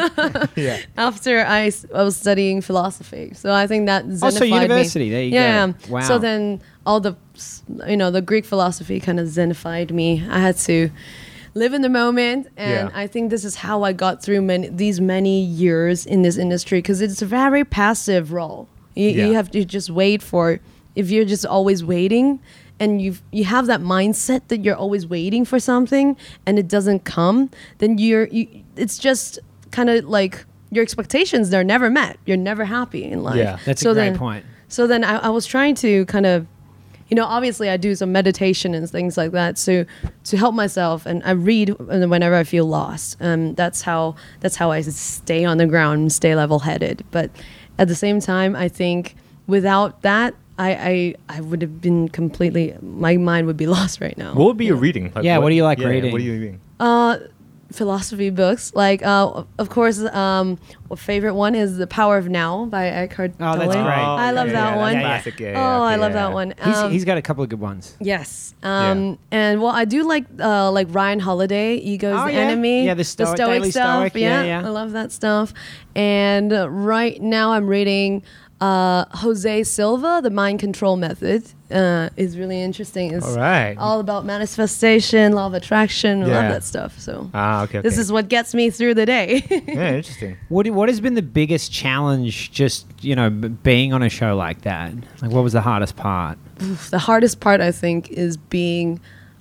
yeah. 0.57 0.81
after 0.97 1.44
I, 1.44 1.66
s- 1.66 1.87
I 1.94 2.03
was 2.03 2.16
studying 2.16 2.61
philosophy. 2.61 3.33
So 3.35 3.53
I 3.53 3.66
think 3.66 3.87
that 3.87 4.05
zenified 4.07 4.23
Oh, 4.23 4.31
so 4.31 4.44
me. 4.44 4.53
university, 4.61 5.11
there 5.11 5.23
you 5.25 5.31
go. 5.31 5.37
yeah. 5.37 5.73
Wow. 5.88 6.01
So 6.03 6.18
then 6.18 6.61
all 6.87 7.01
the, 7.01 7.16
you 7.87 7.97
know, 7.97 8.11
the 8.11 8.23
Greek 8.23 8.44
philosophy 8.44 9.01
kind 9.01 9.18
of 9.20 9.27
zenified 9.29 9.90
me. 9.90 10.25
I 10.29 10.38
had 10.38 10.57
to 10.59 10.90
live 11.55 11.73
in 11.73 11.83
the 11.83 11.88
moment, 11.88 12.49
and 12.57 12.90
Yeah. 12.90 12.99
I 13.03 13.07
think 13.07 13.31
this 13.31 13.44
is 13.44 13.57
how 13.57 13.83
I 13.85 13.92
got 13.92 14.23
through 14.23 14.42
many, 14.42 14.68
these 14.68 15.01
many 15.01 15.42
years 15.42 16.05
in 16.05 16.23
this 16.23 16.37
industry 16.37 16.79
because 16.79 17.01
it's 17.01 17.23
a 17.23 17.27
very 17.27 17.64
passive 17.64 18.33
role. 18.33 18.68
You, 18.94 19.09
Yeah. 19.11 19.27
you 19.27 19.35
have 19.35 19.51
to 19.53 19.64
just 19.64 19.90
wait 19.90 20.23
for. 20.23 20.61
If 20.94 21.11
you're 21.11 21.25
just 21.25 21.47
always 21.47 21.83
waiting. 21.85 22.40
And 22.81 23.01
you 23.01 23.14
you 23.31 23.44
have 23.44 23.66
that 23.68 23.81
mindset 23.81 24.40
that 24.49 24.64
you're 24.64 24.75
always 24.75 25.07
waiting 25.07 25.44
for 25.44 25.61
something 25.61 26.16
and 26.44 26.59
it 26.59 26.66
doesn't 26.66 27.05
come, 27.05 27.49
then 27.79 27.99
you're 27.99 28.27
you, 28.27 28.49
it's 28.77 28.99
just 28.99 29.38
kind 29.70 29.88
of 29.88 30.05
like 30.07 30.44
your 30.73 30.83
expectations 30.83 31.51
they're 31.51 31.62
never 31.62 31.88
met. 31.88 32.18
You're 32.27 32.37
never 32.37 32.64
happy 32.64 33.05
in 33.05 33.23
life. 33.23 33.37
Yeah, 33.37 33.59
That's 33.64 33.83
a 33.83 33.85
great 33.85 33.94
then- 33.94 34.18
point. 34.18 34.44
So 34.66 34.88
then 34.88 35.05
I, 35.05 35.18
I 35.18 35.29
was 35.29 35.47
trying 35.47 35.77
to 35.77 36.05
kind 36.07 36.27
of, 36.27 36.49
you 37.09 37.14
know, 37.14 37.25
obviously 37.25 37.69
I 37.69 37.77
do 37.77 37.95
some 37.95 38.12
meditation 38.12 38.75
and 38.75 38.88
things 38.88 39.17
like 39.17 39.33
that 39.33 39.57
to 39.57 39.85
to 40.25 40.37
help 40.37 40.55
myself, 40.55 41.07
and 41.07 41.23
I 41.25 41.33
read 41.33 41.71
whenever 41.79 42.35
I 42.35 42.45
feel 42.45 42.67
lost. 42.67 43.17
Um, 43.21 43.55
that's 43.55 43.83
how 43.83 44.17
that's 44.40 44.57
how 44.57 44.71
I 44.71 44.81
stay 44.83 45.45
on 45.45 45.59
the 45.59 45.67
ground 45.67 46.01
and 46.03 46.12
stay 46.12 46.35
level 46.35 46.61
headed. 46.61 47.05
But 47.11 47.31
at 47.79 47.88
the 47.88 47.95
same 47.95 48.21
time, 48.21 48.57
I 48.57 48.69
think 48.69 49.17
without 49.47 50.03
that. 50.03 50.35
I, 50.57 51.14
I, 51.29 51.38
I 51.38 51.40
would 51.40 51.62
have 51.62 51.81
been 51.81 52.09
completely 52.09 52.77
my 52.81 53.17
mind 53.17 53.49
would 53.49 53.57
be 53.57 53.67
lost 53.79 54.01
right 54.01 54.17
now. 54.17 54.35
What 54.35 54.45
would 54.45 54.57
be 54.57 54.67
your 54.67 54.77
reading? 54.77 55.11
Like, 55.12 55.25
Yeah, 55.25 55.38
what 55.38 55.49
do 55.49 55.57
you 55.57 55.64
like 55.64 55.81
yeah, 55.81 55.88
reading? 55.88 56.12
What 56.12 56.21
are 56.21 56.25
you 56.25 56.33
reading? 56.35 56.61
Uh, 56.79 57.17
philosophy 57.72 58.31
books. 58.31 58.72
Like, 58.74 59.05
uh, 59.05 59.44
of 59.59 59.68
course, 59.70 59.98
um, 60.00 60.59
a 60.90 60.96
favorite 60.96 61.35
one 61.35 61.55
is 61.55 61.77
The 61.77 61.87
Power 61.87 62.16
of 62.18 62.29
Now 62.29 62.66
by 62.66 62.87
Eckhart 62.88 63.33
Oh, 63.40 63.57
that's 63.59 63.74
Tolle. 63.74 63.85
great. 63.85 63.94
I 63.94 64.31
love 64.31 64.46
yeah, 64.48 64.53
that 64.53 64.74
yeah, 64.74 64.77
one. 64.77 64.92
Classic. 65.00 65.40
Yeah, 65.40 65.55
oh, 65.57 65.83
I 65.83 65.96
love 65.96 66.12
that 66.12 66.33
one. 66.33 66.55
He's, 66.62 66.77
Um, 66.77 66.92
he's 66.92 67.05
got 67.05 67.18
a 67.18 67.22
couple 67.22 67.42
of 67.42 67.48
good 67.50 67.61
ones. 67.61 67.96
yes. 68.00 68.55
Um, 68.62 69.18
and 69.31 69.61
well, 69.61 69.72
I 69.72 69.85
do 69.85 70.05
like 70.05 70.24
uh, 70.40 70.70
like 70.70 70.87
Ryan 70.90 71.20
Holiday, 71.20 71.77
Ego's 71.77 72.18
Oh, 72.18 72.27
the 72.27 72.33
yeah. 72.33 72.38
Enemy. 72.38 72.87
Yeah, 72.87 72.94
the 72.94 73.05
Stoic- 73.05 73.37
Daily 73.37 73.70
stuff. 73.70 73.98
Stoic. 74.09 74.14
Yeah, 74.14 74.42
Yeah, 74.42 74.61
yeah. 74.61 74.66
I 74.66 74.70
love 74.70 74.92
that 74.92 75.12
stuff. 75.12 75.53
And 75.94 76.53
uh, 76.53 76.70
right 76.70 77.20
now, 77.20 77.53
I'm 77.53 77.66
reading. 77.66 78.22
Uh, 78.61 79.05
Jose 79.17 79.64
Silva, 79.64 80.21
The 80.23 80.31
Mind 80.31 80.59
Control 80.61 80.97
Method, 80.97 81.45
uh, 81.71 82.09
is 82.17 82.38
really 82.38 82.62
interesting. 82.62 83.12
It's 83.12 83.27
All 83.27 83.37
right. 83.37 83.75
all 83.77 83.99
about 84.01 84.25
manifestation, 84.25 85.33
law 85.33 85.49
of 85.49 85.55
attraction, 85.55 86.23
I 86.23 86.29
Yeah. 86.29 86.35
love 86.38 86.53
that 86.53 86.64
stuff. 86.64 86.99
So 86.99 87.31
Ah, 87.35 87.64
okay. 87.64 87.81
this 87.81 87.99
is 87.99 88.11
what 88.12 88.29
gets 88.29 88.55
me 88.55 88.71
through 88.71 88.95
the 88.95 89.05
day. 89.07 89.45
yeah, 89.69 89.97
interesting. 89.97 90.37
What 90.49 90.69
what 90.71 90.88
has 90.88 91.01
been 91.01 91.14
the 91.14 91.23
biggest 91.23 91.73
challenge? 91.73 92.53
Just 92.53 92.87
you 93.03 93.14
know, 93.17 93.29
b- 93.29 93.49
being 93.49 93.93
on 93.93 94.03
a 94.03 94.09
show 94.09 94.35
like 94.37 94.62
that. 94.62 94.93
Like, 95.21 95.31
what 95.33 95.43
was 95.43 95.53
the 95.53 95.61
hardest 95.61 95.97
part? 95.97 96.38
the 96.90 96.99
hardest 97.01 97.40
part, 97.40 97.61
I 97.61 97.73
think, 97.73 98.09
is 98.11 98.37
being 98.37 99.01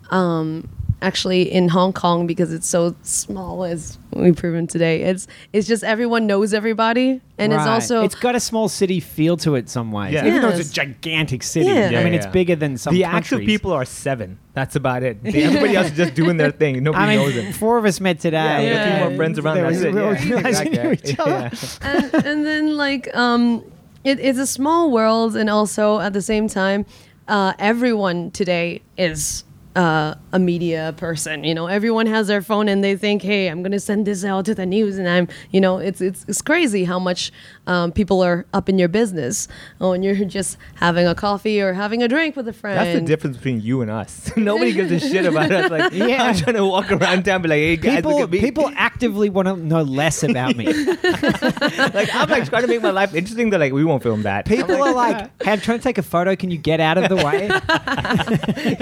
um, 0.10 0.67
actually 1.03 1.51
in 1.51 1.67
Hong 1.69 1.93
Kong 1.93 2.25
because 2.25 2.51
it's 2.53 2.67
so 2.67 2.95
small 3.03 3.63
as 3.63 3.97
we've 4.11 4.35
proven 4.35 4.65
today. 4.67 5.03
It's 5.03 5.27
it's 5.51 5.67
just 5.67 5.83
everyone 5.83 6.25
knows 6.25 6.53
everybody, 6.53 7.21
and 7.37 7.51
it's 7.53 7.59
Right. 7.65 7.67
also 7.73 8.03
it's 8.03 8.15
got 8.15 8.35
a 8.35 8.39
small 8.39 8.69
city 8.69 8.99
feel 8.99 9.35
to 9.37 9.55
it 9.55 9.69
some 9.69 9.91
ways, 9.91 10.13
Yeah. 10.13 10.25
even 10.25 10.41
though 10.41 10.49
it's 10.49 10.59
Yes. 10.59 10.69
a 10.71 10.73
gigantic 10.73 11.43
city. 11.43 11.67
Yeah. 11.67 11.73
I 11.73 11.89
Yeah, 11.89 12.03
mean, 12.03 12.13
it's 12.13 12.25
yeah. 12.25 12.31
bigger 12.31 12.55
than 12.55 12.77
some. 12.77 12.93
the 12.93 13.03
actual 13.03 13.37
countries. 13.39 13.47
people 13.59 13.71
are 13.73 13.85
seven. 13.85 14.39
That's 14.53 14.75
about 14.75 15.03
it. 15.03 15.21
The- 15.23 15.43
Everybody 15.43 15.75
else 15.75 15.87
is 15.91 15.97
just 15.97 16.15
doing 16.15 16.37
their 16.37 16.51
thing. 16.51 16.81
Nobody 16.83 17.03
I 17.03 17.15
knows 17.17 17.35
mean, 17.35 17.45
them. 17.45 17.53
four 17.53 17.77
of 17.77 17.85
us 17.85 17.99
met 17.99 18.19
today. 18.19 18.37
Yeah, 18.37 18.59
we 18.61 18.69
got 18.69 18.87
a 18.87 18.97
few 18.99 19.09
more 19.09 19.17
friends 19.17 19.39
around. 19.39 19.55
There 19.57 19.63
That's 19.65 19.75
was- 19.75 19.85
it. 19.85 19.93
we 19.93 20.01
all 20.01 20.13
Yeah, 20.13 20.23
realized 20.35 20.61
exactly. 20.67 20.99
each 21.11 21.19
other. 21.19 21.49
Yeah. 21.51 21.89
and, 21.91 22.25
and 22.25 22.45
then 22.45 22.77
like 22.77 23.13
um 23.15 23.63
it, 24.03 24.19
it's 24.19 24.39
a 24.39 24.47
small 24.47 24.91
world 24.91 25.35
and 25.35 25.49
also 25.49 25.99
at 25.99 26.13
the 26.13 26.21
same 26.21 26.47
time 26.47 26.85
uh, 27.29 27.53
everyone 27.57 28.31
today 28.31 28.81
is 28.97 29.45
uh, 29.75 30.13
a 30.31 30.39
media 30.39 30.93
person 30.97 31.43
you 31.43 31.53
know 31.53 31.67
everyone 31.67 32.05
has 32.05 32.27
their 32.27 32.41
phone 32.41 32.67
and 32.67 32.83
they 32.83 32.95
think 32.95 33.21
hey 33.21 33.47
i'm 33.47 33.63
gonna 33.63 33.79
send 33.79 34.05
this 34.05 34.23
out 34.23 34.45
to 34.45 34.53
the 34.53 34.65
news 34.65 34.97
and 34.99 35.07
i'm 35.09 35.27
you 35.51 35.59
know 35.59 35.77
it's 35.79 35.99
it's, 36.01 36.25
it's 36.27 36.41
crazy 36.41 36.83
how 36.83 36.99
much 36.99 37.31
um, 37.65 37.91
people 37.91 38.21
are 38.21 38.45
up 38.53 38.69
in 38.69 38.77
your 38.77 38.88
business 38.89 39.47
when 39.79 40.03
you're 40.03 40.25
just 40.25 40.57
having 40.75 41.07
a 41.07 41.15
coffee 41.15 41.59
or 41.62 41.73
having 41.73 42.03
a 42.03 42.07
drink 42.07 42.36
with 42.36 42.47
a 42.47 42.53
friend 42.53 42.77
That's 42.77 42.99
the 42.99 43.05
difference 43.05 43.38
between 43.38 43.62
you 43.62 43.81
and 43.81 43.89
us. 43.89 44.31
Nobody 44.38 44.73
gives 44.73 44.91
a 44.91 44.99
shit 44.99 45.25
about 45.25 45.51
us. 45.51 45.71
Like, 45.71 45.93
Yeah. 45.93 46.23
I'm 46.23 46.36
trying 46.36 46.55
to 46.57 46.65
walk 46.65 46.91
around 46.91 47.23
town 47.23 47.41
be 47.41 47.47
like, 47.47 47.57
hey 47.59 47.77
guys, 47.77 47.95
People, 47.97 48.12
look 48.12 48.21
at 48.23 48.29
me. 48.31 48.39
people 48.41 48.69
actively 48.75 49.29
want 49.29 49.47
to 49.47 49.55
know 49.55 49.81
less 49.81 50.23
about 50.23 50.55
me. 50.57 50.65
like, 50.73 52.13
I'm 52.13 52.29
like 52.29 52.49
trying 52.49 52.63
to 52.63 52.67
make 52.67 52.81
my 52.81 52.89
life 52.91 53.13
interesting. 53.15 53.49
They're 53.49 53.59
like, 53.59 53.71
we 53.73 53.86
won't 53.86 54.03
film 54.03 54.23
that. 54.23 54.45
People 54.45 54.75
are 54.83 54.93
like, 54.93 55.31
"Hey, 55.41 55.51
I'm 55.53 55.59
trying 55.62 55.77
to 55.79 55.83
take 55.83 55.97
a 55.97 56.03
photo. 56.03 56.36
Can 56.36 56.51
you 56.51 56.57
get 56.57 56.79
out 56.79 56.97
of 56.97 57.07
the 57.09 57.15
way?" 57.15 57.47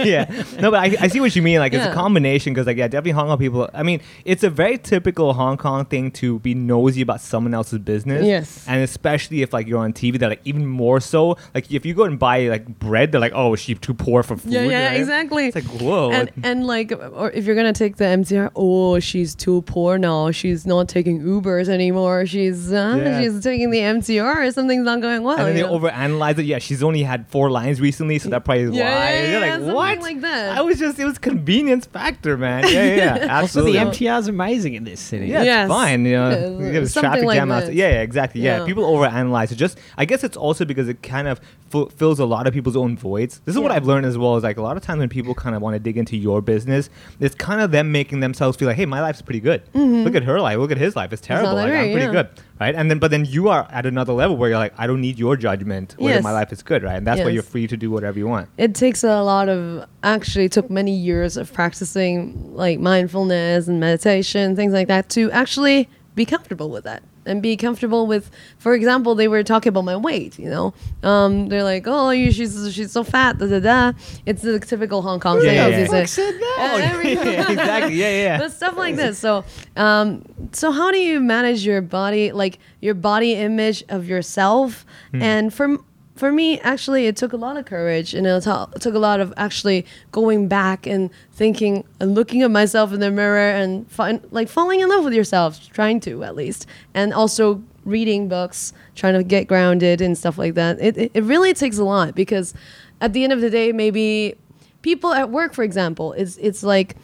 yeah. 0.05 0.25
No, 0.59 0.71
but 0.71 0.80
I, 0.81 0.95
I 1.01 1.07
see 1.07 1.19
what 1.19 1.35
you 1.35 1.41
mean. 1.41 1.59
Like, 1.59 1.73
it's 1.73 1.85
Yeah. 1.85 1.91
a 1.91 1.95
combination 1.95 2.53
because, 2.53 2.67
like, 2.67 2.77
yeah, 2.77 2.87
definitely 2.87 3.11
Hong 3.11 3.27
Kong 3.27 3.37
people. 3.37 3.69
I 3.73 3.83
mean, 3.83 4.01
it's 4.25 4.43
a 4.43 4.49
very 4.49 4.77
typical 4.77 5.33
Hong 5.33 5.57
Kong 5.57 5.85
thing 5.85 6.11
to 6.11 6.39
be 6.39 6.53
nosy 6.53 7.01
about 7.01 7.21
someone 7.21 7.53
else's 7.53 7.79
business. 7.79 8.25
Yes. 8.25 8.65
And 8.67 8.81
especially 8.81 9.41
if, 9.41 9.53
like, 9.53 9.67
you're 9.67 9.79
on 9.79 9.93
TV, 9.93 10.17
they're 10.19 10.29
like, 10.29 10.41
even 10.45 10.65
more 10.65 10.99
so. 10.99 11.37
Like, 11.55 11.71
if 11.71 11.85
you 11.85 11.93
go 11.93 12.03
and 12.03 12.17
buy, 12.19 12.47
like, 12.47 12.67
bread, 12.79 13.11
they're 13.11 13.21
like, 13.21 13.33
oh, 13.35 13.53
is 13.53 13.59
she 13.61 13.75
too 13.75 13.93
poor 13.93 14.23
for 14.23 14.37
food? 14.37 14.51
yeah, 14.51 14.63
yeah, 14.63 14.87
right? 14.89 14.99
exactly. 14.99 15.47
It's 15.47 15.55
like, 15.55 15.81
whoa. 15.81 16.11
and 16.11 16.29
and 16.43 16.65
like, 16.67 16.91
or 16.91 17.31
if 17.31 17.45
you're 17.45 17.55
gonna 17.55 17.73
take 17.73 17.97
the 17.97 18.05
MTR, 18.05 18.51
oh, 18.55 18.99
she's 18.99 19.35
too 19.35 19.61
poor 19.63 19.97
now. 19.97 20.31
She's 20.31 20.65
not 20.65 20.89
taking 20.89 21.21
Ubers 21.21 21.69
anymore. 21.69 22.25
She's 22.25 22.71
uh, 22.71 22.95
Yeah. 22.97 23.21
she's 23.21 23.41
taking 23.43 23.69
the 23.71 23.79
MTR. 23.79 24.47
or 24.47 24.51
Something's 24.51 24.85
not 24.85 25.01
going 25.01 25.23
well. 25.23 25.37
and 25.37 25.47
then 25.47 25.53
they 25.55 25.61
you 25.61 25.67
know? 25.67 25.79
overanalyze 25.79 26.37
it. 26.39 26.45
Yeah, 26.45 26.59
she's 26.59 26.81
only 26.83 27.03
had 27.03 27.27
four 27.27 27.49
lines 27.51 27.79
recently, 27.81 28.19
so 28.19 28.29
that 28.29 28.45
probably 28.45 28.63
is 28.63 28.71
Yeah, 28.75 28.83
why. 28.95 29.13
yeah, 29.13 29.21
You're 29.21 29.31
yeah, 29.31 29.39
like, 29.39 29.51
something 29.53 29.73
what? 29.75 29.99
like 30.01 30.21
that. 30.21 30.57
I 30.57 30.61
was 30.61 30.70
just, 30.79 30.99
it 30.99 31.05
was 31.05 31.17
convenience 31.17 31.85
factor, 31.85 32.37
man. 32.37 32.63
Yeah, 32.65 32.83
yeah, 32.95 33.15
yeah. 33.25 33.39
Also, 33.41 33.63
the. 33.63 33.73
MTR 33.75 34.19
is 34.19 34.27
amazing 34.27 34.73
in 34.75 34.83
this 34.83 34.99
city. 34.99 35.27
Yeah, 35.27 35.43
Yes. 35.43 35.65
it's 35.65 35.73
fine. 35.73 36.05
You 36.05 36.11
know, 36.13 36.29
Yeah, 36.29 36.47
you 36.67 36.73
have 36.73 36.83
a 36.83 36.89
traffic 36.89 37.23
like 37.25 37.37
jam 37.37 37.51
outside. 37.51 37.67
that. 37.69 37.73
Yeah, 37.75 37.89
yeah, 37.89 38.01
exactly. 38.01 38.41
Yeah. 38.41 38.59
Yeah. 38.59 38.65
people 38.65 38.83
overanalyze 38.83 39.51
it. 39.51 39.55
Just, 39.55 39.77
I 39.97 40.05
guess 40.05 40.23
it's 40.23 40.37
also 40.37 40.65
because 40.65 40.87
it 40.89 41.01
kind 41.03 41.27
of 41.27 41.39
fu- 41.69 41.89
fills 41.89 42.19
a 42.19 42.25
lot 42.25 42.47
of 42.47 42.53
people's 42.53 42.75
own 42.75 42.97
voids. 42.97 43.39
This 43.45 43.55
is 43.55 43.59
what 43.61 43.71
I've 43.71 43.85
learned 43.85 44.05
as 44.05 44.17
well. 44.17 44.35
Is 44.37 44.43
like 44.43 44.57
a 44.57 44.61
lot 44.61 44.77
of 44.77 44.83
times 44.83 44.99
when 44.99 45.09
people 45.09 45.33
kind 45.33 45.55
of 45.55 45.61
want 45.61 45.75
to 45.75 45.79
dig 45.79 45.97
into 45.97 46.17
your 46.17 46.41
business, 46.41 46.89
it's 47.19 47.35
kind 47.35 47.61
of 47.61 47.71
them 47.71 47.91
making 47.91 48.19
themselves 48.19 48.57
feel 48.57 48.67
like, 48.67 48.77
hey, 48.77 48.85
my 48.85 49.01
life's 49.01 49.21
pretty 49.21 49.39
good. 49.39 49.61
Look 49.73 50.15
at 50.15 50.23
her 50.23 50.39
life. 50.39 50.57
Look 50.57 50.71
at 50.71 50.77
his 50.77 50.95
life. 50.95 51.11
It's 51.13 51.21
terrible. 51.21 51.55
that 51.55 51.67
Like, 51.67 51.73
I'm 51.73 51.91
pretty 51.91 52.05
Yeah. 52.05 52.11
good, 52.11 52.29
right? 52.61 52.75
And 52.75 52.89
then, 52.89 52.99
but 52.99 53.09
then 53.11 53.25
you 53.25 53.49
are 53.49 53.67
at 53.71 53.85
another 53.85 54.13
level 54.13 54.37
where 54.37 54.49
you're 54.51 54.59
like, 54.59 54.73
I 54.77 54.85
don't 54.87 55.01
need 55.01 55.17
your 55.17 55.35
judgment. 55.35 55.95
Whether 55.97 56.15
Yes. 56.15 56.23
my 56.23 56.31
life 56.31 56.51
is 56.53 56.61
good, 56.63 56.83
right? 56.83 56.95
And 56.95 57.05
that's 57.07 57.19
why 57.19 57.25
Yes. 57.27 57.33
you're 57.33 57.43
free 57.43 57.65
to 57.67 57.75
do 57.75 57.89
whatever 57.89 58.17
you 58.19 58.27
want. 58.27 58.47
it 58.57 58.75
takes 58.75 59.03
a 59.03 59.21
lot 59.23 59.49
of 59.49 59.85
actually 60.03 60.47
took 60.47 60.69
many 60.69 60.95
years 60.95 61.37
of 61.37 61.51
practicing 61.53 62.15
like 62.63 62.79
mindfulness 62.79 63.67
and 63.67 63.79
meditation 63.79 64.55
things 64.55 64.73
like 64.73 64.87
that 64.87 65.09
to 65.09 65.31
actually 65.31 65.89
be 66.15 66.25
comfortable 66.25 66.69
with 66.69 66.83
that 66.83 67.01
and 67.25 67.41
be 67.41 67.55
comfortable 67.57 68.07
with 68.07 68.31
for 68.57 68.73
example 68.73 69.13
they 69.15 69.27
were 69.27 69.43
talking 69.43 69.69
about 69.69 69.83
my 69.85 69.95
weight 69.95 70.39
you 70.39 70.49
know 70.49 70.73
um, 71.03 71.47
they're 71.49 71.63
like 71.63 71.83
oh 71.87 72.09
you, 72.09 72.31
she's 72.31 72.73
she's 72.73 72.91
so 72.91 73.03
fat 73.03 73.37
da 73.37 73.45
da 73.47 73.59
da 73.59 73.91
it's 74.25 74.41
the 74.41 74.59
typical 74.59 75.01
hong 75.01 75.19
kong 75.19 75.39
thing 75.39 75.53
Yeah, 75.55 75.67
as 75.67 75.89
yeah, 75.91 75.97
yeah. 75.99 76.05
said 76.05 76.31
that? 76.33 76.69
And 76.73 76.83
every- 76.91 77.13
yeah, 77.33 77.51
exactly. 77.51 77.95
Yeah, 77.95 78.09
yeah. 78.23 78.37
but 78.37 78.51
stuff 78.51 78.75
like 78.77 78.95
this. 78.95 79.19
So, 79.19 79.43
um, 79.75 80.23
so 80.51 80.71
how 80.71 80.91
do 80.91 80.97
you 80.97 81.19
manage 81.19 81.65
your 81.65 81.81
body, 81.81 82.31
like 82.31 82.59
your 82.79 82.93
body 82.93 83.33
image 83.33 83.83
of 83.89 84.07
yourself? 84.07 84.85
Hmm. 85.11 85.21
And 85.21 85.53
for 85.53 85.77
for 86.21 86.31
me, 86.31 86.59
actually, 86.59 87.07
it 87.07 87.15
took 87.15 87.33
a 87.33 87.35
lot 87.35 87.57
of 87.57 87.65
courage, 87.65 88.13
and 88.13 88.27
it 88.27 88.43
took 88.43 88.93
a 88.93 88.99
lot 88.99 89.19
of 89.19 89.33
actually 89.37 89.87
going 90.11 90.47
back 90.47 90.85
and 90.85 91.09
thinking 91.33 91.83
and 91.99 92.13
looking 92.13 92.43
at 92.43 92.51
myself 92.51 92.93
in 92.93 92.99
the 92.99 93.09
mirror 93.09 93.49
and 93.49 93.89
find, 93.89 94.21
like 94.29 94.47
falling 94.47 94.81
in 94.81 94.87
love 94.87 95.03
with 95.03 95.15
yourself, 95.15 95.67
trying 95.71 95.99
to 96.01 96.23
at 96.23 96.35
least, 96.35 96.67
and 96.93 97.11
also 97.11 97.63
reading 97.85 98.27
books, 98.27 98.71
trying 98.93 99.15
to 99.15 99.23
get 99.23 99.47
grounded 99.47 99.99
and 99.99 100.15
stuff 100.15 100.37
like 100.37 100.53
that. 100.53 100.79
It 100.79 100.95
it, 100.95 101.11
it 101.15 101.23
really 101.23 101.55
takes 101.55 101.79
a 101.79 101.83
lot 101.83 102.13
because 102.13 102.53
at 103.01 103.13
the 103.13 103.23
end 103.23 103.33
of 103.33 103.41
the 103.41 103.49
day, 103.49 103.71
maybe 103.71 104.35
people 104.83 105.15
at 105.15 105.31
work, 105.31 105.55
for 105.55 105.63
example, 105.63 106.13
it's 106.13 106.37
it's 106.37 106.61
like, 106.61 106.97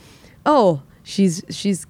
oh, 0.46 0.84
she's 1.04 1.44
she's. 1.50 1.88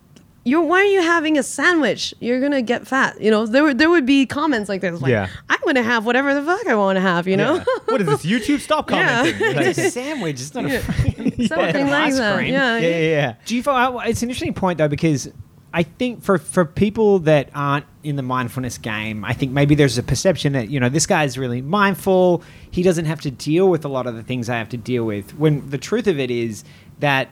You're, 0.48 0.62
why 0.62 0.78
are 0.80 0.86
you 0.86 1.02
having 1.02 1.38
a 1.38 1.44
sandwich? 1.44 2.14
You're 2.20 2.40
gonna 2.40 2.62
get 2.62 2.88
fat. 2.88 3.20
You 3.20 3.32
know, 3.32 3.46
there 3.46 3.64
would 3.64 3.78
there 3.78 3.90
would 3.90 4.06
be 4.06 4.26
comments 4.26 4.70
like 4.70 4.82
this, 4.82 5.02
like, 5.02 5.12
Yeah. 5.12 5.28
I'm 5.50 5.60
gonna 5.66 5.84
have 5.84 6.06
whatever 6.06 6.34
the 6.34 6.44
fuck 6.44 6.66
I 6.68 6.76
want 6.76 6.96
to 6.96 7.02
have. 7.02 7.28
You 7.28 7.38
know, 7.38 7.56
Yeah. 7.56 7.64
what 7.86 8.02
is 8.02 8.08
this? 8.08 8.26
YouTube? 8.26 8.60
Stop 8.62 8.88
commenting. 8.92 9.40
Like, 9.56 9.66
It's 9.68 9.80
a 9.80 9.92
sandwich. 9.92 10.36
It's 10.42 10.54
not 10.54 10.66
a 10.66 10.82
something 11.48 11.88
like 11.88 12.06
ice 12.06 12.18
that. 12.18 12.36
cream. 12.38 12.54
Yeah, 12.54 12.78
yeah, 12.78 12.88
yeah, 12.88 12.98
yeah. 13.10 13.36
Do 13.46 13.56
you 13.56 13.64
find 13.64 13.96
uh, 13.96 14.00
it's 14.00 14.24
an 14.24 14.30
interesting 14.30 14.54
point 14.54 14.78
though 14.78 14.88
because 14.88 15.30
I 15.74 15.84
think 15.84 16.24
for 16.24 16.38
for 16.38 16.64
people 16.66 17.20
that 17.20 17.50
aren't 17.54 17.86
in 18.04 18.16
the 18.16 18.24
mindfulness 18.24 18.78
game, 18.78 19.26
I 19.26 19.34
think 19.34 19.52
maybe 19.52 19.76
there's 19.76 19.98
a 19.98 20.04
perception 20.04 20.54
that 20.54 20.70
you 20.70 20.80
know 20.80 20.88
this 20.90 21.06
guy's 21.06 21.38
really 21.38 21.62
mindful. 21.62 22.42
He 22.72 22.84
doesn't 22.84 23.06
have 23.06 23.20
to 23.22 23.32
deal 23.32 23.70
with 23.70 23.84
a 23.84 23.90
lot 23.90 24.08
of 24.08 24.16
the 24.16 24.24
things 24.24 24.50
I 24.50 24.58
have 24.58 24.70
to 24.70 24.78
deal 24.78 25.04
with. 25.04 25.38
When 25.38 25.70
the 25.70 25.78
truth 25.78 26.08
of 26.08 26.20
it 26.20 26.32
is 26.32 26.64
that 27.00 27.28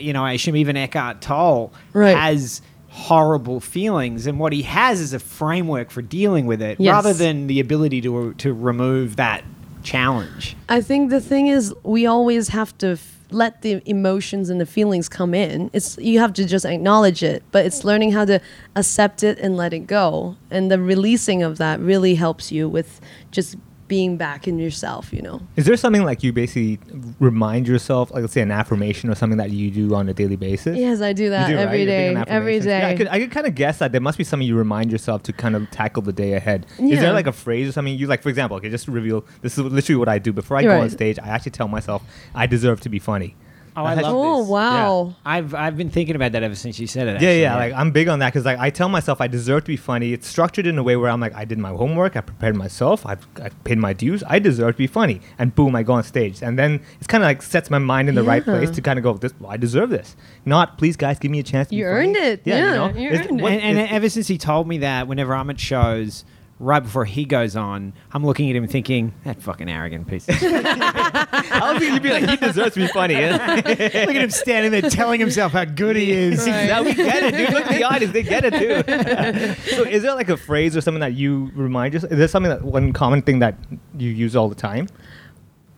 you 0.00 0.12
know 0.12 0.24
I 0.24 0.32
assume 0.32 0.56
even 0.56 0.76
Eckhart 0.76 1.20
Tolle 1.20 1.72
Right. 1.92 2.16
has 2.16 2.62
horrible 2.88 3.60
feelings 3.60 4.26
and 4.26 4.38
what 4.40 4.52
he 4.52 4.62
has 4.62 5.00
is 5.00 5.12
a 5.12 5.18
framework 5.18 5.90
for 5.90 6.00
dealing 6.02 6.46
with 6.46 6.62
it 6.62 6.80
Yes. 6.80 6.92
rather 6.92 7.12
than 7.12 7.46
the 7.46 7.60
ability 7.60 8.00
to 8.02 8.32
to 8.34 8.52
remove 8.54 9.16
that 9.16 9.44
challenge. 9.82 10.56
I 10.68 10.80
think 10.80 11.10
the 11.10 11.20
thing 11.20 11.46
is, 11.46 11.72
we 11.84 12.06
always 12.06 12.48
have 12.48 12.76
to 12.78 12.92
f- 12.92 13.12
let 13.30 13.62
the 13.62 13.82
emotions 13.86 14.50
and 14.50 14.60
the 14.60 14.66
feelings 14.66 15.08
come 15.08 15.32
in. 15.34 15.70
It's 15.72 15.96
you 15.98 16.18
have 16.20 16.32
to 16.34 16.44
just 16.44 16.64
acknowledge 16.64 17.22
it, 17.22 17.42
but 17.52 17.66
it's 17.66 17.84
learning 17.84 18.12
how 18.12 18.24
to 18.24 18.40
accept 18.74 19.22
it 19.22 19.38
and 19.38 19.56
let 19.56 19.72
it 19.72 19.86
go. 19.86 20.36
And 20.50 20.70
the 20.70 20.80
releasing 20.80 21.42
of 21.42 21.58
that 21.58 21.78
really 21.80 22.14
helps 22.16 22.50
you 22.50 22.68
with 22.68 23.00
just 23.30 23.56
being 23.88 24.16
back 24.16 24.48
in 24.48 24.58
yourself. 24.58 25.12
You 25.12 25.22
know. 25.22 25.40
Is 25.56 25.66
there 25.66 25.76
something 25.76 26.04
like 26.04 26.22
you 26.22 26.32
basically 26.32 26.78
remind 27.20 27.68
yourself, 27.68 28.10
like 28.10 28.22
let's 28.22 28.32
say 28.32 28.40
an 28.40 28.50
affirmation 28.50 29.10
or 29.10 29.14
something 29.14 29.38
that 29.38 29.50
you 29.50 29.70
do 29.70 29.94
on 29.94 30.08
a 30.08 30.14
daily 30.14 30.36
basis? 30.36 30.76
Yes, 30.76 31.00
I 31.00 31.12
do 31.12 31.30
that 31.30 31.48
do, 31.48 31.56
right? 31.56 31.62
every 31.62 31.78
You're 31.78 31.86
day. 31.86 32.24
Every 32.26 32.60
day. 32.60 32.80
Yeah, 32.80 32.88
I 32.88 32.96
could, 32.96 33.08
I 33.08 33.18
could 33.18 33.30
kind 33.30 33.46
of 33.46 33.54
guess 33.54 33.78
that 33.78 33.92
there 33.92 34.00
must 34.00 34.18
be 34.18 34.24
something 34.24 34.46
you 34.46 34.56
remind 34.56 34.92
yourself 34.92 35.22
to 35.24 35.32
kind 35.32 35.56
of 35.56 35.70
tackle 35.70 36.02
the 36.02 36.12
day 36.12 36.34
ahead. 36.34 36.66
Is 36.78 37.00
there 37.00 37.12
like 37.12 37.26
a 37.26 37.32
phrase 37.32 37.68
or 37.68 37.72
something 37.72 37.96
you 37.96 38.06
like? 38.06 38.22
For 38.22 38.28
example, 38.28 38.56
okay, 38.58 38.70
just 38.70 38.86
to 38.86 38.90
reveal, 38.90 39.24
this 39.42 39.58
is 39.58 39.64
literally 39.64 39.98
what 39.98 40.08
I 40.08 40.18
do 40.18 40.32
before 40.32 40.56
I 40.56 40.60
You're 40.60 40.76
go 40.76 40.80
on 40.80 40.90
stage. 40.90 41.18
I 41.18 41.28
actually 41.28 41.52
tell 41.52 41.68
myself 41.68 42.02
I 42.34 42.46
deserve 42.46 42.80
to 42.82 42.88
be 42.88 42.98
funny. 42.98 43.36
Oh, 43.76 43.84
I 43.84 43.94
That's- 43.94 44.10
love 44.12 44.14
oh 44.16 44.40
this. 44.42 44.48
wow. 44.50 45.14
I've 45.24 45.54
I've 45.54 45.76
been 45.76 45.90
thinking 45.90 46.16
about 46.16 46.32
that 46.32 46.42
ever 46.42 46.54
since 46.54 46.78
you 46.78 46.86
said 46.86 47.08
it. 47.08 47.10
Yeah, 47.20 47.28
actually, 47.28 47.40
yeah, 47.42 47.56
like 47.56 47.72
I'm 47.74 47.90
big 47.90 48.08
on 48.08 48.20
that 48.20 48.32
because 48.32 48.46
like 48.46 48.58
I 48.58 48.70
tell 48.70 48.88
myself 48.88 49.20
I 49.20 49.26
deserve 49.26 49.64
to 49.64 49.68
be 49.68 49.76
funny. 49.76 50.12
It's 50.12 50.26
structured 50.26 50.66
in 50.66 50.78
a 50.78 50.82
way 50.82 50.96
where 50.96 51.10
I'm 51.10 51.20
like 51.20 51.34
I 51.34 51.44
did 51.44 51.58
my 51.58 51.70
homework, 51.70 52.16
I 52.16 52.22
prepared 52.22 52.56
myself, 52.56 53.04
I've, 53.04 53.26
I've 53.42 53.64
paid 53.64 53.78
my 53.78 53.92
dues, 53.92 54.24
I 54.26 54.38
deserve 54.38 54.74
to 54.74 54.78
be 54.78 54.86
funny, 54.86 55.20
and 55.38 55.54
boom, 55.54 55.76
I 55.76 55.82
go 55.82 55.92
on 55.92 56.04
stage, 56.04 56.42
and 56.42 56.58
then 56.58 56.80
it's 56.98 57.06
kind 57.06 57.22
of 57.22 57.26
like 57.28 57.42
sets 57.42 57.68
my 57.70 57.78
mind 57.78 58.08
in 58.08 58.14
the 58.14 58.22
right 58.22 58.42
place 58.42 58.70
to 58.70 58.80
kind 58.80 58.98
of 58.98 59.02
go, 59.02 59.12
this, 59.14 59.34
well, 59.40 59.50
I 59.50 59.56
deserve 59.58 59.90
this. 59.90 60.16
Not, 60.46 60.78
please, 60.78 60.96
guys, 60.96 61.18
give 61.18 61.30
me 61.30 61.40
a 61.40 61.42
chance. 61.42 61.68
To 61.68 61.70
be 61.70 61.76
You 61.76 61.84
funny." 61.84 61.96
earned 62.08 62.16
it. 62.16 62.42
Yeah, 62.44 62.56
you 62.56 62.62
know? 62.94 62.98
you 63.00 63.10
earned 63.10 63.24
it. 63.26 63.32
what 63.42 63.52
and, 63.52 63.78
and 63.78 63.90
ever 63.90 64.08
since 64.08 64.26
he 64.26 64.38
told 64.38 64.66
me 64.66 64.78
that, 64.78 65.06
whenever 65.06 65.34
I'm 65.34 65.50
at 65.50 65.60
shows, 65.60 66.24
right 66.58 66.80
before 66.80 67.04
he 67.04 67.24
goes 67.24 67.54
on, 67.56 67.92
I'm 68.12 68.24
looking 68.24 68.48
at 68.50 68.56
him 68.56 68.66
thinking, 68.66 69.12
that 69.24 69.42
fucking 69.42 69.68
arrogant 69.68 70.06
piece. 70.08 70.28
of 70.28 70.36
shit." 70.36 70.64
I 70.66 71.72
was 71.72 71.78
thinking 71.78 71.94
you'd 71.94 72.02
be 72.02 72.10
like, 72.10 72.28
he 72.28 72.36
deserves 72.36 72.74
to 72.74 72.80
be 72.80 72.86
funny. 72.88 73.14
Look 73.14 73.36
at 73.36 74.06
him 74.16 74.30
standing 74.30 74.72
there 74.72 74.82
telling 74.90 75.20
himself 75.20 75.52
how 75.52 75.64
good 75.64 75.96
he 75.96 76.12
is. 76.12 76.46
now 76.46 76.82
we 76.82 76.94
get 76.94 77.22
it, 77.22 77.36
dude. 77.36 77.52
Look 77.52 77.66
at 77.66 77.76
the 77.76 77.84
audience; 77.92 78.12
they 78.12 78.22
get 78.22 78.44
it 78.44 78.54
too. 78.54 79.70
so, 79.76 79.84
is 79.84 80.02
there 80.02 80.14
like 80.14 80.28
a 80.28 80.36
phrase 80.36 80.76
or 80.76 80.80
something 80.80 81.00
that 81.00 81.14
you 81.14 81.50
remind 81.54 81.94
yourself? 81.94 82.12
Is 82.12 82.18
there 82.18 82.28
something 82.28 82.50
that 82.50 82.62
one 82.62 82.92
common 82.92 83.22
thing 83.22 83.38
that 83.40 83.56
you 83.96 84.10
use 84.10 84.34
all 84.36 84.48
the 84.48 84.54
time? 84.54 84.88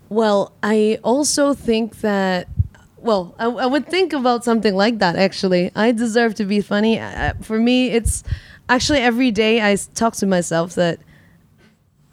Well, 0.09 0.53
I 0.63 0.99
also 1.03 1.55
think 1.55 2.01
that. 2.01 2.49
Well, 3.01 3.35
I, 3.39 3.47
I 3.47 3.67
would 3.67 3.87
think 3.87 4.13
about 4.13 4.43
something 4.45 4.75
like 4.75 4.99
that. 4.99 5.15
Actually, 5.17 5.71
I 5.77 5.93
deserve 5.93 6.35
to 6.37 6.45
be 6.45 6.61
funny. 6.61 6.99
Uh, 6.99 7.35
for 7.43 7.59
me, 7.59 7.91
it's 7.91 8.25
actually 8.69 9.01
every 9.01 9.31
day 9.31 9.61
I 9.61 9.77
talk 9.95 10.15
to 10.17 10.27
myself 10.27 10.75
that 10.75 11.01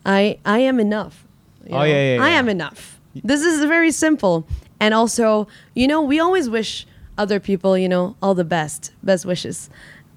I 0.06 0.40
I 0.46 0.60
am 0.60 0.80
enough. 0.80 1.26
you 1.66 1.76
Oh, 1.76 1.84
yeah, 1.84 2.16
yeah, 2.16 2.24
I 2.24 2.30
am 2.30 2.50
enough. 2.50 3.00
This 3.24 3.42
is 3.44 3.64
very 3.66 3.92
simple, 3.92 4.46
and 4.80 4.94
also, 4.94 5.48
you 5.74 5.88
know, 5.88 6.02
we 6.02 6.20
always 6.20 6.50
wish 6.50 6.86
other 7.18 7.40
people, 7.40 7.78
you 7.78 7.88
know, 7.88 8.16
all 8.22 8.36
the 8.36 8.44
best, 8.44 8.92
best 9.04 9.26
wishes, 9.26 9.70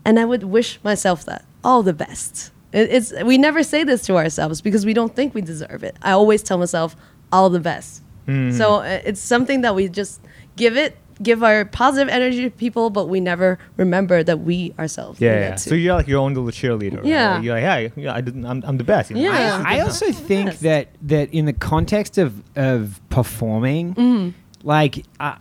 and 0.05 0.19
I 0.19 0.25
would 0.25 0.45
wish 0.45 0.81
myself 0.83 1.25
that 1.27 1.45
all 1.63 1.83
the 1.83 1.93
best. 1.93 2.51
It, 2.73 2.91
it's 2.91 3.13
we 3.25 3.39
never 3.39 3.63
say 3.63 3.85
this 3.85 4.03
to 4.07 4.17
ourselves 4.17 4.61
because 4.61 4.85
we 4.85 4.95
don't 4.95 5.15
think 5.15 5.35
we 5.35 5.43
deserve 5.43 5.85
it. 5.85 5.97
I 6.03 6.13
always 6.13 6.43
tell 6.43 6.59
myself 6.59 6.97
all 7.33 7.51
the 7.51 7.61
best. 7.61 8.03
Hmm. 8.27 8.51
So 8.51 8.77
uh, 8.81 9.01
it's 9.05 9.21
something 9.21 9.63
that 9.63 9.75
we 9.75 9.89
just 9.89 10.21
give 10.57 10.77
it, 10.77 10.97
give 11.23 11.43
our 11.43 11.65
positive 11.65 12.09
energy 12.09 12.43
to 12.43 12.51
people, 12.51 12.91
but 12.91 13.09
we 13.09 13.21
never 13.21 13.59
remember 13.77 14.23
that 14.23 14.41
we 14.41 14.73
ourselves. 14.79 15.21
Yeah, 15.21 15.39
yeah. 15.41 15.55
So 15.57 15.75
you're 15.75 15.95
like 15.95 16.07
your 16.07 16.21
own 16.21 16.35
little 16.35 16.51
cheerleader. 16.51 17.05
Yeah. 17.05 17.35
Like, 17.35 17.45
you're 17.45 17.55
like, 17.55 17.65
hey, 17.65 17.93
yeah, 18.03 18.15
I 18.15 18.21
didn't, 18.21 18.47
I'm, 18.47 18.63
I'm 18.67 18.77
the 18.79 18.85
best. 18.85 19.11
You 19.11 19.17
know? 19.17 19.23
Yeah. 19.23 19.63
I 19.67 19.81
also 19.81 20.13
think 20.13 20.47
Yes. 20.47 20.61
that 20.61 20.89
that 21.03 21.33
in 21.35 21.45
the 21.47 21.53
context 21.53 22.19
of 22.19 22.43
of 22.57 23.01
performing, 23.11 23.95
Mm-hmm. 23.95 24.67
like 24.69 25.05
uh, 25.21 25.37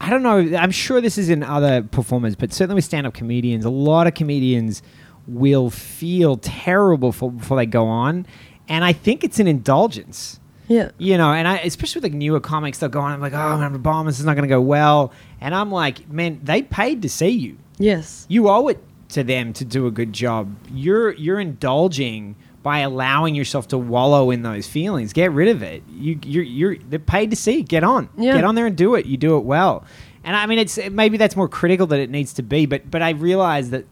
I 0.00 0.10
don't 0.10 0.22
know, 0.22 0.38
I'm 0.58 0.70
sure 0.72 1.00
this 1.00 1.16
is 1.16 1.30
in 1.30 1.42
other 1.42 1.82
performers, 1.82 2.36
but 2.36 2.52
certainly 2.52 2.74
with 2.74 2.84
stand-up 2.84 3.14
comedians, 3.14 3.64
a 3.64 3.70
lot 3.70 4.06
of 4.06 4.12
comedians 4.14 4.82
will 5.26 5.70
feel 5.70 6.36
terrible 6.36 7.10
for, 7.12 7.30
before 7.32 7.56
they 7.56 7.64
go 7.64 7.86
on, 7.86 8.26
and 8.68 8.84
I 8.84 8.92
think 8.92 9.24
it's 9.24 9.38
an 9.38 9.46
indulgence. 9.46 10.40
Yeah. 10.68 10.90
You 10.98 11.18
know, 11.18 11.32
and 11.32 11.46
I 11.48 11.58
especially 11.58 12.00
with 12.00 12.04
like 12.12 12.14
newer 12.14 12.40
comics, 12.40 12.78
they'll 12.78 12.88
go 12.88 13.00
on. 13.00 13.12
I'm 13.12 13.20
like, 13.20 13.32
oh 13.34 13.36
I'm 13.38 13.74
a 13.74 13.78
bomb. 13.78 14.06
This 14.06 14.18
is 14.20 14.24
not 14.24 14.34
going 14.34 14.48
to 14.48 14.54
go 14.54 14.60
well, 14.60 15.12
and 15.40 15.54
I'm 15.54 15.70
like, 15.70 16.08
man, 16.10 16.40
they 16.42 16.62
paid 16.62 17.02
to 17.02 17.08
see 17.08 17.28
you 17.30 17.58
Yes. 17.78 18.24
you 18.28 18.48
owe 18.48 18.68
it 18.68 18.78
to 19.10 19.22
them 19.24 19.52
to 19.54 19.64
do 19.64 19.86
a 19.86 19.90
good 19.90 20.12
job. 20.12 20.54
You're 20.72 21.12
you're 21.12 21.40
indulging 21.40 22.36
by 22.62 22.78
allowing 22.78 23.34
yourself 23.34 23.68
to 23.68 23.76
wallow 23.78 24.30
in 24.30 24.42
those 24.42 24.66
feelings. 24.66 25.12
Get 25.12 25.32
rid 25.32 25.48
of 25.48 25.62
it. 25.62 25.82
You 25.92 26.18
you're 26.24 26.42
you're 26.44 26.76
they're 26.88 26.98
paid 26.98 27.30
to 27.30 27.36
see. 27.36 27.60
it. 27.60 27.68
Get 27.68 27.84
on. 27.84 28.08
Yeah. 28.16 28.34
Get 28.34 28.44
on 28.44 28.54
there 28.54 28.66
and 28.66 28.76
do 28.76 28.94
it. 28.94 29.06
You 29.06 29.16
do 29.16 29.36
it 29.36 29.44
well. 29.44 29.84
And 30.24 30.34
I 30.34 30.46
mean, 30.46 30.58
it's 30.58 30.78
maybe 30.90 31.18
that's 31.18 31.36
more 31.36 31.48
critical 31.48 31.86
than 31.86 32.00
it 32.00 32.08
needs 32.08 32.32
to 32.34 32.42
be. 32.42 32.64
But 32.64 32.90
but 32.90 33.02
I 33.02 33.10
realize 33.10 33.70
that 33.70 33.84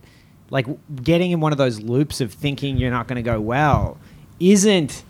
like 0.51 0.67
getting 1.03 1.31
in 1.33 1.41
one 1.41 1.53
of 1.53 1.59
those 1.59 1.81
loops 1.81 2.21
of 2.23 2.33
thinking 2.33 2.79
you're 2.79 2.91
not 2.91 3.09
going 3.09 3.17
to 3.17 3.23
go 3.23 3.41
well 3.41 3.99
isn't 4.41 5.05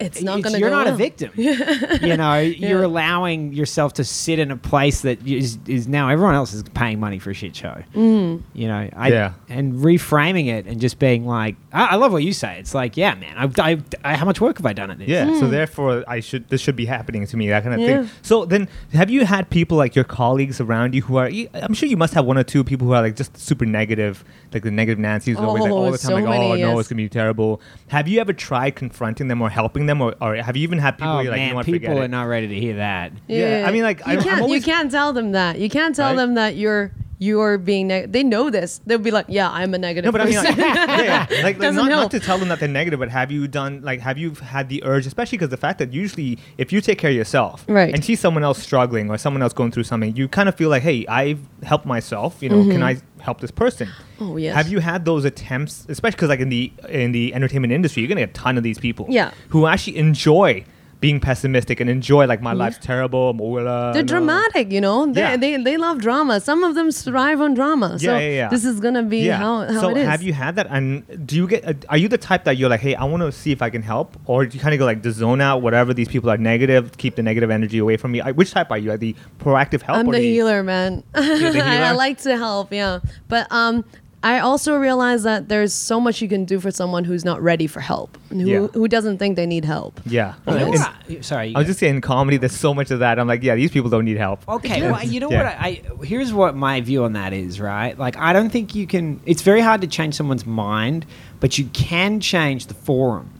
It's 0.00 0.20
not 0.22 0.42
going 0.42 0.54
to 0.54 0.58
you're 0.60 0.70
go 0.70 0.76
not 0.76 0.86
a 0.88 0.92
victim 0.96 1.30
you 1.36 2.16
know 2.16 2.38
you're 2.38 2.82
allowing 2.82 3.52
yourself 3.52 3.92
to 3.94 4.04
sit 4.04 4.38
in 4.38 4.50
a 4.50 4.56
place 4.56 5.02
that 5.02 5.24
is, 5.26 5.58
is 5.66 5.86
now 5.86 6.08
everyone 6.08 6.34
else 6.34 6.52
is 6.52 6.62
paying 6.74 6.98
money 6.98 7.18
for 7.18 7.30
a 7.30 7.34
shit 7.34 7.54
show 7.54 7.82
Mm. 7.94 8.42
you 8.54 8.66
know 8.68 8.88
I, 8.96 9.08
Yeah. 9.08 9.32
and 9.48 9.74
reframing 9.74 10.48
it 10.48 10.66
and 10.66 10.80
just 10.80 10.98
being 10.98 11.26
like 11.26 11.54
I, 11.72 11.86
I 11.92 11.94
love 11.94 12.12
what 12.12 12.24
you 12.24 12.32
say 12.32 12.58
it's 12.58 12.74
like 12.74 12.96
yeah 12.96 13.14
man 13.14 13.34
I've, 13.36 13.58
I've, 13.60 13.84
I, 14.04 14.16
how 14.16 14.24
much 14.26 14.40
work 14.40 14.56
have 14.58 14.66
i 14.66 14.72
done 14.72 14.90
at 14.90 14.98
this 14.98 15.08
Yeah, 15.08 15.38
so 15.38 15.48
therefore 15.48 16.02
I 16.08 16.20
should 16.20 16.48
this 16.48 16.60
should 16.60 16.76
be 16.76 16.86
happening 16.86 17.26
to 17.26 17.36
me 17.36 17.48
that 17.48 17.62
kind 17.62 17.74
of. 17.74 17.80
Yeah. 17.80 18.02
thing. 18.02 18.10
So 18.22 18.44
then, 18.44 18.68
have 18.92 19.10
you 19.10 19.24
had 19.24 19.48
people 19.50 19.76
like 19.76 19.94
your 19.94 20.04
colleagues 20.04 20.60
around 20.60 20.94
you 20.94 21.02
who 21.02 21.16
are? 21.16 21.30
I'm 21.54 21.74
sure 21.74 21.88
you 21.88 21.96
must 21.96 22.14
have 22.14 22.24
one 22.24 22.36
or 22.38 22.42
two 22.44 22.64
people 22.64 22.86
who 22.86 22.92
are 22.94 23.02
like 23.02 23.16
just 23.16 23.36
super 23.38 23.64
negative, 23.66 24.24
like 24.52 24.62
the 24.62 24.70
negative 24.70 24.98
Nancy's 24.98 25.36
always 25.36 25.62
like 25.62 25.72
Oh, 25.72 25.76
all 25.76 25.90
the 25.92 25.98
time, 25.98 26.08
so 26.08 26.14
like 26.14 26.24
many, 26.24 26.44
oh 26.46 26.48
no, 26.50 26.54
yes. 26.56 26.78
it's 26.80 26.88
gonna 26.88 26.96
be 27.02 27.08
terrible. 27.08 27.60
Have 27.88 28.08
you 28.08 28.20
ever 28.20 28.32
tried 28.32 28.76
confronting 28.76 29.28
them 29.28 29.40
or 29.42 29.50
helping 29.50 29.83
them, 29.86 30.00
or, 30.00 30.14
or 30.20 30.36
have 30.36 30.56
you 30.56 30.62
even 30.62 30.78
had 30.78 30.92
people 30.98 31.12
oh 31.12 31.14
where 31.16 31.24
you're 31.24 31.32
like, 31.32 31.38
man 31.40 31.46
you 31.48 31.52
know 31.52 31.56
what, 31.56 31.66
people 31.66 31.80
forget 31.88 31.96
are 31.98 32.04
it? 32.04 32.08
not 32.10 32.24
ready 32.24 32.48
to 32.48 32.54
hear 32.60 32.76
that 32.76 33.12
Yeah, 33.28 33.64
I 33.66 33.70
mean, 33.72 33.82
like, 33.82 33.98
you 34.00 34.04
I'm- 34.06 34.18
I'm 34.18 34.24
can't 34.24 34.40
always- 34.42 34.66
you 34.66 34.72
can't 34.72 34.90
tell 34.90 35.12
them 35.12 35.32
that. 35.32 35.58
You 35.58 35.68
can't 35.70 35.94
tell 35.94 36.10
Right? 36.10 36.16
them 36.16 36.34
that 36.34 36.56
you're 36.56 36.90
you're 37.18 37.58
being 37.58 37.86
negative. 37.88 38.12
They 38.12 38.22
know 38.24 38.50
this. 38.50 38.80
They'll 38.86 38.98
be 38.98 39.10
like, 39.10 39.26
yeah, 39.28 39.50
I'm 39.50 39.72
a 39.74 39.78
negative. 39.78 40.06
No, 40.06 40.12
but 40.12 40.20
I 40.20 40.24
mean, 40.26 40.36
like, 40.36 40.56
yeah, 40.56 41.02
yeah. 41.02 41.26
like, 41.42 41.58
like 41.58 41.72
not, 41.74 41.88
not 41.88 42.10
to 42.10 42.20
tell 42.20 42.38
them 42.38 42.48
that 42.48 42.60
they're 42.60 42.68
negative, 42.68 42.98
but 43.00 43.08
have 43.10 43.30
you 43.30 43.46
done 43.48 43.80
like 43.82 44.00
have 44.00 44.18
you 44.18 44.32
had 44.32 44.68
the 44.68 44.82
urge, 44.84 45.06
especially 45.06 45.38
because 45.38 45.50
the 45.50 45.56
fact 45.56 45.78
that 45.78 45.92
usually 45.92 46.38
if 46.58 46.72
you 46.72 46.80
take 46.80 46.98
care 46.98 47.10
of 47.10 47.16
yourself, 47.16 47.64
Right. 47.68 47.94
and 47.94 48.04
see 48.04 48.16
someone 48.16 48.42
else 48.44 48.58
struggling 48.62 49.10
or 49.10 49.18
someone 49.18 49.42
else 49.42 49.52
going 49.52 49.70
through 49.70 49.84
something, 49.84 50.14
you 50.16 50.28
kind 50.28 50.48
of 50.48 50.54
feel 50.56 50.68
like, 50.70 50.82
hey, 50.82 51.06
I've 51.06 51.40
helped 51.62 51.86
myself. 51.86 52.42
You 52.42 52.48
know, 52.50 52.64
can 52.64 52.82
I 52.82 52.98
help 53.20 53.40
this 53.40 53.50
person? 53.50 53.88
Mm-hmm. 53.88 54.24
Oh, 54.24 54.36
yes. 54.36 54.54
Have 54.54 54.68
you 54.68 54.78
had 54.80 55.04
those 55.04 55.24
attempts, 55.24 55.86
especially 55.88 56.16
because 56.16 56.28
like 56.28 56.40
in 56.40 56.48
the 56.48 56.72
in 56.88 57.12
the 57.12 57.34
entertainment 57.34 57.72
industry, 57.72 58.02
you're 58.02 58.08
gonna 58.08 58.22
get 58.22 58.30
a 58.30 58.32
ton 58.32 58.56
of 58.56 58.62
these 58.62 58.78
people, 58.78 59.06
Yeah. 59.08 59.32
who 59.48 59.66
actually 59.66 59.96
enjoy 59.96 60.64
being 61.04 61.20
pessimistic 61.20 61.80
and 61.80 61.90
enjoy 61.90 62.24
like 62.32 62.40
my 62.40 62.54
life's 62.54 62.78
terrible. 62.90 63.24
Uh, 63.38 63.92
They're 63.92 64.02
no. 64.02 64.12
dramatic, 64.14 64.72
you 64.76 64.80
know. 64.80 64.98
They, 65.16 65.20
Yeah. 65.20 65.36
they 65.42 65.50
they 65.68 65.76
love 65.86 65.96
drama. 66.06 66.34
Some 66.50 66.60
of 66.68 66.72
them 66.78 66.88
thrive 66.90 67.40
on 67.46 67.52
drama. 67.60 67.88
so 67.98 68.04
Yeah, 68.06 68.18
yeah, 68.20 68.36
yeah. 68.40 68.48
this 68.54 68.64
is 68.70 68.80
gonna 68.84 69.02
be 69.02 69.20
how, 69.42 69.52
how 69.74 69.80
so 69.82 69.88
it 69.90 69.98
is. 69.98 70.06
have 70.12 70.22
you 70.28 70.32
had 70.32 70.56
that? 70.58 70.66
And 70.76 70.86
do 71.28 71.36
you 71.40 71.46
get? 71.52 71.60
Uh, 71.70 71.74
are 71.92 71.98
you 72.02 72.08
the 72.16 72.22
type 72.28 72.42
that 72.44 72.54
you're 72.58 72.70
like, 72.74 72.80
hey, 72.88 72.94
I 73.02 73.04
want 73.12 73.22
to 73.26 73.30
see 73.40 73.52
if 73.56 73.60
I 73.60 73.68
can 73.74 73.82
help, 73.82 74.16
or 74.24 74.46
do 74.46 74.56
you 74.56 74.62
kind 74.64 74.74
of 74.76 74.78
go 74.78 74.86
like 74.92 75.02
the 75.02 75.12
zone 75.20 75.42
out? 75.48 75.58
Whatever 75.66 75.92
these 75.92 76.08
people 76.14 76.30
are 76.30 76.38
negative, 76.52 76.96
keep 77.02 77.16
the 77.20 77.22
negative 77.30 77.50
energy 77.58 77.78
away 77.84 77.96
from 77.98 78.10
me. 78.14 78.18
I, 78.22 78.30
which 78.40 78.50
type 78.56 78.70
are 78.74 78.78
you? 78.78 78.90
Are 78.94 79.00
the 79.06 79.14
proactive 79.44 79.82
help? 79.82 79.98
I'm 79.98 80.08
or 80.08 80.12
the 80.12 80.20
healer, 80.20 80.62
man. 80.62 81.02
the 81.12 81.62
I, 81.72 81.90
I 81.90 81.92
like 82.04 82.18
to 82.28 82.36
help, 82.46 82.72
yeah. 82.72 83.00
But 83.28 83.44
um, 83.60 83.84
I 84.24 84.38
also 84.38 84.74
realize 84.76 85.22
that 85.24 85.50
there's 85.50 85.74
so 85.74 86.00
much 86.00 86.22
you 86.22 86.28
can 86.28 86.46
do 86.46 86.58
for 86.58 86.70
someone 86.70 87.04
who's 87.04 87.26
not 87.26 87.42
ready 87.42 87.66
for 87.66 87.80
help, 87.80 88.16
and 88.30 88.40
who 88.40 88.48
Yeah. 88.48 88.66
who 88.68 88.88
doesn't 88.88 89.18
think 89.18 89.36
they 89.36 89.44
need 89.44 89.66
help. 89.66 90.00
Yeah. 90.06 90.32
You 90.48 90.54
know 90.54 90.72
In- 91.08 91.22
sorry 91.22 91.54
I 91.54 91.58
was 91.58 91.66
just 91.66 91.78
saying, 91.78 91.96
in 91.96 92.00
comedy, 92.00 92.38
there's 92.38 92.56
so 92.56 92.72
much 92.72 92.90
of 92.90 93.00
that. 93.00 93.18
I'm 93.18 93.28
like, 93.28 93.42
yeah, 93.42 93.54
these 93.54 93.70
people 93.70 93.90
don't 93.90 94.06
need 94.06 94.16
help. 94.16 94.48
Okay, 94.48 94.90
well, 94.90 95.04
you 95.04 95.20
know 95.20 95.30
Yeah. 95.30 95.44
what? 95.44 95.46
I, 95.60 95.82
I 96.00 96.04
here's 96.06 96.32
what 96.32 96.56
my 96.56 96.80
view 96.80 97.04
on 97.04 97.12
that 97.12 97.34
is. 97.34 97.60
Right, 97.60 97.98
like 97.98 98.16
I 98.16 98.32
don't 98.32 98.48
think 98.48 98.74
you 98.74 98.86
can. 98.86 99.20
It's 99.26 99.42
very 99.42 99.60
hard 99.60 99.82
to 99.82 99.86
change 99.86 100.14
someone's 100.14 100.46
mind, 100.46 101.04
but 101.40 101.58
you 101.58 101.66
can 101.74 102.18
change 102.18 102.66
the 102.66 102.74
forum. 102.74 103.30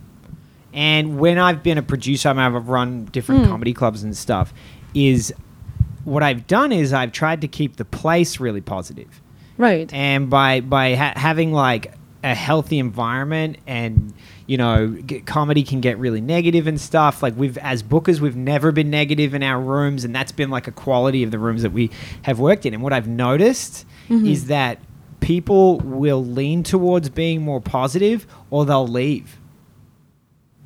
And 0.75 1.19
when 1.19 1.39
I've 1.39 1.63
been 1.63 1.79
a 1.79 1.83
producer, 1.83 2.29
I 2.29 2.35
mean, 2.35 2.43
I've 2.43 2.69
run 2.69 3.07
different 3.07 3.45
hmm. 3.45 3.51
comedy 3.51 3.73
clubs 3.73 4.03
and 4.03 4.15
stuff. 4.15 4.53
Is 4.93 5.33
what 6.05 6.23
I've 6.23 6.47
done 6.47 6.73
is 6.73 6.93
I've 6.93 7.13
tried 7.13 7.41
to 7.41 7.49
keep 7.49 7.77
the 7.77 7.87
place 7.87 8.39
really 8.39 8.61
positive 8.61 9.23
Right. 9.57 9.93
and 9.93 10.29
by 10.29 10.61
by 10.61 10.95
ha- 10.95 11.15
having 11.17 11.53
like 11.53 11.95
a 12.23 12.35
healthy 12.35 12.79
environment 12.79 13.59
and 13.67 14.15
you 14.47 14.57
know 14.57 14.89
g- 14.89 15.21
comedy 15.21 15.63
can 15.63 15.81
get 15.81 15.99
really 15.99 16.21
negative 16.21 16.67
and 16.67 16.81
stuff 16.81 17.23
like 17.23 17.37
we've 17.37 17.59
as 17.59 17.83
bookers 17.83 18.19
we've 18.19 18.37
never 18.37 18.73
been 18.73 18.91
negative 18.91 19.35
in 19.35 19.43
our 19.43 19.61
rooms 19.61 20.05
and 20.05 20.15
that's 20.15 20.33
been 20.33 20.51
like 20.51 20.67
a 20.67 20.73
quality 20.73 21.23
of 21.23 21.31
the 21.31 21.39
rooms 21.39 21.63
that 21.63 21.73
we 21.73 21.91
have 22.23 22.41
worked 22.41 22.67
in. 22.67 22.75
And 22.75 22.83
what 22.83 22.93
i've 22.93 23.07
noticed 23.09 23.87
mm-hmm. 24.09 24.27
is 24.27 24.47
that 24.47 24.79
people 25.21 25.79
will 25.81 26.25
lean 26.25 26.63
towards 26.63 27.09
being 27.09 27.43
more 27.43 27.61
positive 27.61 28.27
or 28.51 28.65
they'll 28.65 28.89
leave 28.89 29.39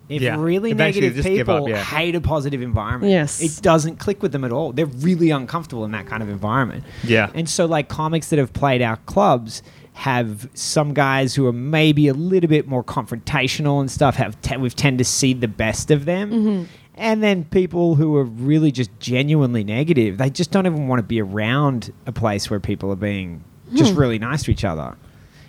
if 0.08 0.22
Yeah. 0.22 0.40
really 0.40 0.70
Eventually 0.70 1.08
negative 1.08 1.24
people 1.24 1.64
up, 1.64 1.68
yeah. 1.68 1.82
hate 1.82 2.14
a 2.14 2.20
positive 2.20 2.62
environment 2.62 3.10
Yes. 3.12 3.40
it 3.42 3.62
doesn't 3.62 3.98
click 3.98 4.22
with 4.22 4.32
them 4.32 4.44
at 4.44 4.52
all 4.52 4.72
they're 4.72 4.86
really 4.86 5.30
uncomfortable 5.30 5.84
in 5.84 5.90
that 5.92 6.06
kind 6.06 6.22
of 6.22 6.28
environment 6.28 6.84
Yeah. 7.04 7.30
and 7.34 7.48
so, 7.48 7.66
like 7.66 7.88
comics 7.88 8.30
that 8.30 8.38
have 8.38 8.52
played 8.52 8.80
our 8.82 8.96
clubs 9.06 9.62
have 9.92 10.48
some 10.54 10.94
guys 10.94 11.34
who 11.34 11.44
are 11.46 11.52
maybe 11.52 12.06
a 12.08 12.14
little 12.14 12.48
bit 12.48 12.68
more 12.68 12.84
confrontational 12.84 13.80
and 13.80 13.90
stuff. 13.90 14.14
Have 14.14 14.40
te- 14.42 14.56
we've 14.56 14.76
tend 14.76 14.98
to 14.98 15.04
see 15.04 15.32
the 15.32 15.48
best 15.48 15.90
of 15.90 16.04
them, 16.04 16.30
Mm-hmm. 16.30 16.62
and 16.96 17.20
then 17.22 17.42
people 17.44 17.96
who 17.96 18.14
are 18.16 18.22
really 18.24 18.70
just 18.70 18.90
genuinely 19.00 19.64
negative. 19.64 20.16
They 20.18 20.30
just 20.30 20.52
don't 20.52 20.66
even 20.66 20.86
want 20.86 21.00
to 21.00 21.02
be 21.02 21.20
around 21.20 21.92
a 22.06 22.12
place 22.12 22.48
where 22.48 22.60
people 22.60 22.92
are 22.92 22.96
being 22.96 23.42
just 23.74 23.92
Hmm. 23.94 23.98
really 23.98 24.18
nice 24.20 24.44
to 24.44 24.52
each 24.52 24.64
other. 24.64 24.94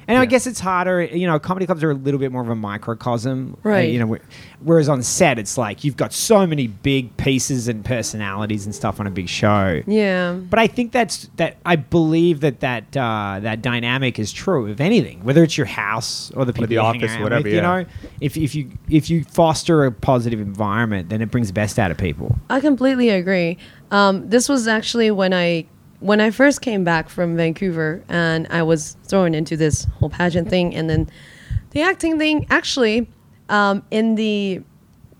And 0.10 0.18
I 0.18 0.26
guess 0.26 0.47
it's 0.47 0.60
harder. 0.60 1.03
You 1.03 1.28
know, 1.28 1.39
comedy 1.39 1.66
clubs 1.66 1.84
are 1.84 1.91
a 1.91 1.93
little 1.93 2.20
bit 2.20 2.32
more 2.32 2.41
of 2.41 2.49
a 2.49 2.55
microcosm, 2.55 3.55
uh, 3.64 3.70
Right. 3.70 3.91
you 3.93 3.99
know, 3.99 4.18
whereas 4.64 4.89
on 4.89 5.03
set, 5.03 5.38
it's 5.38 5.57
like 5.57 5.84
you've 5.84 5.97
got 5.97 6.12
so 6.14 6.47
many 6.47 6.68
big 6.68 7.16
pieces 7.18 7.68
and 7.68 7.86
personalities 7.86 8.66
and 8.66 8.74
stuff 8.74 8.99
on 8.99 9.07
a 9.07 9.12
big 9.12 9.30
show. 9.30 9.82
yeah. 9.86 10.34
But 10.34 10.60
I 10.60 10.68
think 10.68 10.91
that's 10.91 11.30
that. 11.38 11.57
I 11.66 11.76
believe 11.76 12.39
that 12.41 12.60
that 12.62 12.97
uh, 12.97 13.39
that 13.41 13.62
dynamic 13.62 14.18
is 14.20 14.32
true 14.34 14.70
of 14.72 14.82
anything, 14.82 15.24
whether 15.24 15.43
it's 15.43 15.57
your 15.57 15.68
house 15.68 16.32
or 16.36 16.43
the 16.43 16.53
people 16.53 16.68
the 16.68 16.74
you 16.76 16.80
hang 16.82 16.95
office, 17.03 17.12
around 17.12 17.24
whatever, 17.24 17.43
with, 17.43 17.53
You 17.53 17.60
yeah. 17.60 17.80
know, 17.82 17.86
if 18.20 18.36
if 18.36 18.55
you 18.55 18.72
if 18.89 19.10
you 19.10 19.24
foster 19.24 19.86
a 19.86 19.91
positive 19.91 20.39
environment, 20.41 21.10
then 21.10 21.22
it 21.22 21.30
brings 21.32 21.47
the 21.47 21.53
best 21.53 21.78
out 21.78 21.91
of 21.91 21.97
people. 21.97 22.36
I 22.49 22.60
completely 22.60 23.10
agree. 23.10 23.57
Um, 23.91 24.28
this 24.30 24.49
was 24.49 24.68
actually 24.68 25.12
when 25.12 25.34
I 25.34 25.66
when 26.00 26.22
I 26.22 26.32
first 26.32 26.62
came 26.62 26.84
back 26.84 27.10
from 27.10 27.36
Vancouver 27.36 28.04
and 28.08 28.47
I 28.50 28.64
was 28.64 28.95
thrown 29.04 29.34
into 29.34 29.58
this 29.58 29.86
whole 30.00 30.10
pageant 30.10 30.50
thing 30.50 30.76
and 30.76 30.89
then 30.89 31.10
the 31.72 31.82
acting 31.82 32.18
thing. 32.18 32.45
Actually, 32.50 33.10
um, 33.50 33.84
in 33.91 34.16
the 34.16 34.62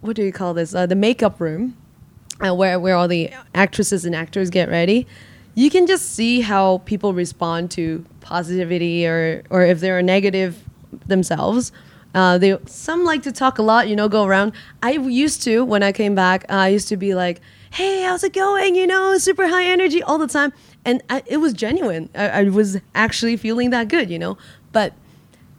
what 0.02 0.16
do 0.16 0.24
you 0.24 0.32
call 0.32 0.54
this? 0.54 0.74
Uh, 0.74 0.86
the 0.86 0.96
makeup 0.96 1.40
room, 1.42 1.76
uh, 2.46 2.54
where 2.54 2.80
where 2.80 2.96
all 2.96 3.08
the 3.08 3.32
actresses 3.54 4.06
and 4.06 4.16
actors 4.16 4.50
get 4.50 4.70
ready. 4.70 5.08
You 5.56 5.70
can 5.70 5.88
just 5.88 6.14
see 6.14 6.42
how 6.42 6.80
people 6.80 7.14
respond 7.14 7.72
to 7.72 8.06
positivity 8.22 9.06
or 9.06 9.44
or 9.50 9.64
if 9.64 9.80
they're 9.80 10.02
negative 10.02 10.64
themselves. 11.08 11.72
Uh, 12.16 12.38
they 12.38 12.58
some 12.66 13.04
like 13.04 13.22
to 13.24 13.32
talk 13.32 13.60
a 13.60 13.62
lot, 13.62 13.88
you 13.88 13.96
know, 13.96 14.10
go 14.10 14.24
around. 14.24 14.54
I 14.82 14.94
used 14.94 15.44
to 15.44 15.64
when 15.64 15.84
I 15.84 15.92
came 15.92 16.16
back. 16.16 16.46
I 16.50 16.70
used 16.70 16.88
to 16.90 16.98
be 16.98 17.14
like, 17.14 17.42
"Hey, 17.72 18.02
how's 18.02 18.24
it 18.24 18.34
going?" 18.34 18.76
You 18.76 18.88
know, 18.88 19.18
super 19.18 19.48
high 19.48 19.66
energy 19.66 20.02
all 20.02 20.18
the 20.18 20.28
time, 20.28 20.54
and 20.86 21.04
I, 21.10 21.24
it 21.26 21.38
was 21.38 21.54
genuine. 21.54 22.10
I, 22.16 22.30
I 22.30 22.44
was 22.44 22.78
actually 22.96 23.38
feeling 23.38 23.70
that 23.72 23.88
good, 23.88 24.10
you 24.10 24.20
know. 24.20 24.38
But 24.72 24.94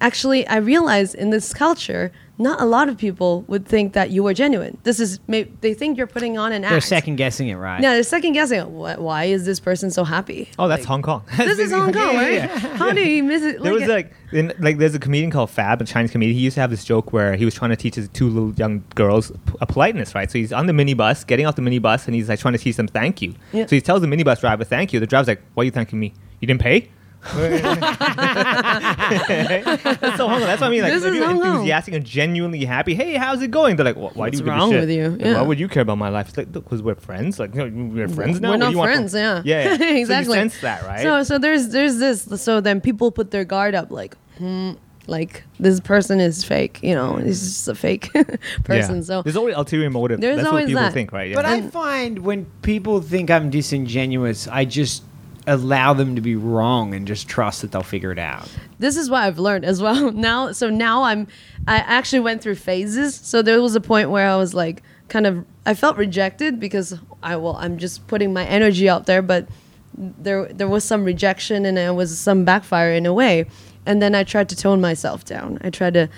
actually, 0.00 0.46
I 0.46 0.56
realized 0.56 1.14
in 1.14 1.30
this 1.30 1.52
culture 1.52 2.12
not 2.40 2.60
a 2.60 2.64
lot 2.64 2.88
of 2.88 2.96
people 2.98 3.42
would 3.46 3.66
think 3.66 3.92
that 3.92 4.10
you 4.10 4.26
are 4.26 4.34
genuine. 4.34 4.78
This 4.82 4.98
is 4.98 5.20
may- 5.28 5.44
they 5.60 5.74
think 5.74 5.96
you're 5.98 6.06
putting 6.06 6.38
on 6.38 6.52
an 6.52 6.64
act. 6.64 6.72
They're 6.72 6.80
second 6.80 7.16
guessing 7.16 7.48
it, 7.48 7.54
right? 7.56 7.80
Yeah, 7.82 7.92
they're 7.94 8.02
second 8.02 8.32
guessing. 8.32 8.74
What, 8.74 9.00
why 9.00 9.24
is 9.24 9.44
this 9.44 9.60
person 9.60 9.90
so 9.90 10.02
happy? 10.04 10.48
Oh, 10.58 10.66
that's 10.66 10.80
Like, 10.82 10.88
Hong 10.88 11.02
Kong. 11.02 11.22
This 11.36 11.58
is 11.58 11.70
Hong 11.78 11.92
Kong, 11.92 12.14
Yeah, 12.14 12.18
right? 12.22 12.32
yeah, 12.34 12.46
yeah. 12.62 12.76
How 12.76 12.90
do 12.92 13.00
you 13.08 13.22
miss 13.22 13.42
it? 13.42 13.62
There 13.62 13.72
was 13.72 13.86
like, 13.86 14.12
in, 14.32 14.52
like, 14.58 14.78
there's 14.78 14.94
a 14.94 14.98
comedian 14.98 15.30
called 15.30 15.50
Fab, 15.50 15.80
a 15.82 15.84
Chinese 15.84 16.10
comedian. 16.12 16.36
He 16.36 16.42
used 16.42 16.54
to 16.54 16.60
have 16.60 16.70
this 16.70 16.84
joke 16.84 17.12
where 17.12 17.36
he 17.36 17.44
was 17.44 17.54
trying 17.54 17.70
to 17.70 17.76
teach 17.76 17.94
his 17.96 18.08
two 18.08 18.28
little 18.28 18.54
young 18.54 18.82
girls 18.94 19.30
p- 19.30 19.54
a 19.60 19.66
politeness, 19.66 20.14
right? 20.14 20.30
So 20.30 20.38
he's 20.38 20.52
on 20.52 20.66
the 20.66 20.72
minibus, 20.72 21.26
getting 21.26 21.46
off 21.46 21.56
the 21.56 21.62
minibus, 21.62 22.06
and 22.06 22.14
he's 22.14 22.28
like 22.28 22.38
trying 22.40 22.52
to 22.54 22.58
teach 22.58 22.76
them 22.76 22.88
thank 22.88 23.20
you. 23.22 23.34
Yeah. 23.52 23.66
So 23.66 23.76
he 23.76 23.80
tells 23.82 24.00
the 24.00 24.06
minibus 24.06 24.40
driver, 24.40 24.64
"Thank 24.64 24.92
you." 24.92 25.00
The 25.00 25.06
driver's 25.06 25.28
like, 25.28 25.42
"Why 25.54 25.62
are 25.62 25.64
you 25.64 25.70
thanking 25.70 25.98
me? 26.00 26.14
You 26.40 26.46
didn't 26.46 26.60
pay." 26.62 26.88
That's 27.22 27.40
so 30.16 30.28
Hong 30.28 30.38
Kong. 30.38 30.40
That's 30.40 30.60
what 30.60 30.66
I 30.66 30.70
mean. 30.70 30.82
Like, 30.82 30.92
This 30.92 31.04
if 31.04 31.14
you're 31.14 31.30
enthusiastic 31.30 31.94
and 31.94 32.04
genuinely 32.04 32.64
happy, 32.64 32.94
hey, 32.94 33.14
how's 33.16 33.42
it 33.42 33.50
going? 33.50 33.76
They're 33.76 33.84
like, 33.84 33.96
well, 33.96 34.10
why 34.14 34.26
What's 34.26 34.38
do 34.38 34.38
you 34.38 34.44
give 34.44 34.54
a 34.54 34.58
wrong 34.58 34.70
shit? 34.70 34.80
with 34.80 34.90
you? 34.90 35.16
Yeah. 35.20 35.34
Why 35.34 35.42
would 35.42 35.60
you 35.60 35.68
care 35.68 35.82
about 35.82 35.98
my 35.98 36.08
life? 36.08 36.28
It's 36.28 36.38
like, 36.38 36.52
because 36.52 36.82
we're 36.82 36.94
friends. 36.94 37.38
Like, 37.38 37.54
you 37.54 37.68
know, 37.68 37.94
we're 37.94 38.08
friends 38.08 38.40
now. 38.40 38.50
We're 38.50 38.56
not 38.56 38.72
you 38.72 38.78
want 38.78 38.90
from- 38.90 38.96
friends, 39.08 39.14
yeah. 39.14 39.42
Yeah, 39.44 39.76
yeah. 39.78 39.90
exactly. 39.94 40.30
So 40.30 40.34
you 40.42 40.50
sense 40.50 40.60
that, 40.62 40.82
right? 40.84 41.02
So, 41.02 41.22
so 41.22 41.38
there's 41.38 41.68
there's 41.70 41.98
this. 41.98 42.22
So 42.42 42.60
then 42.60 42.80
people 42.80 43.10
put 43.10 43.30
their 43.30 43.44
guard 43.44 43.74
up, 43.74 43.90
like, 43.90 44.16
hmm, 44.38 44.72
like 45.06 45.44
this 45.58 45.80
person 45.80 46.20
is 46.20 46.44
fake. 46.44 46.78
You 46.82 46.94
know, 46.94 47.16
he's 47.16 47.40
just 47.40 47.68
a 47.68 47.74
fake 47.74 48.12
person. 48.64 48.96
Yeah. 48.96 49.02
So 49.02 49.22
there's 49.22 49.36
always 49.36 49.56
ulterior 49.56 49.90
motive. 49.90 50.20
There's 50.20 50.36
That's 50.36 50.48
always 50.48 50.64
what 50.64 50.68
people 50.68 50.82
that. 50.82 50.92
think, 50.92 51.12
right? 51.12 51.30
Yeah. 51.30 51.36
But 51.36 51.46
I 51.46 51.62
find 51.62 52.20
when 52.20 52.46
people 52.62 53.00
think 53.00 53.30
I'm 53.30 53.50
disingenuous, 53.50 54.46
I 54.48 54.64
just 54.64 55.02
allow 55.46 55.94
them 55.94 56.14
to 56.16 56.20
be 56.20 56.36
wrong 56.36 56.94
and 56.94 57.06
just 57.06 57.28
trust 57.28 57.62
that 57.62 57.72
they'll 57.72 57.82
figure 57.82 58.12
it 58.12 58.18
out. 58.18 58.48
this 58.78 58.96
is 58.96 59.08
what 59.08 59.22
I've 59.22 59.38
learned 59.38 59.64
as 59.64 59.80
well. 59.80 60.10
Now, 60.20 60.52
so 60.52 60.68
now 60.70 61.04
I'm, 61.04 61.26
I 61.66 61.76
actually 61.76 62.20
went 62.20 62.42
through 62.42 62.56
phases. 62.56 63.14
So 63.14 63.42
there 63.42 63.60
was 63.60 63.74
a 63.74 63.80
point 63.80 64.10
where 64.10 64.28
I 64.28 64.36
was 64.36 64.54
like, 64.54 64.82
kind 65.08 65.26
of, 65.26 65.44
I 65.64 65.74
felt 65.74 65.96
rejected 65.96 66.60
because 66.60 66.98
I, 67.22 67.36
well, 67.36 67.56
I'm 67.56 67.78
just 67.78 68.06
putting 68.06 68.32
my 68.32 68.44
energy 68.44 68.88
out 68.88 69.06
there, 69.06 69.22
but 69.22 69.48
there, 69.96 70.46
there 70.46 70.68
was 70.68 70.84
some 70.84 71.04
rejection 71.04 71.64
and 71.64 71.76
there 71.76 71.94
was 71.94 72.18
some 72.18 72.44
backfire 72.44 72.92
in 72.92 73.06
a 73.06 73.14
way. 73.14 73.46
And 73.86 74.02
then 74.02 74.14
I 74.14 74.24
tried 74.24 74.48
to 74.50 74.56
tone 74.56 74.80
myself 74.80 75.24
down. 75.24 75.58
I 75.62 75.70
tried 75.70 75.94
to 75.94 76.08